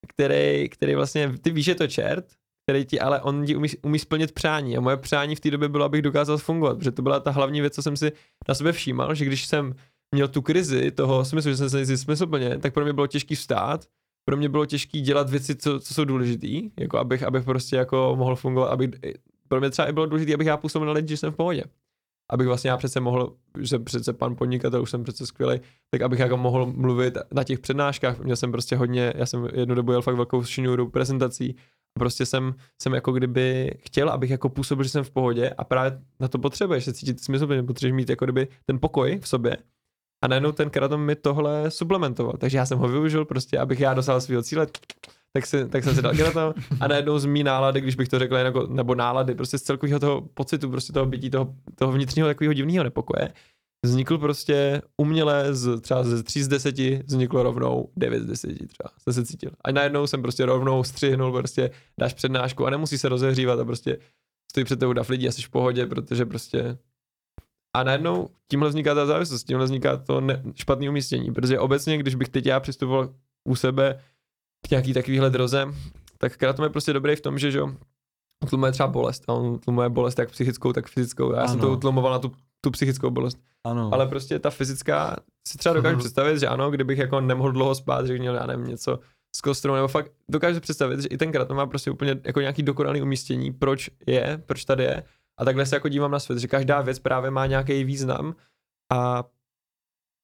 [0.08, 2.24] který, který vlastně, ty víš, že to čert,
[2.66, 5.68] který ti, ale on ti umí, umí splnit přání a moje přání v té době
[5.68, 8.12] bylo, abych dokázal fungovat, protože to byla ta hlavní věc, co jsem si
[8.48, 9.74] na sebe všímal, že když jsem
[10.14, 13.34] měl tu krizi toho smyslu, že jsem se necítil smysluplně, tak pro mě bylo těžký
[13.34, 13.86] vstát,
[14.24, 18.14] pro mě bylo těžké dělat věci, co, co jsou důležité, jako abych, abych prostě jako
[18.18, 18.90] mohl fungovat, abych,
[19.48, 21.64] pro mě třeba i bylo důležité, abych já působil na lidi, že jsem v pohodě.
[22.32, 26.18] Abych vlastně já přece mohl, že přece pan podnikatel, už jsem přece skvělý, tak abych
[26.18, 28.18] jako mohl mluvit na těch přednáškách.
[28.18, 31.56] Měl jsem prostě hodně, já jsem jednu dobu jel fakt velkou šňůru prezentací
[31.96, 35.64] a prostě jsem, jsem jako kdyby chtěl, abych jako působil, že jsem v pohodě a
[35.64, 39.56] právě na to potřebuješ se cítit smysluplně, potřebuješ mít jako kdyby ten pokoj v sobě
[40.24, 42.34] a najednou ten keratom mi tohle suplementoval.
[42.38, 44.66] Takže já jsem ho využil prostě, abych já dosáhl svého cíle,
[45.36, 48.18] tak, si, tak jsem si dal keratom a najednou z mý nálady, když bych to
[48.18, 52.28] řekl, jako, nebo nálady, prostě z celkového toho pocitu, prostě toho bytí, toho, toho vnitřního
[52.28, 53.32] takového divného nepokoje,
[53.84, 58.90] vznikl prostě uměle z třeba ze 3 z 10 vzniklo rovnou 9 z 10 třeba,
[58.98, 59.50] jsem se cítil.
[59.64, 63.98] A najednou jsem prostě rovnou střihnul, prostě dáš přednášku a nemusí se rozehřívat a prostě
[64.50, 66.78] stojí před tebou dav lidí a jsi v pohodě, protože prostě
[67.76, 72.14] a najednou tímhle vzniká ta závislost, tímhle vzniká to ne, špatné umístění, protože obecně, když
[72.14, 73.14] bych teď já přistupoval
[73.48, 74.00] u sebe
[74.70, 75.66] nějaký takovýhle droze,
[76.18, 77.72] tak kratom je prostě dobrý v tom, že, že jo,
[78.44, 81.32] utlumuje třeba bolest a on utlumuje bolest jak psychickou, tak fyzickou.
[81.32, 81.48] Já ano.
[81.48, 81.76] jsem to Ano.
[81.76, 82.32] utlumoval na tu,
[82.64, 83.38] tu psychickou bolest.
[83.66, 83.90] Ano.
[83.92, 85.16] Ale prostě ta fyzická
[85.48, 86.00] si třeba dokážu Mhm.
[86.00, 88.98] představit, že ano, kdybych jako nemohl dlouho spát, že měl, já nevím, něco
[89.36, 92.62] s kostrou, nebo fakt dokážu představit, že i ten kratom má prostě úplně jako nějaký
[92.62, 95.02] dokonalý umístění, proč je, proč tady je.
[95.40, 98.34] A takhle se jako dívám na svět, že každá věc právě má nějaký význam
[98.92, 99.24] a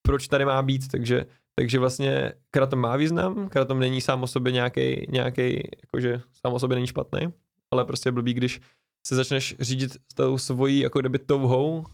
[0.07, 1.27] proč tady má být, takže
[1.59, 6.59] Takže vlastně Kratom má význam, Kratom není sám o sobě nějaký, nějaký jakože sám o
[6.59, 7.33] sobě není špatný,
[7.73, 8.61] ale prostě je blbý, když
[9.07, 11.85] se začneš řídit s tou svojí jako kdyby touhou,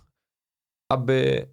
[0.93, 1.47] aby,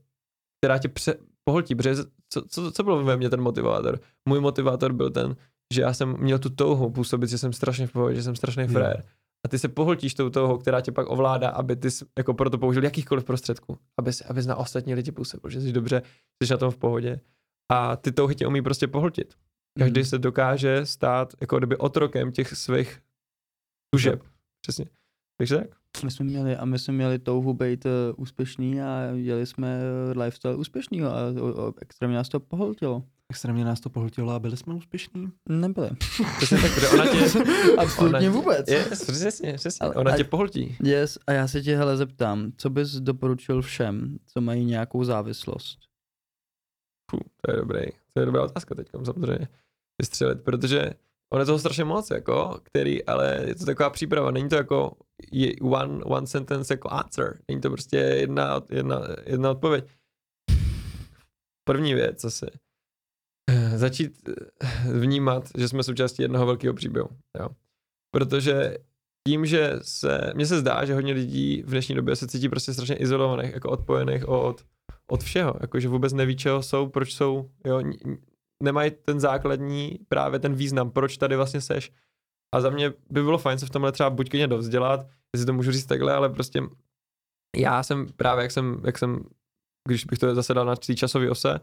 [0.61, 1.95] která tě pře, pohltí, protože
[2.29, 3.99] co, co, co bylo ve mně ten motivátor?
[4.29, 5.35] Můj motivátor byl ten,
[5.73, 8.67] že já jsem měl tu touhu působit, že jsem strašně v pohodě, že jsem strašný
[8.67, 9.03] frér.
[9.45, 12.57] A ty se pohltíš tou touhou, která tě pak ovládá, aby ty jsi jako proto
[12.57, 16.01] použil jakýchkoliv prostředků, aby abys na ostatní lidi působil, že jsi dobře,
[16.43, 17.19] jsi na tom v pohodě.
[17.71, 19.33] A ty touhy tě umí prostě pohltit.
[19.79, 20.05] Každý Mhm.
[20.09, 22.99] se dokáže stát jako kdyby otrokem těch svých
[23.93, 24.23] tužeb.
[24.61, 24.85] Přesně.
[25.37, 25.67] Takže tak.
[26.03, 29.79] My jsme měli, a my jsme měli touhu být uh, úspěšný a dělali jsme
[30.13, 33.03] uh, lifestyle úspěšnýho a uh, uh, extrémně nás to pohltilo.
[33.31, 35.27] Extrémně nás to pohltilo a byli jsme úspěšní.
[35.49, 35.89] Nebyli.
[36.37, 37.17] Přesně tak, ona tě...
[37.77, 38.67] Absolutně ona, vůbec.
[38.71, 39.83] Yes, přesně, přesně.
[39.85, 40.77] Ale- ona a- tě pohltí.
[40.83, 45.79] Yes, a já se tě hele zeptám, co bys doporučil všem, co mají nějakou závislost?
[47.15, 47.81] Fuh, to je dobrý.
[48.13, 49.47] To je dobrá otázka teď, samozřejmě.
[50.01, 50.91] Vystřelit, protože
[51.33, 54.97] ono je toho strašně moc, jako, který, ale je to taková příprava, není to jako
[55.61, 59.85] one, one sentence jako answer, není to prostě jedna, jedna, jedna odpověď.
[61.67, 64.29] První věc eh, začít
[64.91, 67.09] vnímat, že jsme součástí jednoho velkého příběhu,
[67.39, 67.49] jo.
[68.11, 68.77] Protože
[69.27, 72.73] tím, že se, mně se zdá, že hodně lidí v dnešní době se cítí prostě
[72.73, 74.65] strašně izolovaných, jako odpojených od,
[75.07, 77.81] od všeho, jakože vůbec neví, čeho jsou, proč jsou, jo,
[78.63, 81.91] nemají ten základní právě ten význam, proč tady vlastně seš.
[82.55, 85.53] A za mě by bylo fajn se v tomhle třeba buď klidně dovzdělat, jestli to
[85.53, 86.61] můžu říct takhle, ale prostě
[87.55, 89.25] já jsem právě, jak jsem, jak jsem
[89.87, 91.59] když bych to zase dal na té časové ose,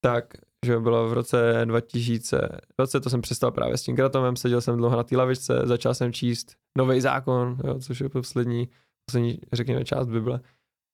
[0.00, 0.34] tak,
[0.66, 4.96] že bylo v roce 2020, to jsem přestal právě s tím kratomem, seděl jsem dlouho
[4.96, 8.68] na té lavičce, začal jsem číst nový zákon, jo, což je poslední,
[9.06, 10.40] poslední, řekněme, část Bible.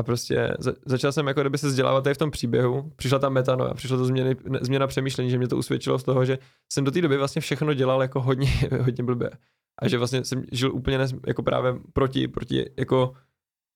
[0.02, 3.32] A prostě za, začal jsem jako kdyby se vzdělávat tady v tom příběhu, přišla tam
[3.32, 6.38] metanoja, přišla to změny, ne- změna přemýšlení, že mě to usvědčilo z toho, že
[6.72, 8.50] jsem do té doby vlastně všechno dělal jako hodně,
[8.80, 9.30] hodně blbě.
[9.82, 13.14] A že vlastně jsem žil úplně nes, jako právě proti, proti, jako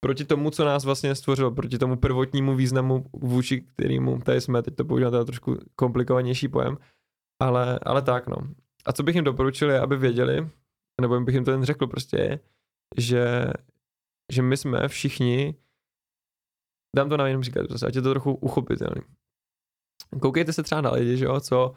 [0.00, 4.74] proti tomu, co nás vlastně stvořilo, proti tomu prvotnímu významu, vůči kterému tady jsme, teď
[4.74, 6.78] to používám teda trošku komplikovanější pojem,
[7.42, 8.36] ale, ale tak no.
[8.86, 10.48] A co bych jim doporučil je, aby věděli,
[11.00, 12.40] nebo bych jim to jen řekl prostě
[12.96, 13.46] že,
[14.32, 15.54] že my jsme všichni,
[16.96, 19.02] dám to na jiném příkladu, zase, ať je to trochu uchopitelný.
[20.20, 21.74] Koukejte se třeba na lidi, že jo, co,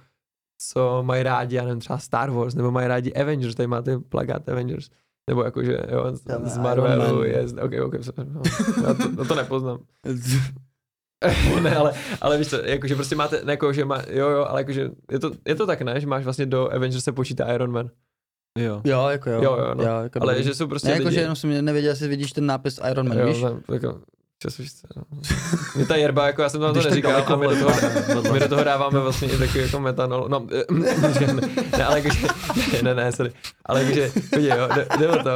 [0.61, 4.49] co mají rádi, já nevím, třeba Star Wars, nebo mají rádi Avengers, tady máte plagát
[4.49, 4.89] Avengers,
[5.29, 8.41] nebo jakože, jo, z, z Marvelu, je, ok, ok, no,
[8.87, 9.79] já to, no to nepoznám.
[11.61, 14.61] ne, ale, ale víš co, jakože prostě máte, ne, jako, že má, jo, jo, ale
[14.61, 17.71] jakože, je to, je to tak, ne, že máš vlastně do Avengers se počítá Iron
[17.71, 17.89] Man,
[18.57, 18.81] Jo.
[18.85, 19.43] Jo, jako jo.
[19.43, 19.83] Jo, jo, no.
[19.83, 20.43] Já, jako ale dobrý.
[20.47, 23.17] že jsou prostě ne, lidi, jakože jenom jsem nevěděl, jestli vidíš ten nápis Iron Man,
[23.17, 23.43] jo, víš?
[23.43, 24.01] ne, jako,
[24.95, 25.03] no.
[25.75, 27.71] Mě ta jerba, jako já jsem tam to neříkal, a my do, toho,
[28.33, 30.95] my do toho dáváme vlastně i takový jako metanol, no, ne,
[31.77, 32.27] ne, ale jakože,
[32.73, 33.31] ne, ne, ne, sorry,
[33.65, 35.35] ale jakože, podívej, jo, jde, jde o to,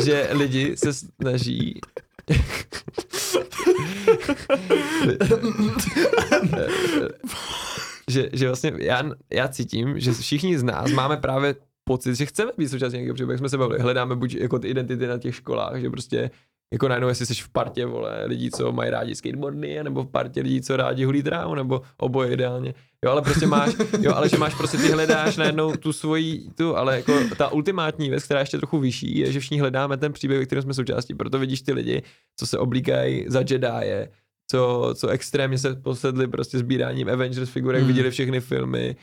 [0.00, 1.80] že lidi se snaží
[8.08, 11.54] že, že vlastně já, já cítím, že všichni z nás máme právě
[11.84, 14.68] pocit, že chceme být součástí nějakého příběhu, jak jsme se bavili, hledáme buď jako ty
[14.68, 16.30] identity na těch školách, že prostě
[16.72, 20.40] jako najednou, jestli jsi v partě, vole, lidí, co mají rádi skateboardy, nebo v partě
[20.42, 22.74] lidí, co rádi hulí trávu, nebo oboje ideálně.
[23.04, 26.76] Jo, ale prostě máš, jo, ale že máš prostě, ty hledáš najednou tu svoji, tu,
[26.76, 30.12] ale jako ta ultimátní věc, která je ještě trochu vyšší, je, že všichni hledáme ten
[30.12, 31.14] příběh, ve kterém jsme součástí.
[31.14, 32.02] Proto vidíš ty lidi,
[32.36, 34.08] co se oblíkají za Jedi,
[34.50, 37.88] co, co extrémně se posedli prostě sbíráním Avengers figurek, Hmm.
[37.88, 38.96] viděli všechny filmy,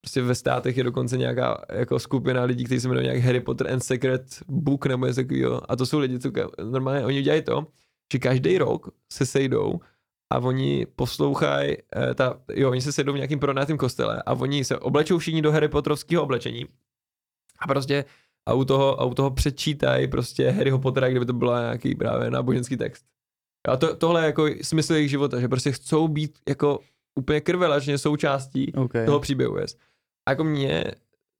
[0.00, 3.72] prostě ve státech je dokonce nějaká jako skupina lidí, kteří se jmenují nějak Harry Potter
[3.72, 5.70] and Secret Book nebo něco takového.
[5.72, 6.30] A to jsou lidi, co
[6.70, 7.66] normálně oni dělají to,
[8.12, 9.80] že každý rok se sejdou
[10.32, 14.64] a oni poslouchají, eh, ta, jo, oni se sejdou v nějakým pronátém kostele a oni
[14.64, 16.66] se oblečou všichni do Harry Potterovského oblečení
[17.58, 18.04] a prostě
[18.48, 22.30] a u toho, a u toho přečítají prostě Harryho Pottera, kdyby to byla nějaký právě
[22.30, 23.04] náboženský text.
[23.68, 26.80] A to, tohle je jako smysl jejich života, že prostě chcou být jako
[27.18, 29.06] úplně krvelačně součástí Okay.
[29.06, 29.66] toho příběhu je.
[30.28, 30.84] A jako mně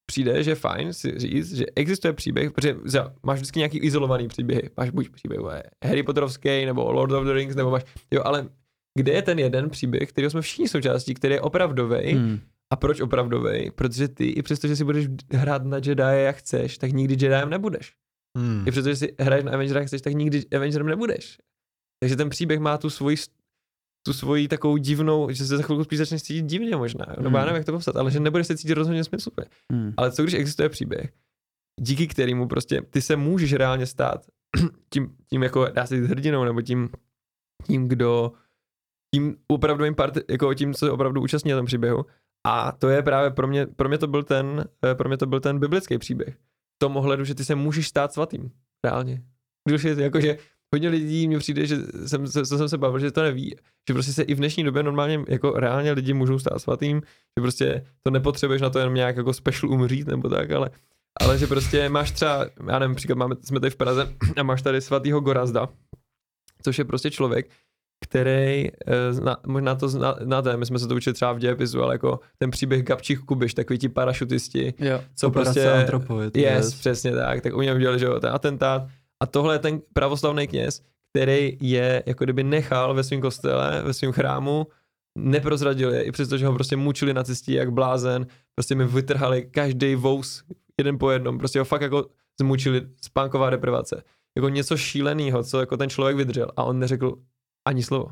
[0.06, 4.28] přijde, že je fajn si říct, že existuje příběh, protože za- máš vždycky nějaký izolovaný
[4.28, 4.70] příběhy.
[4.76, 5.40] Máš buď příběh
[5.84, 8.48] Harry Potterovský, nebo Lord of the Rings, nebo máš, jo, ale
[8.98, 12.40] kde je ten jeden příběh, který jsme všichni součástí, který je opravdový Hmm.
[12.72, 13.70] a proč opravdový?
[13.70, 17.50] Protože ty, i přesto, že si budeš hrát na Jedi jak chceš, tak nikdy Jediem
[17.50, 17.92] nebudeš.
[18.38, 18.64] Hmm.
[18.68, 21.38] I přesto, že si hraješ na Avengera jak chceš, tak nikdy Avengerem nebudeš.
[22.00, 23.16] Takže ten příběh má tu svoji
[24.06, 27.42] tu svoji takovou divnou, že se za chvilku spíš začneš cítit divně možná, nebo já
[27.42, 27.46] Hmm.
[27.46, 29.48] nevím, jak to popsat, ale že nebudeš se cítit rozhodně smysluplně.
[29.72, 29.92] Hmm.
[29.96, 31.12] Ale co když existuje příběh,
[31.80, 34.26] díky kterému prostě ty se můžeš reálně stát
[34.92, 36.88] tím, tím jako dá se říct hrdinou, nebo tím,
[37.66, 38.32] tím, kdo
[39.14, 42.04] tím opravdovým part, jako tím, co se opravdu účastní na tom příběhu.
[42.46, 45.26] A to je právě pro mě, pro mě to byl ten, eh, pro mě to
[45.26, 46.34] byl ten biblický příběh.
[46.76, 48.50] V tom ohledu, že ty se můžeš stát svatým.
[48.84, 49.22] Reálně.
[49.68, 50.36] Když je, jakože
[50.74, 51.76] hodně lidí mi přijde, že
[52.06, 53.56] jsem, se, co jsem se bavil, že to neví,
[53.88, 57.02] že prostě se i v dnešní době normálně jako reálně lidi můžou stát svatým,
[57.38, 60.70] že prostě to nepotřebuješ na to jenom nějak jako special umřít nebo tak, ale,
[61.20, 64.62] ale že prostě máš třeba, já nevím, příklad máme, jsme tady v Praze a máš
[64.62, 65.68] tady svatýho Gorazda,
[66.62, 67.50] což je prostě člověk,
[68.04, 71.94] který, eh, zna, možná to znáte, my jsme se to učili třeba v dějepisu, ale
[71.94, 75.00] jako ten příběh Gabčích Kubiš, takový ti parašutisti, Jo.
[75.14, 76.74] co prostě, Antropoid, yes, yes.
[76.74, 78.82] přesně tak, tak u něm udělali, že jo, ten atentát
[79.22, 80.82] a tohle je ten pravoslavný kněz,
[81.12, 84.66] který je, jako kdyby nechal ve svém kostele, ve svém chrámu,
[85.18, 89.94] neprozradil je, i přesto, že ho prostě mučili nacisti jak blázen, prostě mi vytrhali každý
[89.94, 90.44] vous
[90.78, 92.06] jeden po jednom, prostě ho fakt jako
[92.40, 94.02] zmučili, spánková deprivace.
[94.36, 97.16] Jako něco šíleného, co jako ten člověk vydržel a on neřekl
[97.68, 98.06] ani slovo.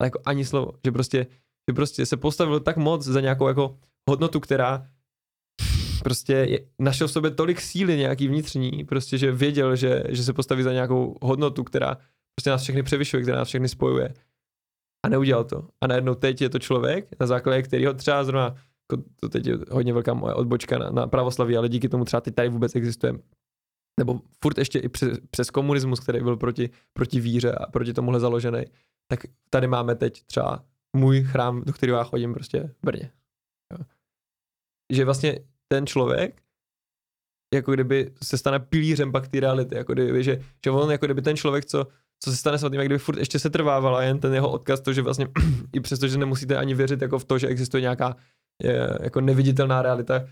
[0.00, 1.26] Ale jako ani slovo, že prostě,
[1.70, 3.78] že prostě se postavil tak moc za nějakou jako
[4.10, 4.86] hodnotu, která
[6.02, 10.32] prostě je, našel v sobě tolik síly nějaký vnitřní, prostě, že věděl, že, že se
[10.32, 11.96] postaví za nějakou hodnotu, která
[12.34, 14.14] prostě nás všechny převyšuje, která nás všechny spojuje.
[15.06, 15.68] A neudělal to.
[15.80, 18.54] A najednou teď je to člověk, na základě kterého třeba zrovna,
[18.92, 22.20] jako to teď je hodně velká moje odbočka na, na pravoslaví, ale díky tomu třeba
[22.20, 23.12] teď tady vůbec existuje.
[23.98, 28.20] Nebo furt ještě i přes, přes komunismus, který byl proti, proti víře a proti tomuhle
[28.20, 28.62] založený,
[29.10, 29.20] tak
[29.50, 30.64] tady máme teď třeba
[30.96, 33.12] můj chrám, do kterého já chodím prostě v Brně.
[34.92, 35.38] Že vlastně
[35.72, 36.42] ten člověk
[37.54, 41.22] jako kdyby se stane pilířem pak té reality, jako kdyby, že, že on jako kdyby
[41.22, 41.86] ten člověk, co,
[42.20, 44.92] co se stane svatým, jak kdyby furt ještě se trvávala jen ten jeho odkaz, to,
[44.92, 45.28] že vlastně
[45.72, 48.16] i přesto, že nemusíte ani věřit jako v to, že existuje nějaká
[48.62, 50.24] je, jako neviditelná realita,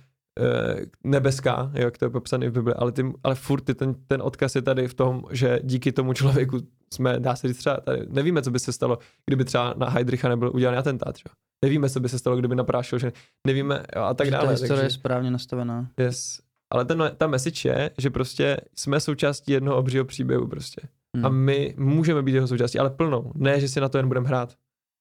[1.04, 4.54] nebeská, jak to je popsané v Bibli, ale, ty, ale furt ty, ten, ten odkaz
[4.54, 6.58] je tady v tom, že díky tomu člověku
[6.94, 10.28] jsme, dá se říct třeba, tady nevíme, co by se stalo, kdyby třeba na Heidricha
[10.28, 11.24] nebyl udělaný atentát, že?
[11.64, 13.12] Nevíme, co by se stalo, kdyby naprášil, že
[13.46, 14.44] nevíme jo, a tak Že dále.
[14.44, 15.88] Ta historie takže- je správně nastavená.
[16.00, 16.40] Yes.
[16.72, 20.80] Ale ten, ta message je, že prostě jsme součástí jednoho obřího příběhu prostě.
[21.16, 21.26] Hmm.
[21.26, 23.32] A my můžeme být jeho součástí, ale plnou.
[23.34, 24.54] Ne, že si na to jen budeme hrát.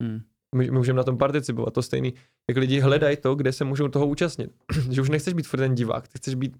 [0.04, 0.22] Hmm.
[0.56, 1.74] My, můžeme na tom participovat.
[1.74, 2.14] To stejný,
[2.50, 4.52] jak lidi hledají to, kde se můžou toho účastnit.
[4.92, 6.58] že už nechceš být furt ten divák, ty chceš být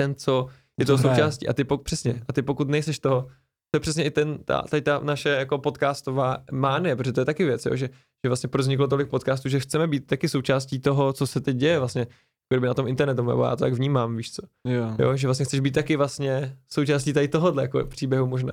[0.00, 0.48] ten, co
[0.80, 1.48] je toho součástí.
[1.48, 3.22] A ty pokud, přesně, a ty pokud nejseš toho,
[3.70, 7.24] to je přesně i ten, ta, tady ta naše jako podcastová mánie, protože to je
[7.24, 7.88] taky věc, jo, že,
[8.24, 11.56] že vlastně proč vzniklo tolik podcastů, že chceme být taky součástí toho, co se teď
[11.56, 14.42] děje vlastně jako kdyby na tom internetu, nebo já to tak vnímám, víš co.
[14.68, 14.96] Jo.
[14.98, 18.52] Jo, že vlastně chceš být taky vlastně součástí tady tohohle jako příběhu možná.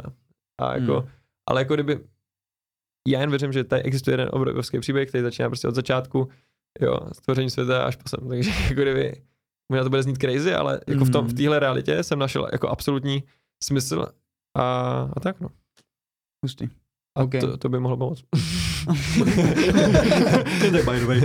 [0.62, 1.10] A jako, hmm.
[1.50, 2.00] ale jako kdyby,
[3.08, 6.30] já jen věřím, že tady existuje jeden obrovský příběh, který začíná prostě od začátku,
[6.82, 9.22] jo, stvoření světa až po sem, takže jako kdyby,
[9.72, 11.38] možná to bude znít crazy, ale jako v tom, v Hmm.
[11.38, 13.24] téhle realitě jsem našel jako absolutní
[13.64, 14.08] smysl
[14.58, 14.64] a,
[15.14, 15.50] a tak no.
[16.46, 16.68] Hustý.
[17.18, 17.32] A Ok.
[17.40, 18.24] to, to, by mohlo pomoct.
[20.60, 21.22] To je by the way.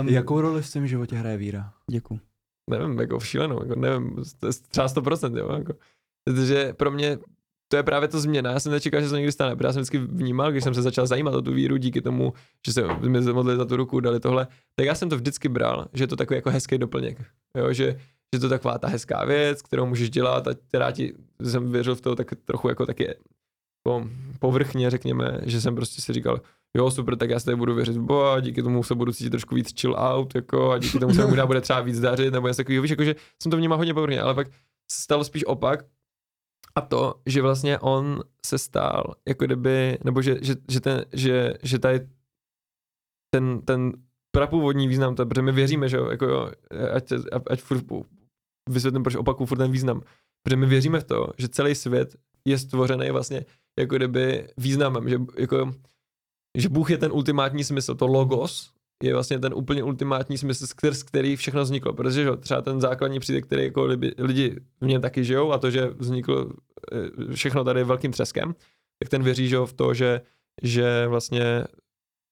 [0.00, 1.72] Um, Jakou roli v tvém životě hraje víra?
[1.90, 2.20] Děkuji.
[2.70, 5.72] nevím, jako šílenou, jako nevím, to je třeba 100%, jo, jako.
[6.24, 7.18] Protože pro mě
[7.70, 8.50] to je právě to změna.
[8.50, 10.74] Já jsem nečekal, že se to někdy stane, protože já jsem vždycky vnímal, když jsem
[10.74, 12.32] se začal zajímat o tu víru díky tomu,
[12.66, 15.86] že se mi modlili za tu ruku, dali tohle, tak já jsem to vždycky bral,
[15.92, 17.18] že je to takový jako hezký doplněk.
[17.56, 18.00] Jo, že,
[18.34, 21.94] že to je taková ta hezká věc, kterou můžeš dělat a která ti, jsem věřil
[21.94, 23.04] v to tak trochu jako taky
[23.86, 26.40] jako povrchně, řekněme, že jsem prostě si říkal,
[26.76, 29.30] jo, super, tak já se tady budu věřit v Boha, díky tomu se budu cítit
[29.30, 32.32] trošku víc chill out, jako, a díky tomu se mi možná bude třeba víc dařit,
[32.32, 34.48] nebo něco takového, víš, jakože jsem to vnímal hodně povrchně, ale pak
[34.90, 35.84] se stalo spíš opak,
[36.74, 41.54] a to, že vlastně on se stál, jako kdyby, nebo že, že, že, ten, že,
[41.62, 42.08] že tady
[43.34, 43.92] ten, ten
[44.36, 46.50] prapůvodní význam, to, protože my věříme, že jo, jako jo,
[46.94, 47.12] ať,
[47.50, 47.84] ať, furt
[48.70, 50.02] vysvětlím, proč opakuju furt ten význam,
[50.42, 53.44] protože my věříme v to, že celý svět je stvořený vlastně
[53.78, 55.72] jako kdyby významem, že jako
[56.58, 61.02] že Bůh je ten ultimátní smysl, to logos je vlastně ten úplně ultimátní smysl, skrz
[61.02, 64.86] který všechno vzniklo, protože že, jo, třeba ten základní přítek, který jako lidi, lidi v
[64.86, 66.50] něm taky žijou a to, že vzniklo
[66.92, 68.54] eh, všechno tady velkým třeskem,
[68.98, 70.20] tak ten věří že v to, že,
[70.62, 71.64] že vlastně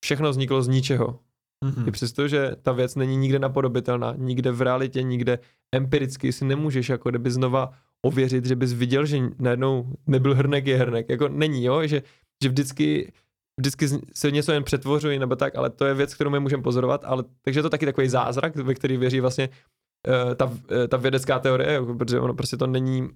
[0.04, 1.18] všechno vzniklo z ničeho.
[1.64, 1.88] Mhm.
[1.88, 5.38] I přesto, že ta věc není nikde napodobitelná, nikde v realitě, nikde
[5.72, 7.72] empiricky si nemůžeš jako kdyby znova
[8.02, 11.08] ověřit, že bys viděl, že najednou nebyl hrnek je hrnek.
[11.08, 12.02] Jako není, jo, že,
[12.42, 13.12] že vždycky
[13.58, 17.04] vždycky se něco jen přetvořují nebo tak, ale to je věc, kterou my můžeme pozorovat,
[17.04, 20.52] ale takže je to taky takový zázrak, ve který věří vlastně uh, ta, uh,
[20.88, 23.08] ta vědecká teorie, jako, protože ono prostě to není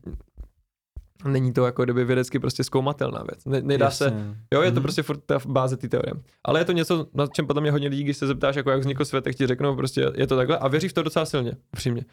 [1.24, 3.44] není to jako kdyby vědecky prostě zkoumatelná věc.
[3.44, 4.36] Ne, nedá se, Jasně.
[4.54, 4.82] Jo, je to Mhm.
[4.82, 6.14] prostě furt ta báze té teorie.
[6.44, 8.80] Ale je to něco, na čem podle mě hodně lidí, když se zeptáš, jako jak
[8.80, 11.52] vznikl svět, tak ti řeknou, prostě je to takhle a věří v to docela silně,
[11.72, 12.04] upřímně.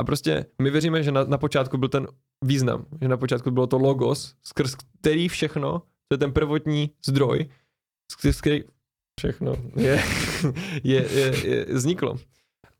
[0.00, 2.06] A prostě my věříme, že na, na počátku byl ten
[2.44, 5.78] význam, že na počátku bylo to logos, skrz který všechno,
[6.08, 7.48] to je ten prvotní zdroj,
[8.32, 8.40] z
[9.18, 10.02] všechno je,
[10.84, 12.18] je, je, je, vzniklo.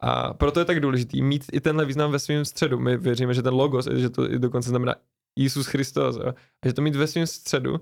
[0.01, 2.79] A proto je tak důležitý mít i tenhle význam ve svém středu.
[2.79, 4.95] My věříme, že ten logos, že to i dokonce znamená
[5.39, 6.35] Jisus Christos, jo?
[6.63, 7.81] a že to mít ve svém středu.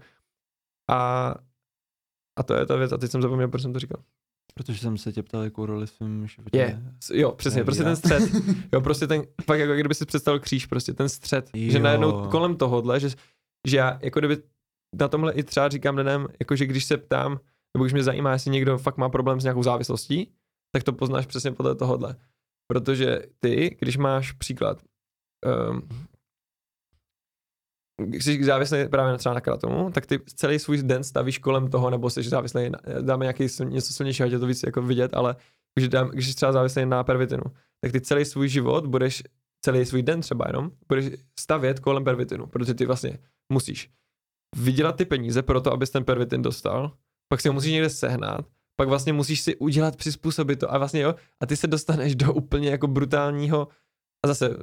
[0.90, 1.34] A,
[2.38, 2.92] a to je ta věc.
[2.92, 4.02] A teď jsem zapomněl, proč jsem to říkal.
[4.54, 6.58] Protože jsem se tě ptal, jakou roli v svém životě.
[6.58, 6.82] Je,
[7.12, 8.22] jo, přesně, prostě ten střed.
[8.72, 11.50] Jo, prostě ten, fakt jako kdyby si představil kříž, prostě ten střed.
[11.54, 11.72] Jo.
[11.72, 13.08] Že najednou kolem tohohle, že,
[13.68, 14.42] že já jako kdyby
[15.00, 17.40] na tomhle i třeba říkám lidem, jako že když se ptám,
[17.76, 20.32] nebo když mě zajímá, jestli někdo fakt má problém s nějakou závislostí,
[20.74, 22.16] tak to poznáš přesně podle tohohle.
[22.72, 24.82] Protože ty, když máš příklad,
[25.70, 25.88] um,
[28.06, 31.90] když jsi závislý právě třeba na kratomu, tak ty celý svůj den stavíš kolem toho,
[31.90, 35.36] nebo jsi závislý, dáme nějaký něco silnějšího, ať je to víc jako vidět, ale
[35.74, 37.42] když, dám, když jsi třeba závislý na pervitinu,
[37.80, 39.22] tak ty celý svůj život budeš,
[39.64, 43.18] celý svůj den třeba jenom, budeš stavět kolem pervitinu, protože ty vlastně
[43.52, 43.90] musíš
[44.56, 46.92] vydělat ty peníze pro to, abys ten pervitin dostal,
[47.28, 48.46] pak si ho musíš někde sehnat,
[48.76, 52.32] pak vlastně musíš si udělat, přizpůsobit to a vlastně jo, a ty se dostaneš do
[52.32, 53.68] úplně jako brutálního
[54.24, 54.56] a zase,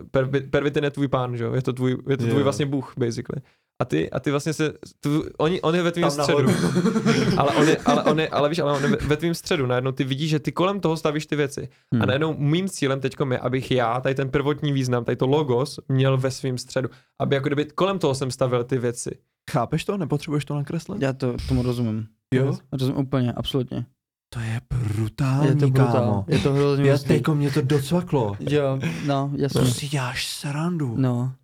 [0.49, 1.53] pervitin je tvůj pán, že jo?
[1.53, 3.41] Je to tvůj, je to tvůj vlastně bůh, basically.
[3.81, 6.49] A ty, a ty vlastně se, tu, oni, on je ve tvém středu.
[7.37, 9.65] ale, on je, ale, on je, ale víš, ale on je ve, ve tvém středu.
[9.65, 11.69] Najednou ty vidíš, že ty kolem toho stavíš ty věci.
[11.93, 12.01] Hmm.
[12.01, 15.79] A najednou mým cílem teď je, abych já, tady ten prvotní význam, tady to logos,
[15.87, 16.89] měl ve svém středu.
[17.19, 19.17] Aby jako kdyby kolem toho jsem stavil ty věci.
[19.51, 19.97] Chápeš to?
[19.97, 21.01] Nepotřebuješ to nakreslit?
[21.01, 22.07] Já to tomu rozumím.
[22.33, 22.57] Jo?
[22.71, 23.85] Rozumím úplně, absolutně.
[24.33, 25.93] To je brutální, je to brutál.
[25.93, 26.25] kámo.
[26.27, 28.35] Je to hrozně Já teďko mě to docvaklo.
[28.39, 29.61] Jo, no, jasně.
[29.61, 30.95] To si děláš srandu.
[30.97, 31.35] No.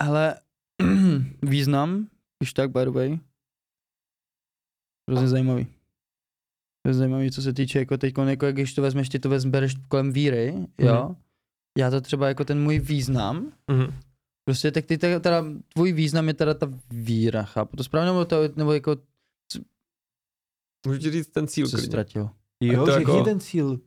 [0.00, 0.36] Ale
[1.42, 2.06] význam,
[2.38, 3.18] když tak, by the way,
[5.10, 5.66] hrozně zajímavý.
[6.86, 10.12] Hrozně zajímavý, co se týče, jako teď, jako, když to vezmeš, ty to vezmeš kolem
[10.12, 10.94] víry, jo.
[10.94, 11.16] Mm-hmm.
[11.78, 13.92] Já to třeba jako ten můj význam, mm-hmm.
[14.52, 18.36] Prostě tak ty teda, tvůj význam je teda ta víra, chápu to správně, nebo, to,
[18.56, 18.96] nebo jako
[20.86, 22.30] Můžu ti říct ten cíl Co jsi ztratil.
[22.60, 23.24] Jo, řekni jako...
[23.24, 23.80] ten cíl.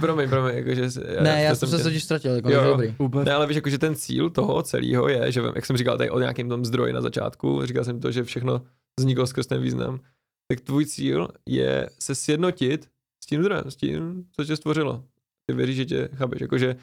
[0.00, 0.88] Promiň, promiň, jakože...
[1.22, 2.94] Ne, já jsem se totiž ztratil, jako jo, dobrý.
[3.24, 6.18] Ne, ale víš, jakože ten cíl toho celého je, že jak jsem říkal tady o
[6.18, 8.62] nějakém tom zdroji na začátku, říkal jsem to, že všechno
[9.00, 10.00] vzniklo skrz ten význam,
[10.48, 12.88] tak tvůj cíl je se sjednotit
[13.24, 15.04] s tím zdrojem, s tím, co tě stvořilo.
[15.46, 16.76] Ty věříš, že tě chápeš, jakože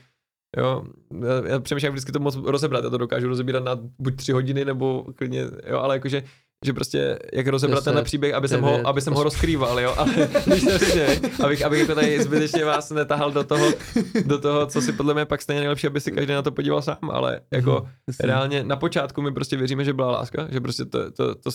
[0.58, 0.84] Jo,
[1.22, 4.66] já, já přemýšlím, vždycky to moc rozebrat, já to dokážu rozebírat na buď tři hodiny,
[4.66, 6.24] nebo klidně, jo, ale jakože
[6.66, 10.14] že prostě jak rozebrat tenhle příběh, aby jsem, ho, aby jsem ho rozkrýval, jo, ale
[10.46, 13.74] když se abych, abych jako tady zbytečně vás netahal do toho,
[14.26, 16.82] do toho, co si podle mě pak stejně nejlepší, aby si každý na to podíval
[16.82, 17.90] sám, ale jako hmm,
[18.20, 21.50] reálně na počátku my prostě věříme, že byla láska, že prostě to, to, to,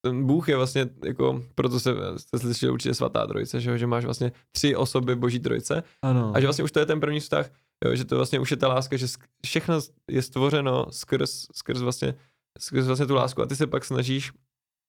[0.00, 4.04] ten Bůh je vlastně jako, proto se jste slyšeli určitě svatá trojice, že, že máš
[4.04, 6.32] vlastně tři osoby boží trojice ano.
[6.34, 7.50] a že vlastně už to je ten první vztah,
[7.86, 9.06] jo, že to vlastně už je ta láska, že
[9.44, 9.80] všechno
[10.10, 12.14] je stvořeno skrz, skrz vlastně
[12.58, 14.32] skrz vlastně tu lásku a ty se pak snažíš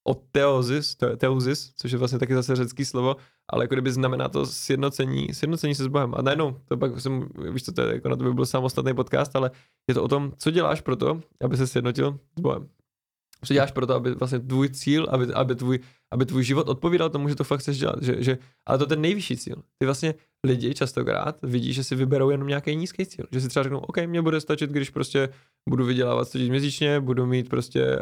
[0.07, 3.15] o teozis, teozis, což je vlastně taky zase řecký slovo,
[3.49, 6.15] ale jako kdyby znamená to sjednocení, sjednocení se s Bohem.
[6.15, 8.93] A najednou, to pak jsem, víš co, to je, jako na to by byl samostatný
[8.93, 9.51] podcast, ale
[9.87, 12.69] je to o tom, co děláš pro to, aby se sjednotil s Bohem.
[13.45, 15.79] Co děláš pro to, aby vlastně tvůj cíl, aby, aby, tvůj,
[16.11, 18.03] aby tvůj život odpovídal tomu, že to fakt chceš dělat.
[18.03, 18.37] Že, že,
[18.67, 19.55] ale to je ten nejvyšší cíl.
[19.77, 20.15] Ty vlastně
[20.45, 23.25] lidi častokrát vidí, že si vyberou jenom nějaký nízký cíl.
[23.31, 25.29] Že si třeba řeknou, OK, mě bude stačit, když prostě
[25.69, 27.99] budu vydělávat 100 měsíčně, budu mít prostě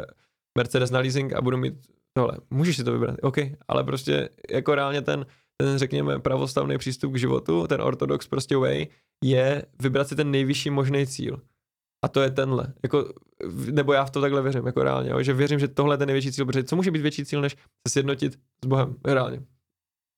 [0.58, 1.74] Mercedes na leasing a budu mít
[2.18, 2.38] tohle.
[2.50, 3.38] Můžeš si to vybrat, OK,
[3.68, 5.26] ale prostě jako reálně ten,
[5.62, 8.88] ten řekněme pravostavný přístup k životu, ten ortodox prostě way,
[9.24, 11.42] je vybrat si ten nejvyšší možný cíl.
[12.06, 12.74] A to je tenhle.
[12.84, 13.14] Jako,
[13.72, 15.24] nebo já v to takhle věřím, jako reálně, jo?
[15.24, 17.56] že věřím, že tohle je ten největší cíl, protože co může být větší cíl, než
[17.88, 18.34] se sjednotit
[18.64, 19.42] s Bohem, reálně.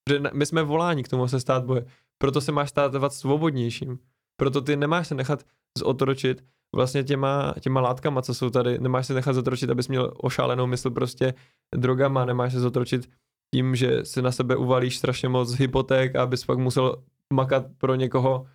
[0.04, 1.84] Protože my jsme voláni k tomu se stát Bohem.
[2.18, 3.98] Proto se máš stát svobodnějším.
[4.40, 5.44] Proto ty nemáš se nechat
[5.78, 6.44] zotročit
[6.74, 8.78] vlastně těma, těma látkama, co jsou tady.
[8.78, 11.34] Nemáš se nechat zotročit, abys měl ošálenou mysl prostě
[11.76, 13.10] drogama, nemáš se zotročit
[13.54, 17.02] tím, že si na sebe uvalíš strašně moc hypoték abys pak musel
[17.32, 18.46] makat pro někoho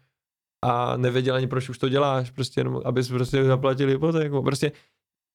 [0.63, 4.43] a nevěděl ani proč už to děláš, prostě jenom abys prostě zaplatil hypotéku.
[4.43, 4.71] Prostě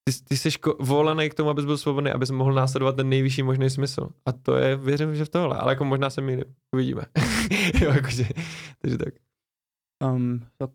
[0.04, 0.50] ty, ty jsi
[0.80, 4.08] volený k tomu, abys byl svobodný, abys mohl následovat ten nejvyšší možný smysl.
[4.26, 6.44] A to je, věřím, že v tohle, ale jako možná se mýlím,
[6.74, 7.02] uvidíme.
[7.80, 8.28] jo, jakože,
[8.78, 9.14] takže tak.
[10.04, 10.70] Um, tak,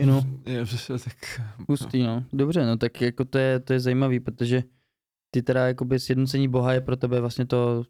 [0.00, 0.64] you know, je,
[1.04, 2.24] tak, pustý, no.
[2.32, 4.62] Dobře, no tak jako to je, to je zajímavý, protože
[5.34, 7.84] ty teda jakoby sjednocení Boha je pro tebe vlastně to...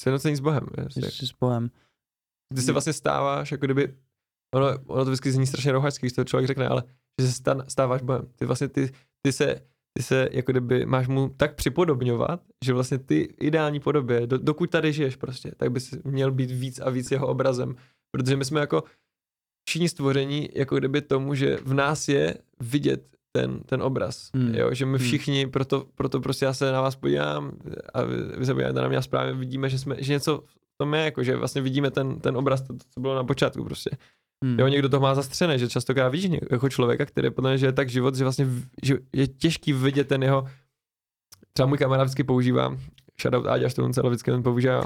[0.00, 1.02] Sjednocení s Bohem, jasně.
[1.10, 1.70] S Bohem.
[2.54, 3.94] Ty se vlastně stáváš, jako kdyby,
[4.54, 6.82] ono, ono to vždycky zní strašně rohačský, když to člověk řekne, ale
[7.20, 8.26] že se stáváš Bohem.
[8.36, 8.90] Ty vlastně, ty,
[9.22, 9.60] ty se
[9.98, 14.70] ty se jako kdyby máš mu tak připodobňovat, že vlastně ty ideální podobě, do, dokud
[14.70, 17.74] tady žiješ prostě, tak bys měl být víc a víc jeho obrazem.
[18.10, 18.84] Protože my jsme jako
[19.68, 23.06] všichni stvoření jako kdyby tomu, že v nás je vidět
[23.36, 24.30] ten, ten obraz.
[24.34, 24.54] Hmm.
[24.54, 25.06] Jo, že my Hmm.
[25.06, 27.52] všichni, proto, proto prostě já se na vás podívám
[27.94, 30.78] a vy, vy se podíváte na mě a správně vidíme, že, jsme, že něco v
[30.78, 33.90] tom je, jako, že vlastně vidíme ten, ten obraz, to, co bylo na počátku prostě.
[34.44, 34.58] Hmm.
[34.58, 37.72] Jo, někdo to má zastřené, že častokrát vidíš jako člověka, který podle mě, že je
[37.72, 38.46] tak život, že vlastně
[38.82, 40.46] že je těžký vidět ten jeho,
[41.52, 42.76] třeba můj kamarád vždycky používá,
[43.22, 44.84] shoutout Áďa Štrunce, ale vždycky on používá,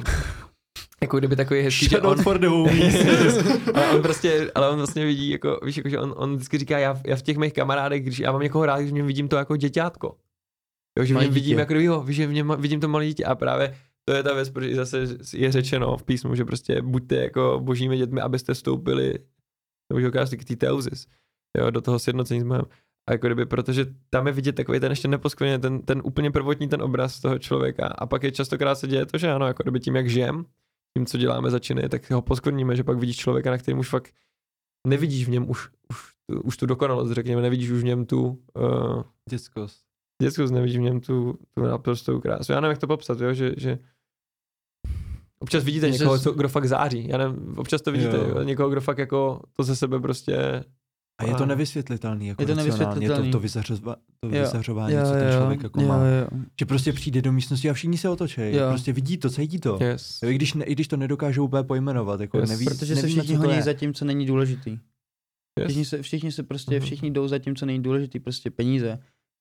[1.03, 2.47] jako kdyby takový hezký, že on, for the
[3.74, 6.79] ale on prostě, ale on vlastně vidí, jako, víš, jako, že on, on vždycky říká,
[6.79, 9.29] já, já v těch mých kamarádech, když já mám někoho rád, když v něm vidím
[9.29, 10.16] to jako děťátko.
[10.99, 11.61] Jo, že v něm vidím, dítě.
[11.61, 13.74] jako jo, víš, že v něm vidím to malé dítě a právě
[14.05, 17.97] to je ta věc, protože zase je řečeno v písmu, že prostě buďte jako božími
[17.97, 19.19] dětmi, abyste vstoupili
[19.93, 21.06] božího království, k té teuzis,
[21.59, 22.64] jo, do toho sjednocení s Bohem.
[23.09, 26.69] A jako kdyby, protože tam je vidět takový ten ještě neposkvrněný, ten, ten úplně prvotní
[26.69, 27.86] ten obraz toho člověka.
[27.86, 30.44] A pak je častokrát se děje to, že ano, jako kdyby tím, jak žijem,
[30.97, 33.89] tím, co děláme za činy, tak ho poskvrníme, že pak vidíš člověka, na kterým už
[33.89, 34.14] fakt
[34.86, 38.43] nevidíš v něm už, už, tu- už tu dokonalost, řekněme, nevidíš už v něm tu
[38.56, 39.85] uh, Dětskost.
[40.23, 42.52] dětskost, nevidíš v něm tu, tu naprostou krásu.
[42.52, 43.78] Já nevím, jak to popsat, jo, že, že
[45.43, 47.09] občas vidíte se někoho, co, kdo fakt září.
[47.09, 48.24] Já nevím, občas to vidíte, Jo.
[48.28, 48.43] jo.
[48.43, 50.64] někoho, kdo fakt jako to ze sebe prostě
[51.19, 53.31] A je to nevysvětlitelný, jako Je to nevysvětlitelný.
[53.31, 54.40] To, to, vyzařova, to Jo.
[54.43, 55.97] vyzařování, co ten člověk jako jo, má.
[56.06, 56.27] jo.
[56.60, 58.40] Že prostě přijde do místnosti a všichni se otočí.
[58.40, 58.69] Jo.
[58.69, 59.78] Prostě vidí to, cítí to.
[59.81, 60.19] yes.
[60.23, 62.51] Jo, I když, ne, I když to nedokážou úplně pojmenovat, jako Yes.
[62.51, 63.62] neví, Protože se neví, všichni co to honí je.
[63.62, 64.78] za tím, co není důležitý.
[65.64, 65.89] Všichni yes.
[65.89, 66.81] se, všichni se prostě, Mhm.
[66.86, 68.98] všichni jdou za tím, co není důležitý, prostě peníze.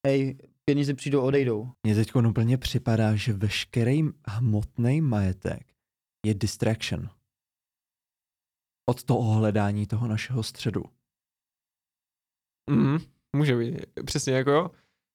[0.08, 1.68] Hej, peníze přijdou, odejdou.
[1.88, 5.62] Mně teď úplně připadá, že veškerý hmotný majetek
[6.26, 7.10] je distraction.
[8.90, 10.84] Od toho hledání toho našeho středu.
[12.70, 12.98] Mm,
[13.36, 14.72] může být, přesně jako jo,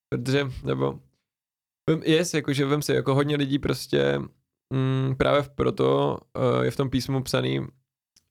[0.08, 1.00] protože, nebo,
[2.04, 4.18] yes, jakože vem si, jako hodně lidí prostě,
[4.72, 7.66] mm, právě proto uh, je v tom písmu psaný,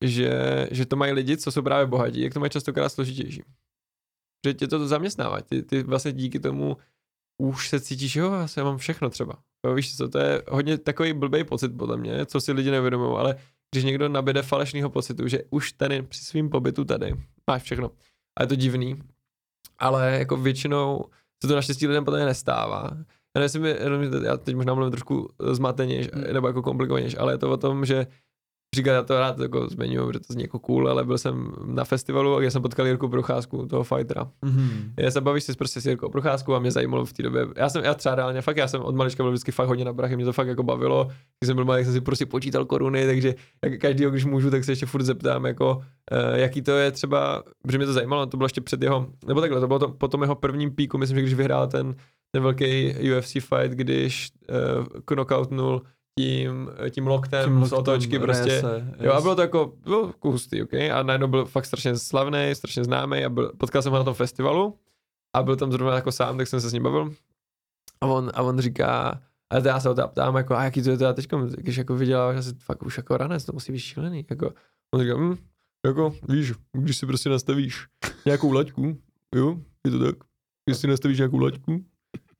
[0.01, 3.43] že, že to mají lidi, co jsou právě bohatí, jak to mají častokrát složitější.
[4.45, 6.77] Že tě to zaměstnává, ty, ty vlastně díky tomu
[7.37, 9.33] už se cítíš, jo, já mám všechno třeba.
[9.65, 13.17] Jo, víš co, to je hodně takový blbý pocit podle mě, co si lidi nevědomují,
[13.17, 13.35] ale
[13.71, 17.15] když někdo nabide falešného pocitu, že už tady při svým pobytu tady
[17.49, 17.91] máš všechno.
[18.39, 19.01] A je to divný,
[19.79, 21.05] ale jako většinou
[21.43, 22.91] se to naštěstí lidem mě nestává.
[23.37, 23.41] Já
[23.89, 26.33] nevím, já teď možná mluvím trošku zmateně, Hmm.
[26.33, 28.07] nebo jako komplikovanější, ale je to o tom, že
[28.75, 31.83] říkat, já to rád jako zmiňuji, protože to zní jako cool, ale byl jsem na
[31.83, 34.31] festivalu, kde jsem potkal Jirku Procházku, toho fightera.
[34.43, 34.93] Mm-hmm.
[34.99, 37.47] Já se bavíš si prostě s Jirkou Procházkou a mě zajímalo v té době.
[37.55, 39.93] Já jsem, já třeba reálně, fakt já jsem od malička byl vždycky fakt hodně na
[39.93, 41.07] brachy, mě to fakt jako bavilo.
[41.39, 44.63] Když jsem byl malý, jsem si prostě počítal koruny, takže jak každý, když můžu, tak
[44.63, 48.37] se ještě furt zeptám, jako, uh, jaký to je třeba, protože mě to zajímalo, to
[48.37, 51.17] bylo ještě před jeho, nebo takhle, to bylo to, po tom jeho prvním píku, myslím,
[51.17, 51.95] že když vyhrál ten,
[52.31, 55.81] ten velký UFC fight, když uh, knockoutnul
[56.19, 58.61] tím, tím loktem z otočky prostě.
[58.99, 60.73] Jo, a bylo to jako, bylo jako hustý, ok?
[60.73, 64.13] A najednou byl fakt strašně slavný, strašně známý a byl, potkal jsem ho na tom
[64.13, 64.79] festivalu
[65.35, 67.13] a byl tam zrovna jako sám, tak jsem se s ním bavil.
[68.01, 70.89] A on, a on říká, a já se ho teda ptám, jako, a jaký to
[70.89, 71.27] je teda teď,
[71.57, 74.25] když jako vyděláváš asi fakt už jako ranec, to musí být šílený.
[74.29, 74.53] Jako,
[74.93, 75.37] on říká, hm,
[75.85, 77.87] jako, víš, když si prostě nastavíš
[78.25, 78.97] nějakou laťku,
[79.35, 80.15] jo, je to tak,
[80.65, 81.85] když si nastavíš nějakou laťku,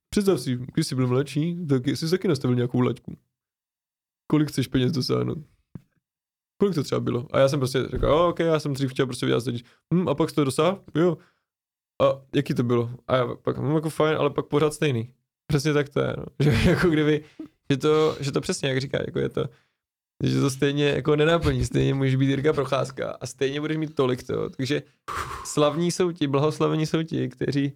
[0.09, 3.17] představ si, když jsi byl mladší, tak jsi taky nastavil nějakou laťku.
[4.27, 5.37] Kolik chceš peněz dosáhnout?
[6.57, 7.27] kolik to třeba bylo?
[7.31, 9.43] A já jsem prostě řekl, oh, ok, já jsem dřív chtěl prostě vydělat.
[9.93, 10.83] Hm, a pak jsi to dosáhl?
[10.95, 11.17] Jo.
[12.01, 12.91] A jaký to bylo?
[13.07, 15.13] A já pak, hm, jako fajn, ale pak pořád stejný.
[15.47, 16.25] Přesně tak to je, no.
[16.39, 17.23] Že jako kdyby,
[17.71, 19.45] že to, že to přesně, jak říká, jako je to,
[20.23, 24.23] že to stejně jako nenaplní, stejně můžeš být Jirka Procházka a stejně budeš mít tolik
[24.23, 24.49] to.
[24.49, 24.83] Takže
[25.45, 27.73] slavní jsou ti, blahoslavení jsou ti, kteří,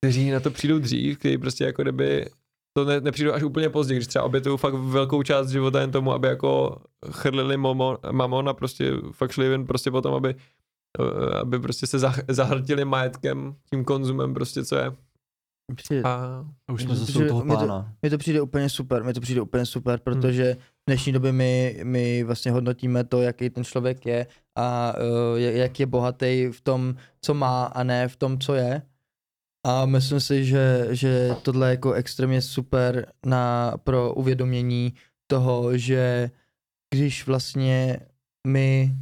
[0.00, 2.26] kteří na to přijdou dřív, kteří prostě jako kdyby
[2.76, 6.12] to ne, nepřijdou až úplně pozdě, když třeba obětují fakt velkou část života jen tomu,
[6.12, 6.76] aby jako
[7.10, 10.34] chrlili momo, mamon a prostě fakt šli jen prostě potom, aby,
[11.00, 14.92] eh, aby prostě se zah, zahrtili majetkem, tím konzumem prostě, co je.
[15.74, 17.92] Přijde, A A už jsme zase u toho mě to- pána.
[18.02, 20.20] Mně to přijde úplně super, mně to přijde úplně super, Hmm.
[20.20, 24.26] protože v dnešní době my, my vlastně hodnotíme to, jaký ten člověk je
[24.58, 24.94] a
[25.32, 28.82] uh, jak je bohatý v tom, co má a ne v tom, co je.
[29.64, 34.94] A myslím si, že, že tohle je jako extrémně super na, pro uvědomění
[35.26, 36.30] toho, že
[36.94, 38.00] když vlastně
[38.46, 38.94] my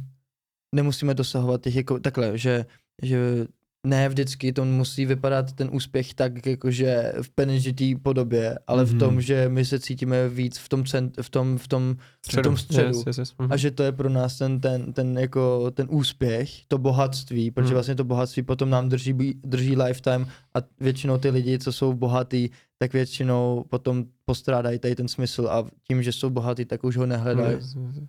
[0.75, 2.65] nemusíme dosahovat těch jako takhle, že,
[3.01, 3.47] že
[3.87, 9.13] ne vždycky to musí vypadat ten úspěch tak jakože v peněžitý podobě, ale v tom,
[9.13, 9.21] Mhm.
[9.21, 11.95] že my se cítíme víc v tom, cent, v tom, v tom,
[12.31, 12.87] v tom středu.
[12.87, 13.33] Yes, yes, yes.
[13.39, 13.51] Mhm.
[13.51, 17.65] A že to je pro nás ten, ten, ten, jako, ten úspěch, to bohatství, protože
[17.67, 17.73] Mhm.
[17.73, 22.49] vlastně to bohatství potom nám drží, drží lifetime a většinou ty lidi, co jsou bohatý,
[22.77, 27.05] tak většinou potom postrádají tady ten smysl a tím, že jsou bohatý, tak už ho
[27.05, 27.55] nehledají.
[27.55, 28.03] Yes, yes, yes.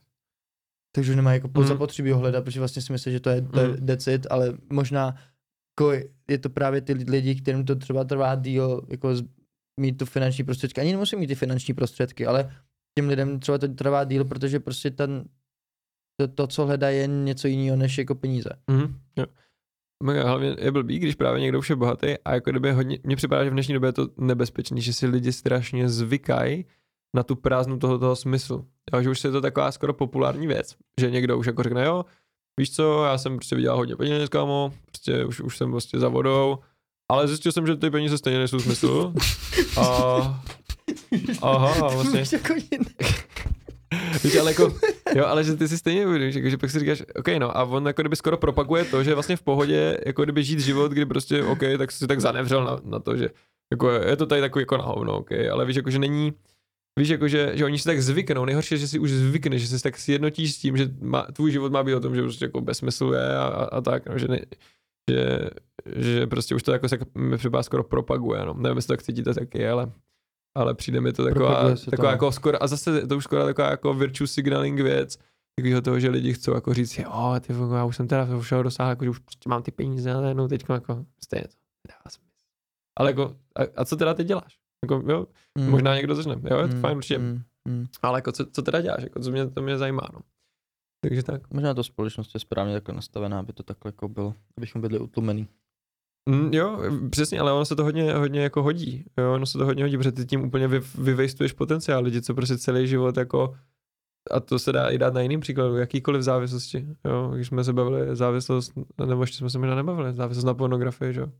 [0.94, 1.68] Takže už nemají jako Mhm.
[1.68, 3.76] zapotřebí ho hledat, protože vlastně si myslí, že to je, to je Mhm.
[3.86, 5.14] decit, ale možná
[5.80, 5.92] jako
[6.30, 9.24] je to právě ty lidi, kterým to třeba trvá díl, jako z-
[9.80, 10.80] mít tu finanční prostředky.
[10.80, 12.52] Ani nemusí mít ty finanční prostředky, ale
[12.98, 15.24] těm lidem třeba to trvá díl, protože prostě ten,
[16.20, 18.50] to, to co hledají, je něco jiného než jako peníze.
[18.70, 19.26] Mhm, jo.
[20.22, 23.44] Hlavně je blbý, když právě někdo už je bohatý a jako kdyby hodně, mně připadá,
[23.44, 26.64] že v dnešní době je to nebezpečný, že si lidi strašně zvykají
[27.16, 28.68] na tu prázdnu toho, toho smyslu.
[28.94, 32.04] Jo, že už je to taková skoro populární věc, že někdo už jako řekne, jo,
[32.60, 36.08] víš co, já jsem prostě vydělal hodně peněz, kámo, prostě už, už jsem prostě za
[36.08, 36.58] vodou,
[37.10, 39.12] ale zjistil jsem, že ty peníze stejně nejsou smysl.
[39.76, 40.42] A,
[41.42, 42.54] aha, vlastně, jako.
[44.24, 44.74] Víš, ale jako,
[45.14, 47.64] jo, ale že ty si stejně uvědomíš, jako, že pak si říkáš, OK, no a
[47.64, 50.92] on jako kdyby skoro propaguje to, že je vlastně v pohodě, jako kdyby žít život,
[50.92, 53.28] kdy prostě, OK, tak si tak zanevřel na, na to, že
[53.72, 56.32] jako je to tady takový jako na hovno, OK, ale víš, jako, že není,
[56.98, 59.78] víš, jako, že, že oni si tak zvyknou, nejhorší je, že si už zvykneš, že
[59.78, 62.44] se tak sjednotíš s tím, že má, tvůj život má být o tom, že prostě
[62.44, 64.40] jako bez smyslu je a, a, a tak, no, že, ne,
[65.10, 65.50] že,
[65.96, 68.54] že prostě už to jako se mi připadá skoro propaguje, no.
[68.54, 69.92] nevím, jestli to tak cítíte taky, ale
[70.56, 72.14] ale přijde mi to taková, Propaguje to, taková no.
[72.14, 75.18] jako skoro, a zase to už skoro taková jako virtue signaling věc,
[75.56, 78.90] takového toho, že lidi chcou jako říct, jo, ty já už jsem teda všeho dosáhl,
[78.90, 81.54] jako, že už prostě mám ty peníze, ale jenom teď jako stejně to
[81.88, 82.46] nedává smysl.
[82.98, 84.58] Ale jako, a, a, co teda ty děláš?
[84.84, 85.26] Jako, jo,
[85.58, 85.70] Mm.
[85.70, 87.86] možná někdo začne, jo, je to Mm, fajn určitě, mm, mm.
[88.02, 90.20] ale jako, co, co teda děláš, jako, co mě, to mě zajímá, no.
[91.02, 91.52] Takže tak.
[91.52, 95.48] Možná to společnost je správně takhle nastavená, aby to takhle jako bylo, abychom byli utlumený.
[96.30, 96.80] Mm, jo,
[97.10, 99.04] přesně, ale ono se to hodně, hodně jako hodí.
[99.18, 102.34] Jo, ono se to hodně hodí, protože ty tím úplně vy, vyvejstuješ potenciál lidi, co
[102.34, 103.56] prostě celý život jako
[104.30, 106.86] a to se dá i dát na jiným příkladu, jakýkoliv závislosti.
[107.04, 108.72] Jo, když jsme se bavili závislost,
[109.06, 111.32] nebo ještě jsme se možná nebavili, závislost na pornografii, že jo.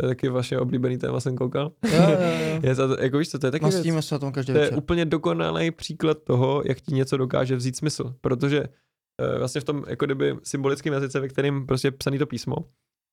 [0.00, 1.72] To je taky vaše oblíbený téma, jsem koukal.
[1.84, 2.60] Jo, jo, jo.
[2.68, 3.74] Je to, jako víš co, to je taky věc.
[3.74, 4.78] Mastíme se o tom každý To je večer.
[4.78, 8.64] úplně dokonalý příklad toho, jak ti něco dokáže vzít smysl, protože
[9.22, 12.56] eh, vlastně v tom jako kdyby symbolickém jazyce, ve kterém prostě je psaný to písmo,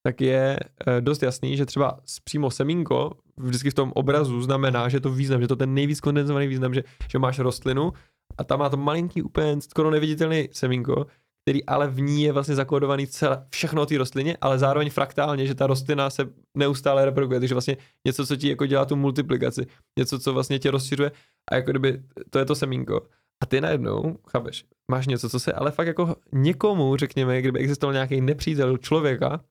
[0.03, 4.99] tak je eh, dost jasný, že třeba přímo semínko vždycky v tom obrazu znamená, že
[4.99, 7.91] to význam, že to ten nejvíc kondenzovaný význam, že, že máš rostlinu
[8.38, 11.06] a tam má to malinký úplně skoro neviditelný semínko,
[11.41, 15.48] který ale v ní je vlastně zakódovaný celé, všechno o té rostlině, ale zároveň fraktálně,
[15.48, 19.68] že ta rostlina se neustále reprodukuje, takže vlastně něco, co ti jako dělá tu multiplikaci,
[19.99, 21.11] něco, co vlastně tě rozšiřuje
[21.52, 23.02] a jako kdyby to je to semínko.
[23.44, 27.94] A ty najednou, chápeš, máš něco, co se ale fakt jako někomu, řekněme, kdyby existoval
[27.94, 29.44] nějaký nepřítel člověka,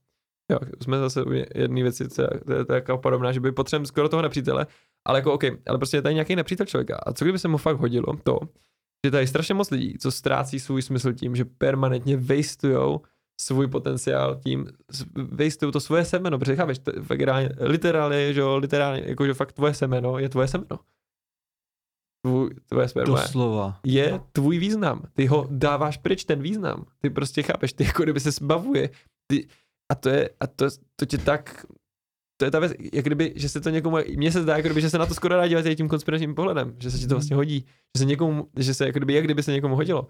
[0.52, 2.28] jo, jsme zase u jedné věci, co je,
[2.74, 4.66] jako podobná, že by potřebujeme skoro toho nepřítele,
[5.06, 6.97] ale jako OK, ale prostě je tady nějaký nepřítel člověka.
[7.06, 8.39] A co kdyby se mu fakt hodilo to,
[9.07, 13.01] že tady je strašně moc lidí, co ztrácí svůj smysl tím, že permanentně wastujou
[13.41, 14.66] svůj potenciál tím,
[15.15, 19.35] wastujou to svoje semeno, protože chápeš, to, je fakt reálně, literálně, že jo, literálně, jakože
[19.35, 20.79] fakt tvoje semeno je tvoje semeno.
[22.27, 23.81] Tvůj, tvoje sperma je Doslova.
[23.85, 25.03] je tvůj význam.
[25.12, 26.85] Ty ho dáváš pryč, ten význam.
[27.01, 28.91] Ty prostě chápeš, ty jako kdyby se zbavuje.
[29.31, 29.49] Ty,
[29.93, 30.66] a to je, a to,
[30.97, 31.66] to tě tak,
[32.40, 34.81] to je ta věc, jak kdyby, že se to někomu, mně se zdá, jako kdyby,
[34.81, 37.36] že se na to skoro dá dívat tím konspiračním pohledem, že se ti to vlastně
[37.36, 37.66] hodí,
[37.97, 40.02] že se někomu, že se jako kdyby, jak kdyby se někomu hodilo.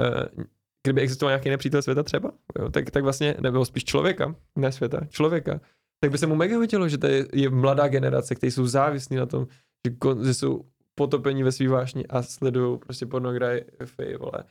[0.00, 0.44] Uh,
[0.86, 5.00] kdyby existoval nějaký nepřítel světa třeba, jo, tak, tak vlastně, nebo spíš člověka, ne světa,
[5.08, 5.60] člověka,
[6.00, 9.26] tak by se mu mega hodilo, že tady je mladá generace, kteří jsou závislí na
[9.26, 9.46] tom,
[9.86, 10.64] že, kon, že jsou
[10.94, 14.44] potopení ve svý vášni a sledují prostě pornografii, vole,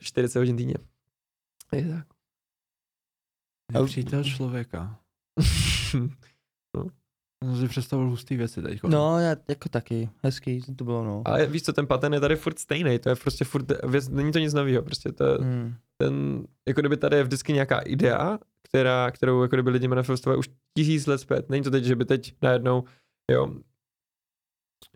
[0.00, 0.74] 40 hodin týdně.
[1.72, 2.06] Je tak.
[3.72, 4.98] Nepřítel člověka.
[7.44, 8.82] Jsem si představil hustý věci teď.
[8.82, 11.22] No, já jako taky, hezký to bylo, no.
[11.24, 14.32] Ale víš co, ten pattern je tady furt stejný, to je prostě furt, věc, není
[14.32, 15.74] to nic nového, prostě to je, Hmm.
[16.02, 18.38] ten, jako kdyby tady je vždycky nějaká idea,
[18.68, 21.50] která, kterou jako kdyby lidi manifestovali už tisíc let zpět.
[21.50, 22.84] Není to teď, že by teď najednou,
[23.30, 23.54] jo,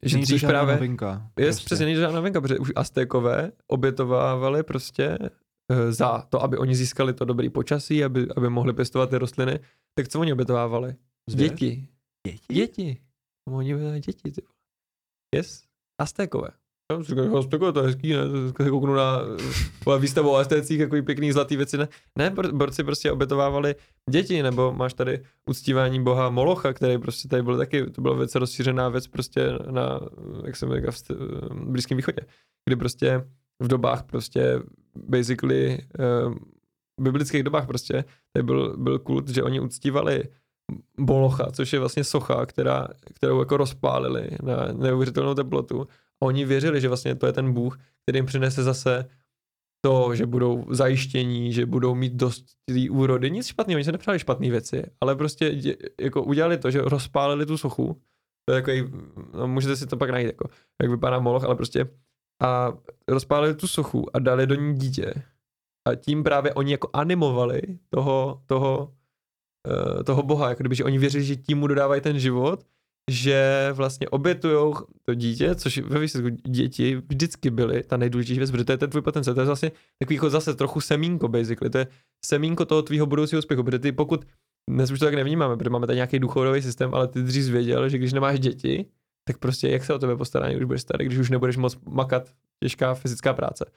[0.03, 1.31] že Není to dřív žádná právě, novinka.
[1.39, 1.65] Je prostě.
[1.65, 5.19] přesně není to žádná novinka, protože už Aztékové obětovávali prostě
[5.73, 9.61] eh, za to, aby oni získali to dobrý počasí, aby, aby mohli pěstovat ty rostliny.
[9.95, 10.95] Tak co oni obětovávali?
[11.31, 11.51] Zvěř?
[11.51, 11.89] Děti.
[12.27, 12.55] Děti?
[12.55, 13.01] Děti.
[13.49, 14.33] Oni obětovali děti.
[14.33, 14.43] Ty.
[15.35, 15.65] Yes.
[16.01, 16.49] Aztékové.
[16.93, 18.23] Já jsem si říkal, Aztékové, to je hezký, ne?
[18.59, 19.21] Se kouknu na
[19.99, 21.79] výstavu o Aztécích, takový pěkný zlatý věci.
[21.79, 21.89] Ne,
[22.19, 23.75] ne bor- borci prostě obětovávali
[24.11, 28.35] děti, nebo máš tady uctívání boha Molocha, který prostě tady byl taky, to byla věc
[28.35, 30.01] rozšířená věc prostě na,
[30.45, 32.27] jak jsem říkal, v Blízkém východě,
[32.69, 33.29] kdy prostě
[33.63, 34.61] v dobách prostě
[34.97, 35.79] basically
[36.27, 36.35] uh,
[37.01, 40.25] biblických dobách prostě tady byl, byl kult, že oni uctívali
[40.99, 45.83] Bolocha, což je vlastně socha, která, kterou jako rozpálili na neuvěřitelnou teplotu.
[46.23, 49.09] A oni věřili, že vlastně to je ten Bůh, který jim přinese zase
[49.85, 53.31] to, že budou zajištění, že budou mít dost té úrody.
[53.31, 57.47] Nic špatného, oni se nepřáli špatné věci, ale prostě dě, jako udělali to, že rozpálili
[57.47, 58.01] tu sochu.
[58.49, 58.91] To je jako,
[59.35, 60.49] no, můžete si to pak najít, jako,
[60.83, 61.87] jak vypadá Moloch, ale prostě
[62.43, 62.73] a
[63.09, 65.15] rozpálili tu sochu a dali do ní dítě.
[65.89, 68.93] A tím právě oni jako animovali toho, toho
[70.05, 72.65] toho boha, jako kdyby, že oni věřili, že tím mu dodávají ten život,
[73.11, 78.65] že vlastně obětujou to dítě, což ve výsledku děti vždycky byly ta nejdůležitější věc, protože
[78.65, 81.79] to je ten tvůj potenciál, to je vlastně takový jako zase trochu semínko basically, to
[81.79, 81.87] je
[82.25, 84.25] semínko toho tvýho budoucího úspěchu, protože ty pokud,
[84.71, 87.89] dnes už to tak nevnímáme, protože máme tady nějaký důchodový systém, ale ty dřív věděl,
[87.89, 88.87] že když nemáš děti,
[89.29, 92.31] tak prostě jak se o tebe postará, když budeš starý, když už nebudeš moc makat
[92.63, 93.71] těžká fyzická práce.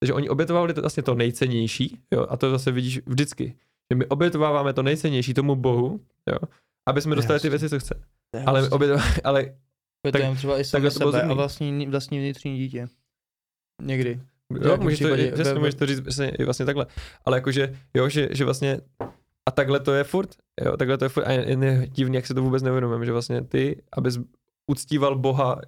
[0.00, 3.56] Takže oni obětovali to vlastně to nejcennější, jo, a to zase vidíš vždycky,
[3.92, 6.38] že my obětováváme to nejcennější tomu Bohu, jo,
[6.88, 8.02] aby jsme dostali ty věci, co chce.
[8.46, 9.54] Ale, obětova, ale
[10.12, 12.86] tak, třeba i sami sebe a vlastní, vlastní vnitřní dítě.
[13.82, 14.20] Někdy.
[14.64, 16.86] Jo, můžeš to, přesně, můžeš to říct vlastně, i vlastně takhle.
[17.24, 18.80] Ale jakože, jo, že, že vlastně
[19.46, 22.26] a takhle to je furt, jo, takhle to je furt a je, je divný, jak
[22.26, 24.18] se to vůbec neuvědomujeme, že vlastně ty, abys
[24.70, 25.60] uctíval boha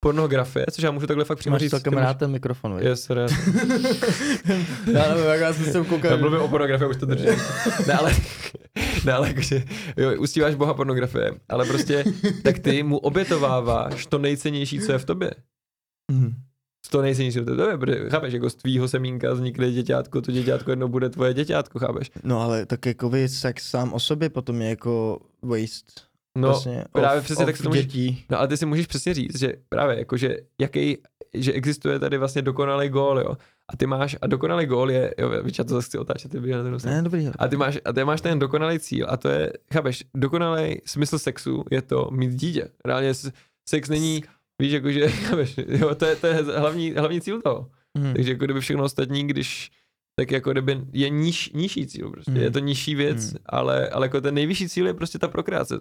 [0.00, 1.70] pornografie, což já můžu takhle fakt přímo Máš říct.
[1.70, 2.84] celkem ty rád ten mikrofon, viď?
[2.84, 3.30] Yes, rád.
[4.92, 6.10] Já nevím, jak já jsem se koukal.
[6.10, 7.28] Já mluvím o pornografii, už to držím.
[7.86, 8.12] ne, ale,
[9.04, 9.64] ne, ale jakože,
[9.96, 12.04] jo, uctíváš boha pornografie, ale prostě,
[12.42, 15.30] tak ty mu obětováváš to nejcennější, co je v tobě.
[16.12, 16.34] Mhm.
[16.90, 20.32] To nejcennější, co je v tobě, protože chápeš, jako z tvýho semínka vznikne děťátko, to
[20.32, 22.10] děťátko jednou bude tvoje děťátko, chápeš?
[22.22, 26.09] No ale tak jako vy sex sám o sobě potom je jako waste.
[26.40, 28.24] No, vlastně, právě of, přesně tak of si to můžeš- dětí.
[28.30, 30.98] No ale ty si můžeš přesně říct, že právě jakože jaký,
[31.34, 33.36] že existuje tady vlastně dokonalý gól, jo.
[33.72, 36.62] A ty máš, a dokonalý gól je, jo, já to zase chci otáčet, ty na
[36.62, 36.84] ten nos.
[36.84, 37.28] Ne, dobrý.
[37.38, 41.18] A ty máš, a ty máš ten dokonalý cíl a to je, chápeš, dokonalý smysl
[41.18, 42.68] sexu je to mít dítě.
[42.84, 43.12] Reálně
[43.68, 44.24] sex není,
[44.62, 47.70] víš, jakože, chápeš, jo, to je, to je hlavní, hlavní cíl toho.
[47.98, 48.14] Mhm.
[48.14, 49.70] Takže jako kdyby všechno ostatní, když
[50.18, 52.30] tak jako kdyby je níž, nižší cíl prostě.
[52.30, 52.40] Hmm.
[52.40, 53.38] Je to nižší věc, Hmm.
[53.46, 55.80] ale, ale jako ten nejvyšší cíl je prostě ta prokreace.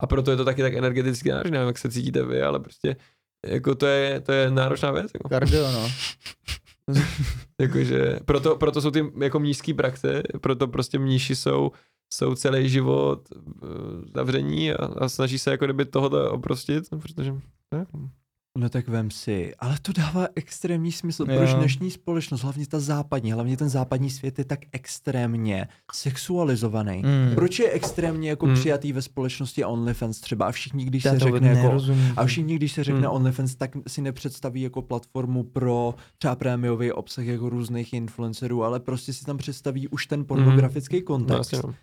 [0.00, 2.96] A proto je to taky tak energeticky náročné, nevím, jak se cítíte vy, ale prostě
[3.46, 5.10] jako to je, to je náročná věc.
[5.14, 5.28] Jako.
[5.28, 5.88] Kardio, no.
[7.60, 11.70] Jakože, proto, proto jsou ty jako mnížský praxe, proto prostě mníši jsou,
[12.12, 13.66] jsou celý život eh,
[14.14, 17.32] zavření a, a snaží se jako kdyby tohoto oprostit, no, protože
[17.74, 17.86] ne,
[18.58, 21.26] No tak vem si, ale to dává extrémní smysl.
[21.30, 21.36] Jo.
[21.36, 27.02] Proč dnešní společnost, hlavně ta západní, hlavně ten západní svět je tak extrémně sexualizovaný?
[27.02, 27.34] Mm.
[27.34, 28.54] Proč je extrémně jako Mm.
[28.54, 32.14] přijatý ve společnosti OnlyFans třeba a všichni, když Já se řekne jako, nerozumím.
[32.16, 33.10] a všichni, když se řekne Hmm.
[33.16, 39.12] OnlyFans, tak si nepředstaví jako platformu pro třeba prémiový obsah jako různých influencerů, ale prostě
[39.12, 41.52] si tam představí už ten pornografický no, kontext.
[41.52, 41.74] vlastně, no.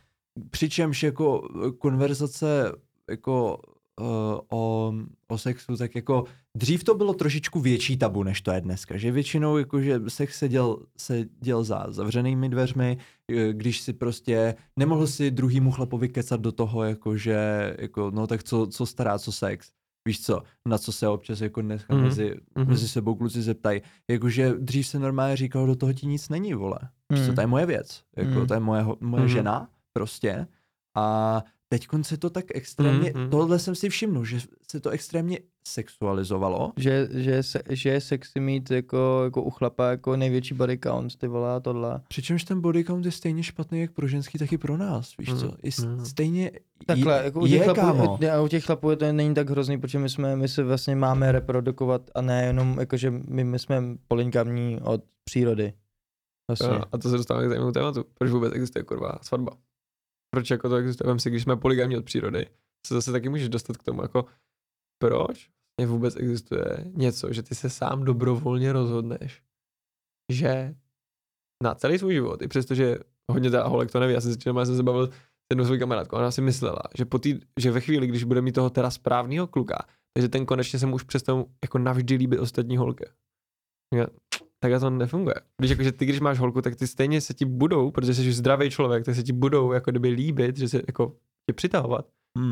[0.50, 2.72] Přičemž jako eh, konverzace
[3.10, 3.60] jako
[4.00, 4.94] o,
[5.28, 6.24] o sexu, tak jako
[6.58, 10.38] dřív to bylo trošičku větší tabu, než to je dneska, že většinou jako, že sex
[10.40, 12.98] se děl, se děl za zavřenými dveřmi,
[13.32, 18.28] eh, když si prostě nemohl si druhýmu chlapovi kecat do toho, jako že, jako, no
[18.28, 19.72] tak co, co stará, co sex,
[20.08, 22.04] víš co, na co se občas jako dneska Mhm.
[22.04, 22.08] mm-hmm.
[22.08, 22.68] mezi, Mhm.
[22.68, 26.80] mezi sebou kluci zeptají, jakože dřív se normálně říkalo, do toho ti nic není, vole,
[27.12, 27.36] víš co, Mm.
[27.36, 28.48] to je moje věc, jako Mm.
[28.48, 29.30] to je moje, moje Mhm.
[29.32, 30.48] žena, prostě,
[30.98, 33.30] a teď se to tak extrémně, Mhm.
[33.30, 34.40] tohle jsem si všiml, že
[34.72, 36.72] se to extrémně sexualizovalo.
[36.78, 40.78] Že, že, je se, že je sexy mít jako, jako u chlapa jako největší body
[40.84, 42.02] count, ty vole a tohle.
[42.08, 45.30] Přičemž ten body count je stejně špatný jak pro ženský, tak i pro nás, víš
[45.30, 45.40] Mhm.
[45.40, 45.54] co?
[45.64, 46.06] I Mhm.
[46.06, 46.52] stejně
[46.86, 48.20] Takhle, je, jako u těch, je chlapů, kámo.
[48.34, 50.96] a u těch chlapů je to není tak hrozný, protože my jsme, my se vlastně
[50.96, 55.74] máme reprodukovat a ne jenom, jakože my, my jsme polinkamní od přírody.
[56.50, 56.68] Vlastně.
[56.78, 58.06] Jo, a to se dostáváme k zajímavému tématu.
[58.14, 59.52] Proč vůbec existuje kurva svatba?
[60.34, 61.08] Proč jako to existuje?
[61.08, 62.46] Vem si, když jsme poligamní od přírody,
[62.88, 64.26] se zase taky můžeš dostat k tomu, jako
[65.02, 65.50] proč
[65.80, 69.44] vlastně vůbec existuje něco, že ty se sám dobrovolně rozhodneš,
[70.32, 70.76] že
[71.64, 72.98] na celý svůj život, i přestože
[73.32, 75.12] hodně teda holek to neví, já jsem si, já jsem se bavil s
[75.52, 78.52] jednou svou kamarádkou, ona si myslela, že, po tý, že ve chvíli, když bude mít
[78.52, 82.78] toho teda správného kluka, takže ten konečně se mu už přestane jako navždy líbit ostatní
[82.78, 83.06] holky.
[84.60, 85.36] Takhle to nefunguje.
[85.62, 88.34] Víš, jako, že ty, když máš holku, tak ty stejně se ti budou, protože jsi
[88.34, 91.16] zdravý člověk, tak se ti budou jako kdyby líbit, že se jako
[91.50, 92.06] tě přitahovat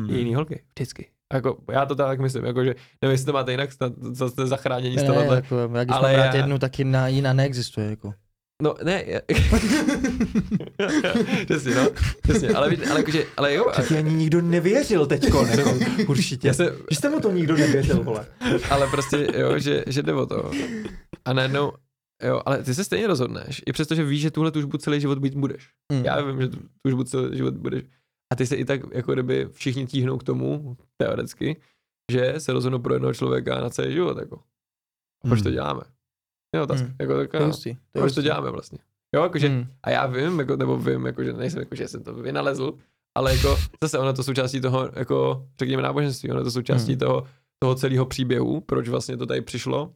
[0.08, 0.62] i jiný holky.
[0.78, 1.10] Vždycky.
[1.34, 3.92] Jako, já to tak myslím, jako, že nevím, jestli to máte jinak, snad
[4.28, 5.36] jste zachránění z ne, tohohle.
[5.36, 7.90] jako, já když ale mám já- jednu, tak jiná, jiná neexistuje.
[7.90, 8.14] Jako.
[8.62, 9.22] No, ne, je...
[11.44, 11.88] přesně, no,
[12.22, 15.70] přesně, ale, ale, jakože, ale jo, a, Přeci ani nikdo nevěřil teďko, jako,
[16.08, 16.48] určitě.
[16.48, 18.26] já se, Že jste mu to nikdo nevěřil, vole.
[18.70, 20.50] ale prostě, jo, že, že jde o to.
[21.24, 21.72] A najednou,
[22.22, 25.18] jo, ale ty se stejně rozhodneš, i přesto, že víš, že tuhle tužbu celý život
[25.18, 25.70] být budeš.
[25.92, 26.04] Mm.
[26.04, 27.84] Já vím, že tu tužbu celý život budeš.
[28.32, 31.56] A ty se i tak, jako kdyby všichni tíhnou k tomu, teoreticky,
[32.12, 34.36] že se rozhodnou pro jednoho člověka na celý život, jako.
[35.24, 35.54] A proč to Hmm.
[35.54, 35.80] děláme?
[36.54, 36.94] Je otázka, Mm.
[37.00, 37.74] jako To je taková, hustý.
[37.74, 38.78] To proč to děláme vlastně?
[39.14, 39.66] Jo, jakože, Mm.
[39.82, 42.72] a já vím, jako, nebo vím, jako, že nejsem, jako, že jsem to vynalezl,
[43.16, 46.98] ale jako, zase ono to součástí toho, jako, řekněme náboženství, ono to součástí Hmm.
[46.98, 47.26] toho,
[47.62, 49.92] toho celého příběhu, proč vlastně to tady přišlo,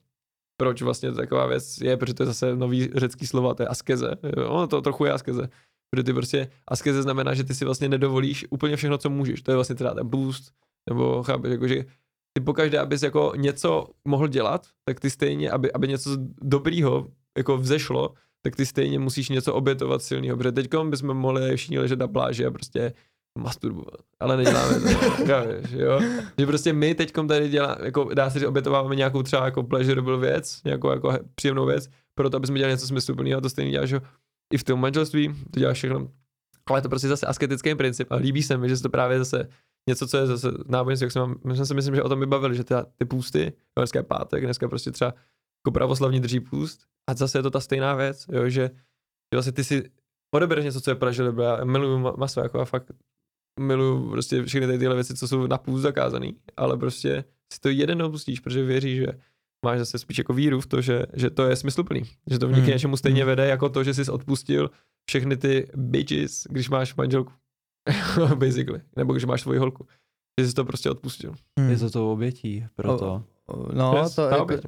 [0.61, 4.11] proč vlastně taková věc je, protože to je zase nový řecký slova, to je askeze,
[4.47, 5.49] ono to trochu je askeze,
[5.91, 9.43] Protože ty prostě, askeze znamená, že ty si vlastně nedovolíš úplně všechno, co můžeš.
[9.43, 10.53] To je vlastně teda ten boost,
[10.89, 11.85] nebo chápeš, jakože
[12.32, 16.11] ty pokaždé, abys jako něco mohl dělat, tak ty stejně, aby, aby něco
[16.43, 17.09] dobrýho
[17.39, 21.99] jako vzešlo, tak ty stejně musíš něco obětovat silného, protože teď bychom mohli všichni ležet
[21.99, 22.93] na pláži a prostě
[23.39, 24.89] masturbovat, ale neděláme to,
[25.27, 26.01] chápeš, jo?
[26.39, 30.19] Že prostě my teď tady děláme, jako dá se říct, obětováváme nějakou třeba jako pleasurable
[30.19, 33.90] věc, nějakou jako příjemnou věc, proto aby jsme dělali něco smysluplného a to stejně děláš,
[33.90, 34.01] jo?
[34.52, 36.09] i v tom manželství, to děláš všechno,
[36.66, 39.19] ale je to prostě zase asketický princip a líbí se mi, že se to právě
[39.19, 39.48] zase
[39.89, 42.57] něco, co je zase náboženství, jak jsem, my jsme se myslím, že o tom vybavili,
[42.57, 45.15] že ty, ty půsty, dneska je pátek, dneska prostě třeba
[45.61, 46.81] jako pravoslavní drží půst
[47.11, 49.90] a zase je to ta stejná věc, jo, že, že vlastně ty si
[50.35, 52.93] odebereš něco, co je pražili, já miluju maso, jako a fakt
[53.61, 57.69] miluju prostě všechny tady tyhle věci, co jsou na půst zakázaný, ale prostě si to
[57.69, 59.07] jeden opustíš, protože věříš, že
[59.65, 62.53] máš zase spíš jako víru v to, že, že to je smysluplný, že to v
[62.53, 62.66] hmm.
[62.66, 63.27] něčemu stejně hmm.
[63.27, 64.70] vede, jako to, že jsi odpustil
[65.09, 67.32] všechny ty bitches, když máš manželku.
[68.35, 68.81] Basically.
[68.97, 69.87] Nebo když máš svoji holku.
[70.41, 71.35] Že jsi to prostě odpustil.
[71.59, 71.70] Hmm.
[71.70, 73.24] Je to to obětí, proto.
[73.47, 74.61] O, no, yes, to, jako, oběť,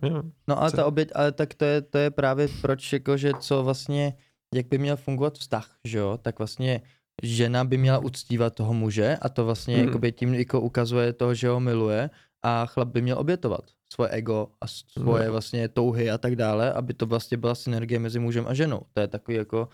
[0.49, 3.63] no ale ta oběť, ale tak to je, to je právě proč, jako, že co
[3.63, 4.15] vlastně,
[4.55, 6.81] jak by měl fungovat vztah, že jo, tak vlastně
[7.23, 9.87] žena by měla uctívat toho muže a to vlastně hmm.
[9.87, 12.11] jakoby tím jako ukazuje to, že ho miluje
[12.43, 15.33] a chlap by měl obětovat svoje ego a svoje hmm.
[15.33, 18.81] vlastně touhy a tak dále, aby to vlastně byla synergie mezi mužem a ženou.
[18.93, 19.69] To je takový jako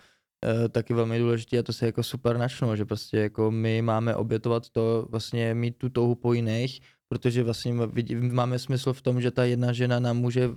[0.45, 4.15] e, taky velmi důležité a to se jako super načnu, že prostě jako my máme
[4.15, 7.73] obětovat to, vlastně mít tu touhu po jiných, protože vlastně
[8.31, 10.49] máme smysl v tom, že ta jedna žena nám může e,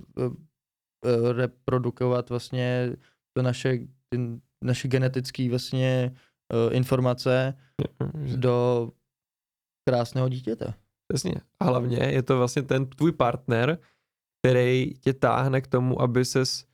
[1.33, 2.91] reprodukovat vlastně
[3.33, 3.79] to naše,
[4.63, 6.11] naše genetické vlastně
[6.53, 7.53] uh, informace
[8.35, 8.89] do
[9.89, 10.73] krásného dítěte.
[11.07, 11.33] Přesně.
[11.59, 13.77] A hlavně je to vlastně ten tvůj partner,
[14.41, 16.65] který tě táhne k tomu, aby ses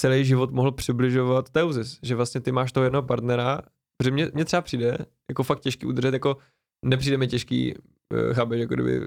[0.00, 1.98] celý život mohl přibližovat Teuzis.
[2.02, 3.60] Že vlastně ty máš toho jednoho partnera,
[3.96, 4.98] protože mě, mě třeba přijde
[5.30, 6.36] jako fakt těžký udržet, jako
[6.84, 9.00] nepřijde mi těžký, uh, chápeš, jako kdyby,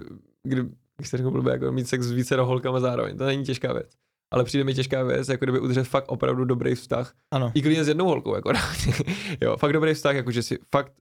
[0.43, 0.69] kdyby
[0.99, 3.17] jak se řekl, jako mít sex s více holkama zároveň.
[3.17, 4.01] To není těžká věc
[4.31, 7.13] ale přijde mi těžká věc, jako kdyby udržet fakt opravdu dobrý vztah.
[7.31, 7.51] Ano.
[7.53, 8.51] I klidně s jednou holkou, jako
[9.41, 10.93] jo, fakt dobrý vztah, jako že si fakt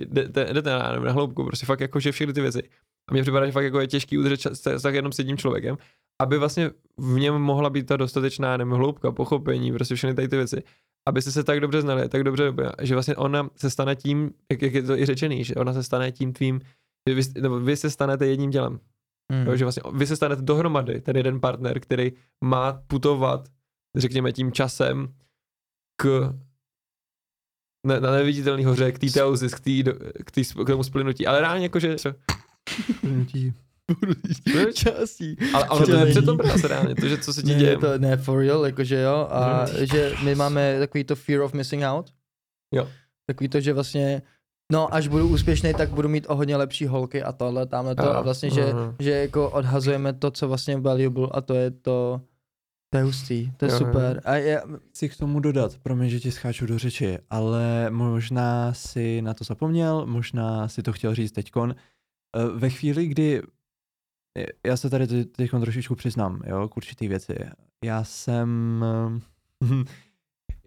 [0.00, 2.62] jdete, jdete na, na hloubku, prostě fakt jako, že všechny ty věci.
[3.10, 5.78] A mně připadá, že fakt jako je těžký udržet vztah jenom s jedním člověkem,
[6.22, 10.36] aby vlastně v něm mohla být ta dostatečná nevím, hloubka, pochopení, prostě všechny tady ty
[10.36, 10.62] věci.
[11.08, 14.74] Aby se tak dobře znali, tak dobře, že vlastně ona se stane tím, jak, jak
[14.74, 16.60] je to i řečený, že ona se stane tím tvým,
[17.08, 18.80] že vy, nebo vy se stanete jedním tělem.
[19.32, 19.46] Hmm.
[19.46, 22.12] Jo, že vlastně vy se stanete dohromady, ten jeden partner, který
[22.44, 23.48] má putovat,
[23.96, 25.14] řekněme, tím časem
[26.00, 26.32] k
[27.86, 29.84] ne, na neviditelný hoře, k té teozis, k, tý,
[30.24, 31.96] k, tý, k tomu splynutí, ale reálně jakože...
[32.96, 33.54] Splynutí.
[34.74, 35.36] částí.
[35.54, 37.78] Ale, ale to je přitom práce reálně, to, že co se ti děje.
[37.78, 41.82] To, ne, for real, jakože jo, a že my máme takový to fear of missing
[41.84, 42.12] out.
[42.74, 42.88] Jo.
[43.26, 44.22] Takový to, že vlastně
[44.72, 48.16] No, až budu úspěšný, tak budu mít o hodně lepší holky a tohle, tamhle to.
[48.16, 48.94] A vlastně, že, uh-huh.
[48.98, 52.20] že jako odhazujeme to, co vlastně je valuable a to je to,
[52.90, 53.78] to je hustý, to je uh-huh.
[53.78, 54.20] super.
[54.24, 54.60] A já...
[54.90, 59.44] Chci k tomu dodat, promiň, že ti scháču do řeči, ale možná si na to
[59.44, 61.74] zapomněl, možná si to chtěl říct teďkon.
[62.36, 63.42] Eh, ve chvíli, kdy
[64.66, 67.34] já se tady teď trošičku přiznám, jo, k určitý věci.
[67.84, 68.84] Já jsem,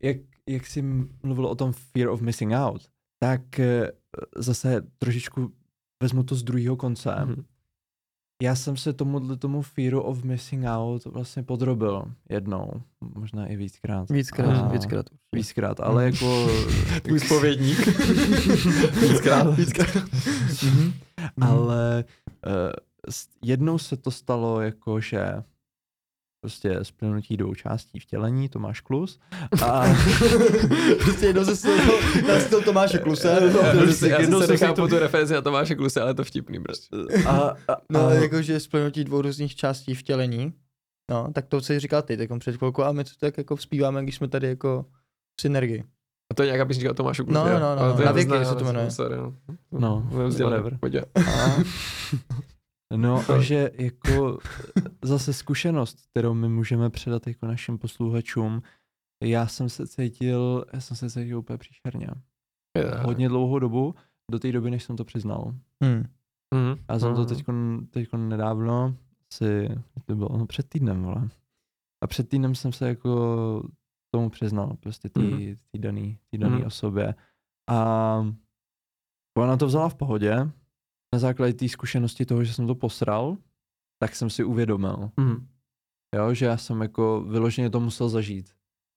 [0.01, 0.17] jak,
[0.49, 0.81] jak jsi
[1.23, 2.94] mluvil o tom fear of missing out,
[3.25, 3.89] tak eh,
[4.37, 5.51] zase trošičku
[6.03, 7.09] vezmu to z druhého konce.
[7.09, 7.43] Mm-hmm.
[8.43, 12.81] Já jsem se tomu tomu fearu of missing out vlastně podrobil jednou,
[13.15, 14.09] možná i víckrát.
[14.09, 15.05] Víckrát, a, víckrát.
[15.35, 16.13] Víckrát, ale mm.
[16.13, 16.47] jako...
[17.03, 17.87] Tvůj spovědník.
[19.01, 19.57] víckrát.
[19.57, 19.95] víckrát.
[19.95, 20.93] mm-hmm.
[21.41, 22.03] Ale
[22.47, 22.51] uh,
[23.43, 25.43] jednou se to stalo jako, že
[26.45, 29.19] prostě splnutí dvou částí vtělení, Tomáš Klus.
[29.65, 29.83] A...
[31.03, 31.69] prostě jednou se
[32.27, 33.39] na styl Tomáše Kluse.
[33.53, 34.87] No, já, prostě, já jednou se nechápu to...
[34.87, 36.97] tu referenci na Tomáše Kluse, ale to vtipný prostě.
[37.27, 38.13] A, a, no, a...
[38.13, 40.53] jakože splnutí dvou různých částí vtělení.
[41.11, 44.03] No, tak to si říkal ty, tak před chvilkou, a my to tak jako vzpíváme,
[44.03, 44.85] když jsme tady jako
[45.39, 45.83] v synergii.
[46.31, 47.39] A to je nějaká písnička Tomášu Kluse.
[47.39, 48.91] No, no, no, no, na věky se to jmenuje.
[48.91, 49.33] Sorry, no.
[49.71, 50.77] No, whatever.
[50.79, 50.93] Pojď.
[50.93, 51.63] No
[53.35, 54.39] a že jako
[55.01, 58.61] zase zkušenost, kterou my můžeme předat jako našim posluchačům,
[59.23, 62.07] já jsem se cítil, já jsem se cítil úplně příšerně.
[62.77, 63.05] Yeah.
[63.05, 63.95] Hodně dlouhou dobu,
[64.31, 65.53] do té doby, než jsem to přiznal.
[65.83, 66.03] Hmm.
[66.55, 66.75] Mm.
[66.89, 67.45] Já jsem to teď
[67.89, 68.95] teďko nedávno,
[69.33, 69.69] si,
[70.05, 71.29] to bylo no, před týdnem, vole.
[72.03, 73.63] A před týdnem jsem se jako
[74.11, 75.55] tomu přiznal, prostě té mm.
[75.77, 76.65] dané daný mm.
[76.65, 77.15] osobě.
[77.69, 78.19] A
[79.37, 80.51] ona to vzala v pohodě,
[81.15, 83.37] na základě té zkušenosti toho, že jsem to posral,
[84.03, 85.09] tak jsem si uvědomil.
[85.17, 85.47] Mm.
[86.15, 88.49] Jo, že já jsem jako vyloženě to musel zažít.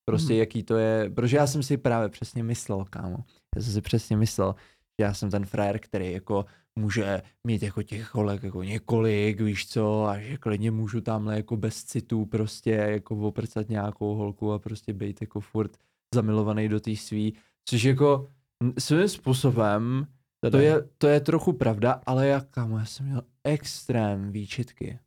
[0.09, 0.41] Prostě Mhm.
[0.41, 3.25] jaký to je, protože já jsem si právě přesně myslel, kámo.
[3.57, 4.55] Já jsem si přesně myslel,
[5.01, 6.45] že já jsem ten frajer, který jako
[6.79, 11.57] může mít jako těch kolek jako několik, víš co, a že klidně můžu tamhle jako
[11.57, 15.77] bez citů prostě jako oprcat nějakou holku a prostě být jako furt
[16.15, 17.35] zamilovaný do té svý,
[17.69, 18.31] což jako
[18.79, 20.07] svým způsobem
[20.41, 20.63] to Teda.
[20.65, 24.99] je, to je trochu pravda, ale já, kámo, já jsem měl extrém výčitky,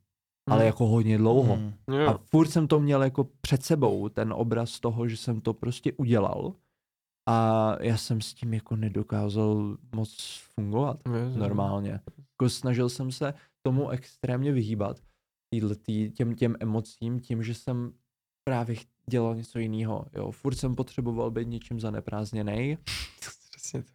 [0.50, 0.66] ale Hmm.
[0.66, 1.54] jako hodně dlouho.
[1.56, 1.72] Hmm.
[1.90, 2.08] Jo.
[2.08, 5.92] A furt jsem to měl jako před sebou, ten obraz toho, že jsem to prostě
[5.92, 6.54] udělal
[7.28, 12.00] a já jsem s tím jako nedokázal moc fungovat Jo, normálně.
[12.18, 13.34] Jako snažil jsem se
[13.66, 15.00] tomu extrémně vyhýbat,
[15.54, 17.92] týhletý, těm, těm emocím, tím, že jsem
[18.48, 18.76] právě
[19.10, 20.06] dělal něco jiného.
[20.12, 22.78] Jo, furt jsem potřeboval být něčím zaneprázdněný,
[23.50, 23.92] Přesně to.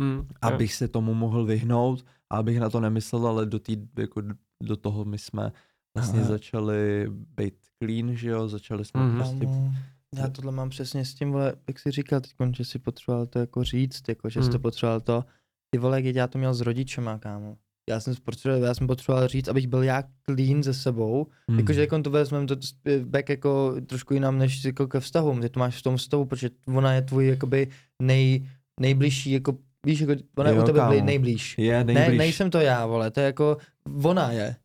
[0.00, 4.22] Mm, abych se tomu mohl vyhnout a abych na to nemyslel, ale do, tý, jako
[4.62, 5.52] do toho my jsme
[5.96, 6.28] vlastně Aha.
[6.28, 9.16] začali být clean, že jo, začali jsme Mhm.
[9.16, 9.72] prostě Kámo,
[10.16, 13.38] já tohle mám přesně s tím, vole, jak jsi říkal teď, že si potřeboval to
[13.38, 14.62] jako říct, jako, že jsi to Hmm.
[14.62, 15.24] potřeboval to,
[15.70, 17.56] ty vole, jak já to měl s rodičema, kámo.
[17.90, 21.58] Já jsem, potřeboval, já jsem potřeboval říct, abych byl já clean ze sebou, Hmm.
[21.58, 25.40] Jakože jako to vezmeme to sp- back jako trošku jinam než jako ke vztahům.
[25.40, 27.68] Ty to máš v tom vztahu, protože ona je tvůj jakoby
[28.02, 28.48] nej,
[28.80, 31.00] nejbližší, jako víš, jako ona je Jo, u tebe kámo.
[31.04, 31.54] nejblíž.
[31.58, 32.18] je Ne, nejblíž.
[32.18, 33.56] nejsem to já, vole, to je jako,
[34.04, 34.56] ona je.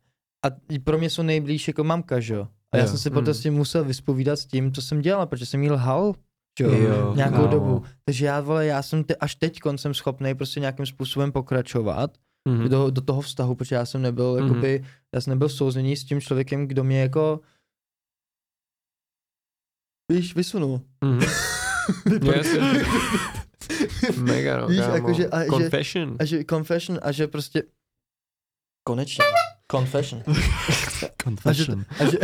[0.46, 0.50] A
[0.84, 2.48] pro mě jsou nejblíž jako mamka, že jo.
[2.72, 2.90] A já Jo.
[2.90, 3.34] jsem si potom Mm.
[3.34, 6.14] s tím musel vyspovídat s tím, co jsem dělal, protože jsem jí lhal,
[6.60, 7.48] že jo, Jo, nějakou kámo.
[7.48, 7.84] dobu.
[8.06, 12.18] Takže já, vole, já jsem te, až teď jsem schopný prostě nějakým způsobem pokračovat
[12.50, 12.70] Mhm.
[12.70, 14.48] do, do toho vztahu, protože já jsem nebyl, Mhm.
[14.48, 14.86] jakoby,
[15.16, 17.40] já jsem nebyl souzněný s tím člověkem, kdo mě jako
[20.12, 20.82] víš, vysunul.
[21.04, 21.20] Mhm.
[22.26, 22.60] Jo, jasně.
[24.18, 24.96] Mega, no, Víš, kámo.
[24.96, 26.16] jakože- a že- Confession.
[26.20, 27.64] A že confession, a že prostě
[28.88, 29.24] konečně,
[29.72, 30.24] confession.
[31.24, 31.86] Confession.
[32.00, 32.18] A že,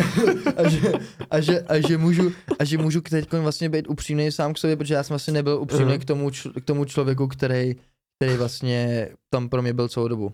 [0.57, 0.91] a že,
[1.29, 4.75] a že, a že můžu, a že můžu teď vlastně být upřímný sám k sobě,
[4.75, 5.99] protože já jsem vlastně nebyl upřímný Mhm.
[5.99, 7.75] k tomu, čl- k tomu člověku, který,
[8.19, 10.33] který vlastně tam pro mě byl celou dobu.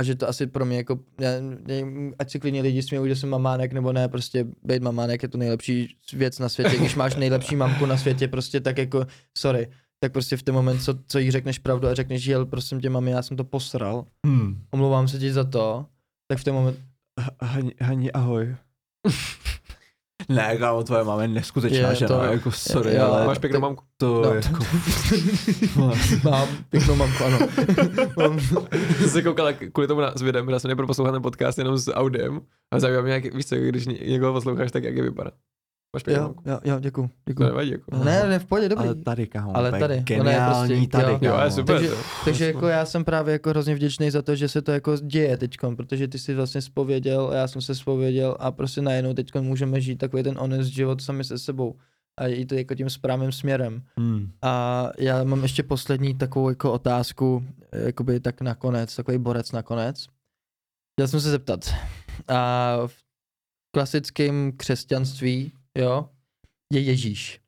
[0.00, 1.30] A že to asi pro mě jako, já,
[1.66, 5.28] nevím, ať si klidně lidi smějou, že jsem mamánek nebo ne, prostě být mamánek je
[5.28, 9.06] to nejlepší věc na světě, když máš nejlepší mamku na světě, prostě tak jako,
[9.38, 9.68] sorry,
[10.02, 12.90] tak prostě v ten moment, co, co jí řekneš pravdu a řekneš, že prosím tě
[12.90, 14.62] mami, já jsem to posral, Hmm.
[14.70, 15.86] omlouvám se ti za to,
[16.30, 16.78] tak v ten moment,
[17.42, 18.56] Hani, Hani, ahoj.
[20.28, 23.60] ne, kámo, tvoje máma je neskutečná Je žena, to- jako sorry, jo, ale Máš pěknou
[23.60, 23.84] mamku.
[23.96, 24.34] to no.
[24.34, 24.64] jako...
[26.30, 27.38] mám pěknou mamku, ano.
[28.18, 28.40] mám,
[28.98, 31.58] Jsem se koukal jak kvůli tomu na, s videem, já jsem nejprve poslouchal ten podcast
[31.58, 32.40] jenom s audiem
[32.74, 35.30] a zajímá mě, jak, víš co, když ně- někoho posloucháš, tak jak je vypadá.
[35.96, 37.48] Máš pěknou jo, jo, jo, děkuju, To děkuju.
[37.48, 38.04] nevadí, jako.
[38.04, 38.84] Ne, ne, v pohodě, dobrý.
[38.86, 41.18] ale tady, kámo, Ale tady, geniální prostě- tady, jo.
[41.22, 41.44] Jo, kámo.
[41.44, 41.76] je super.
[41.76, 41.96] Takže- to.
[42.24, 45.36] Takže jako já jsem právě jako hrozně vděčný za to, že se to jako děje
[45.36, 49.80] teďkon, protože ty jsi vlastně spověděl, já jsem se spověděl a prostě najednou teďkon můžeme
[49.80, 51.76] žít takový ten honest život sami se sebou
[52.20, 53.82] a jít to jako tím správným směrem.
[53.98, 54.30] Hmm.
[54.42, 60.06] A já mám ještě poslední takovou jako otázku, eh, jakoby tak nakonec, takový borec nakonec.
[60.96, 61.60] Chtěl jsem se zeptat,
[62.28, 62.94] a v
[63.74, 66.08] klasickém křesťanství, jo,
[66.72, 67.40] je Ježíš,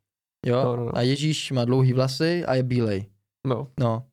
[0.47, 0.97] jo, No, no, no.
[0.97, 3.07] a Ježíš má dlouhý vlasy a je bílej,
[3.47, 4.07] No, no.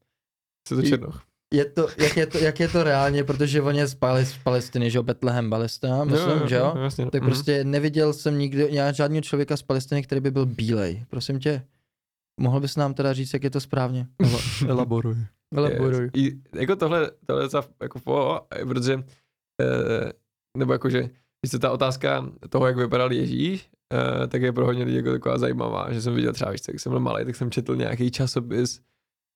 [0.67, 1.23] jsi to černoch.
[1.53, 4.37] Je to, jak, je to, jak je to reálně, protože on je z, Palis, z
[4.37, 6.73] Palestiny, že jo, Bethlehem, Palestina, myslím, že jo?
[6.83, 7.05] Jasně.
[7.11, 7.31] Tak Mhm.
[7.31, 11.05] prostě neviděl jsem nikdy já žádného člověka z Palestiny, který by byl bílej.
[11.09, 11.65] Prosím tě,
[12.39, 14.07] mohl bys nám teda říct, jak je to správně?
[14.67, 15.15] Elaboruj.
[15.55, 16.09] Elaboruj.
[16.15, 19.03] I, jako tohle, tohle je za, jako po, protože,
[19.61, 20.11] eh,
[20.57, 21.09] nebo jakože,
[21.47, 25.37] se ta otázka toho, jak vypadal Ježíš, eh, tak je pro hodně lidí jako taková
[25.37, 28.81] zajímavá, že jsem viděl třeba, víš, když jsem byl malý, tak jsem četl nějaký časopis,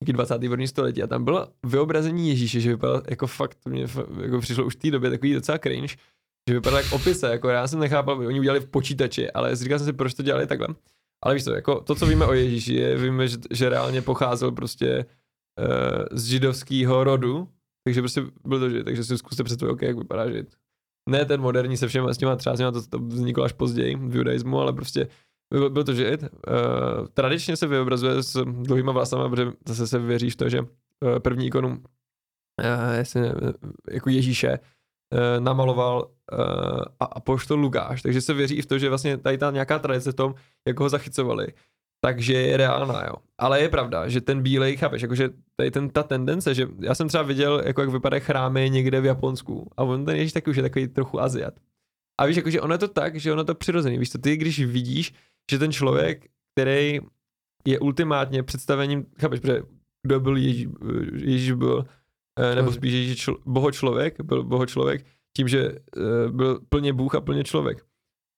[0.02, 0.68] nějaký 21.
[0.68, 3.88] století a tam bylo vyobrazení Ježíše, že vypadal jako fakt, to mě
[4.22, 5.96] jako přišlo už v té době takový docela cringe,
[6.50, 9.88] že vypadal jak opise, jako já jsem nechápal, oni udělali v počítači, ale říkal jsem
[9.88, 10.68] si, proč to dělali takhle.
[11.24, 14.52] Ale víš co, jako to, co víme o Ježíši, je, víme, že, že reálně pocházel
[14.52, 15.06] prostě
[15.60, 17.50] uh, z židovského rodu,
[17.84, 20.56] takže prostě byl to žid, takže si zkuste představit, okay, jak vypadá žid.
[21.10, 24.60] Ne ten moderní se všema, s těma těma, to, to vzniklo až později v judaismu,
[24.60, 25.08] ale prostě
[25.70, 26.22] byl to žid.
[26.22, 26.28] Uh,
[27.14, 30.68] tradičně se vyobrazuje s dlouhýma vlasama, protože zase se věří v to, že uh,
[31.20, 33.34] první ikonu uh, jestli ne,
[33.92, 36.40] jako Ježíše uh, namaloval uh,
[37.00, 39.80] a, a poštol Lukáš, takže se věří i v to, že vlastně tady ta nějaká
[39.80, 40.36] tradice v tom,
[40.68, 41.48] jak ho zachycovali,
[42.02, 43.16] takže je reálná, jo.
[43.38, 47.08] Ale je pravda, že ten bílej, chápeš, jakože tady ten, ta tendence, že já jsem
[47.08, 50.58] třeba viděl, jako jak vypadají chrámy někde v Japonsku a on ten Ježíš taky už
[50.58, 51.54] je takový trochu Aziat.
[52.20, 54.38] A víš, jakože ono je to tak, že ono je to přirozený, víš to, ty
[54.38, 55.14] když vidíš,
[55.52, 57.00] že ten člověk, který
[57.66, 59.62] je ultimátně představením, chápeš, protože
[60.04, 60.68] kdo byl Ježíš,
[61.14, 61.86] Ježíš byl,
[62.40, 65.06] eh, nebo spíš Ježíš čl, boho člověk, byl boho člověk
[65.36, 67.89] tím, že eh, byl plně Bůh a plně člověk.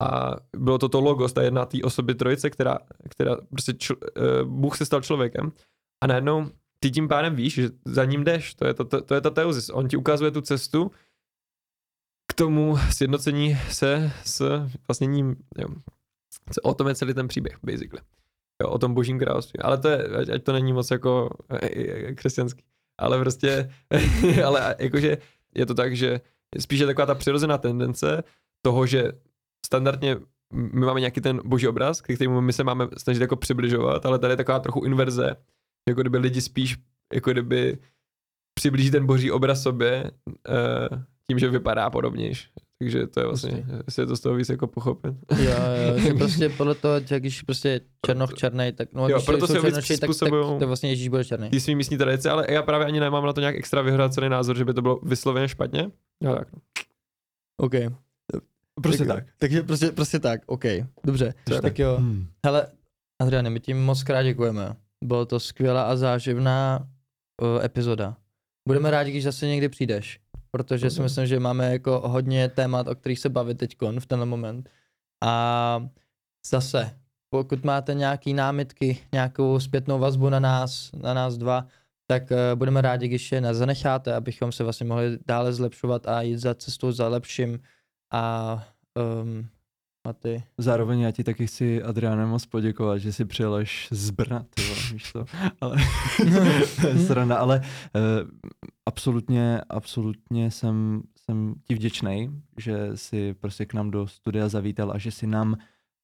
[0.02, 3.94] A bylo to to logo z té jedna té osoby trojice, která, která prostě čl,
[3.94, 5.52] uh, Bůh se stal člověkem
[6.02, 9.14] a najednou ty tím pádem víš, že za ním jdeš, to je, to, to, to
[9.14, 10.90] je ta teuzis, on ti ukazuje tu cestu
[12.32, 15.68] k tomu sjednocení se s vlastně ním, jo,
[16.62, 18.02] o tom je celý ten příběh, basically.
[18.62, 19.60] Jo, o tom božím království.
[19.60, 22.64] Ale to je, ať, ať to není moc jako eh, křesťanský.
[22.98, 23.70] Ale prostě,
[24.46, 25.18] ale jakože
[25.54, 26.20] je to tak, že
[26.60, 28.22] spíše taková ta přirozená tendence
[28.62, 29.12] toho, že
[29.72, 30.16] standardně
[30.52, 34.18] my máme nějaký ten boží obraz, k kterému my se máme snažit jako přibližovat, ale
[34.18, 35.36] tady je taková trochu inverze,
[35.88, 36.76] jako kdyby lidi spíš,
[37.14, 37.78] jako kdyby
[38.54, 42.50] přiblíží ten boží obraz sobě uh, tím, že vypadá podobnějš.
[42.78, 45.14] Takže to je vlastně, jestli je to z toho víc jako pochopit.
[45.38, 45.52] Jo,
[45.86, 49.46] jo, že prostě podle toho, jak když prostě černoch černý, tak no, Jo, když proto
[49.46, 51.50] jsou se víc černoši, tak, tak, to vlastně Ježíš bude černý.
[51.50, 54.56] Ty svý místní tradice, ale já právě ani nemám na to nějak extra vyhracený názor,
[54.56, 55.90] že by to bylo vysloveně špatně.
[56.22, 56.52] No tak.
[56.52, 56.58] no.
[57.56, 57.74] OK.
[58.82, 59.24] Prostě tak.
[59.24, 59.34] tak.
[59.38, 60.64] Takže prostě, prostě tak, OK.
[61.04, 61.34] Dobře.
[61.50, 61.96] Je tak jo.
[61.96, 62.26] Hmm.
[62.46, 62.66] Hele,
[63.22, 64.76] Adriane, my tím moc krát děkujeme.
[65.04, 66.88] Bylo to skvělá a záživná
[67.42, 68.16] uh, epizoda.
[68.68, 72.94] Budeme rádi, když zase někdy přijdeš, protože si myslím, že máme jako hodně témat, o
[72.94, 74.70] kterých se bavit teď v tenhle moment.
[75.24, 75.86] A
[76.46, 76.90] zase,
[77.30, 81.66] pokud máte nějaký námitky, nějakou zpětnou vazbu na nás, na nás dva,
[82.06, 86.22] tak uh, budeme rádi, když je nás zanecháte, abychom se vlastně mohli dále zlepšovat a
[86.22, 87.60] jít za cestou za lepším.
[88.12, 88.64] A
[89.22, 89.46] um,
[90.08, 90.42] a ty.
[90.58, 94.62] Zároveň já ti taky chci, Adriáne, moc poděkovat, že si přijel až z Brna, ty
[94.62, 95.24] vole, víš to,
[95.60, 95.76] ale
[97.06, 98.30] sranda, ale uh,
[98.86, 104.98] absolutně, absolutně jsem, jsem ti vděčný, že si prostě k nám do studia zavítal a
[104.98, 105.56] že si nám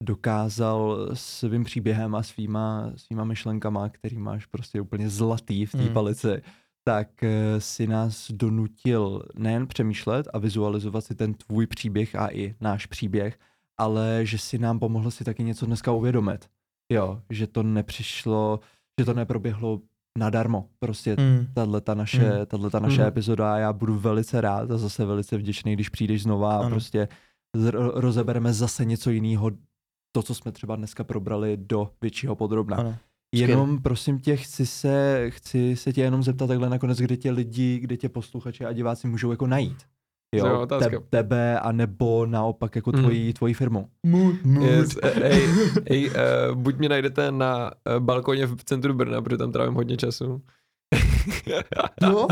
[0.02, 5.89] dokázal svým příběhem a svýma, svýma myšlenkama, který máš prostě úplně zlatý v té Mm.
[5.93, 6.43] palici,
[6.89, 12.55] tak eh, si nás donutil nejen přemýšlet a vizualizovat si ten tvůj příběh a i
[12.60, 13.39] náš příběh,
[13.78, 16.48] ale že si nám pomohl si taky něco dneska uvědomit.
[16.93, 18.60] Jo, že to nepřišlo,
[19.01, 19.81] že to neproběhlo
[20.19, 20.69] nadarmo.
[20.78, 21.47] Prostě Mm.
[21.55, 22.47] tahle ta naše, Mm.
[22.47, 23.09] tato naše Mhm.
[23.09, 26.70] epizoda a já budu velice rád a zase velice vděčný, když přijdeš znova a Ano.
[26.70, 27.09] prostě
[27.56, 29.51] zr- rozebereme zase něco jiného,
[30.12, 32.77] to, co jsme třeba dneska probrali do většího podrobna.
[32.77, 32.97] Ano.
[33.35, 37.79] Jenom prosím tě, chci se, chci se tě jenom zeptat takhle nakonec, kde tě lidi,
[37.79, 39.77] kde tě posluchači a diváci můžou jako najít.
[40.31, 40.91] To je Jo, otázka.
[41.01, 43.01] te, tebe a nebo naopak jako Mhm.
[43.03, 43.89] tvoji, tvoji firmu.
[44.07, 44.65] Mood, mood.
[44.67, 45.49] Yes, eh, ej,
[45.91, 49.97] ej, uh, buď mě najdete na uh, balkoně v centru Brna, protože tam trávím hodně
[49.97, 50.43] času.
[52.02, 52.27] No,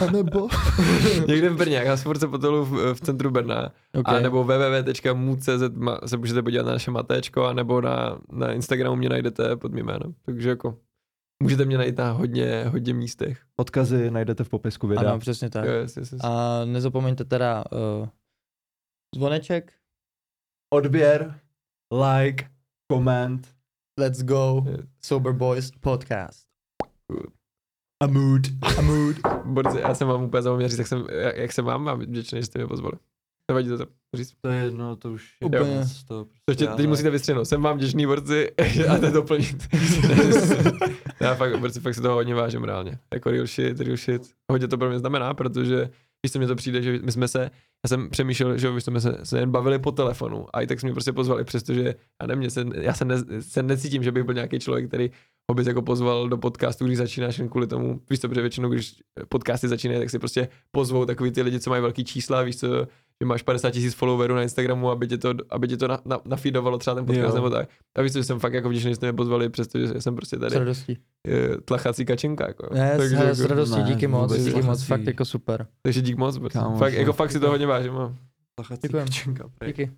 [0.00, 0.48] a nebo?
[1.28, 3.72] Někde v Brně, já furt se potelu v, v centru Brna.
[3.94, 4.16] Okay.
[4.16, 5.62] A nebo www.mu.cz
[6.06, 9.86] se můžete podívat na naše matéčko, a nebo na, na Instagramu mě najdete pod mým
[9.86, 10.14] jménem.
[10.24, 10.78] Takže jako
[11.42, 13.42] můžete mě najít na hodně, hodně místech.
[13.56, 15.10] Odkazy najdete v popisku videa.
[15.10, 15.64] Ano, přesně tak.
[15.64, 16.20] Yes, yes, yes.
[16.24, 18.08] A nezapomeňte teda uh,
[19.14, 19.72] zvoneček.
[20.74, 21.40] Odběr,
[21.92, 22.44] like,
[22.92, 23.56] koment.
[24.00, 24.64] Let's go.
[24.66, 24.80] Yes.
[25.04, 26.46] Sober Boys podcast.
[28.02, 28.42] A mood.
[28.78, 29.16] A mood.
[29.44, 32.38] Borci, já jsem vám úplně zapomněl říct, jak, jsem, jak, jak se mám a vděčný,
[32.40, 32.92] že jste mě pozvali.
[33.50, 34.32] Nevadí to, to říct.
[34.40, 35.60] To je jedno, to už je Úplně.
[35.60, 37.48] to prostě To ještě, teď musíte vystřihnout.
[37.48, 38.50] Jsem vám vděčný, borci,
[38.90, 39.68] a to doplnit.
[41.20, 42.98] já fakt, borci, fakt si toho hodně vážím reálně.
[43.14, 44.22] Jako real shit, real shit.
[44.52, 45.90] Hodně to pro mě znamená, protože
[46.22, 47.50] když se mi to přijde, že my jsme se,
[47.84, 50.80] já jsem přemýšlel, že my jsme se, se jen bavili po telefonu a i tak
[50.80, 54.12] jsme mě prostě pozvali, přestože já nevím, mě se, já se, ne, se necítím, že
[54.12, 55.10] bych byl nějaký člověk, který
[55.50, 58.68] ho bys jako pozval do podcastu, když začínáš jen kvůli tomu, víš co, protože většinou,
[58.68, 58.94] když
[59.28, 62.66] podcasty začínají, tak si prostě pozvou takový ty lidi, co mají velký čísla, víš co,
[63.20, 66.18] že máš 50 tisíc followerů na Instagramu, aby tě to, aby tě to na, na,
[66.24, 67.34] nafeedovalo třeba ten podcast Jo.
[67.34, 67.68] nebo tak.
[67.96, 70.36] A víš co, že jsem fakt jako vděčný, že jste mě pozvali, přestože jsem prostě
[70.36, 70.98] S tady radostí.
[71.28, 72.46] eh, tlachací kačenka.
[72.46, 72.74] Jako.
[72.74, 75.66] Ne, takže, s, s jako, radostí, ne, díky moc, díky moc, fakt jako super.
[75.82, 76.38] takže dík moc.
[76.52, 77.32] Kámo, fakt, jako fakt.
[77.32, 77.92] si to hodně vážím.
[77.92, 78.16] no.
[78.54, 79.50] Tlachací kačenka.
[79.66, 79.90] Díky.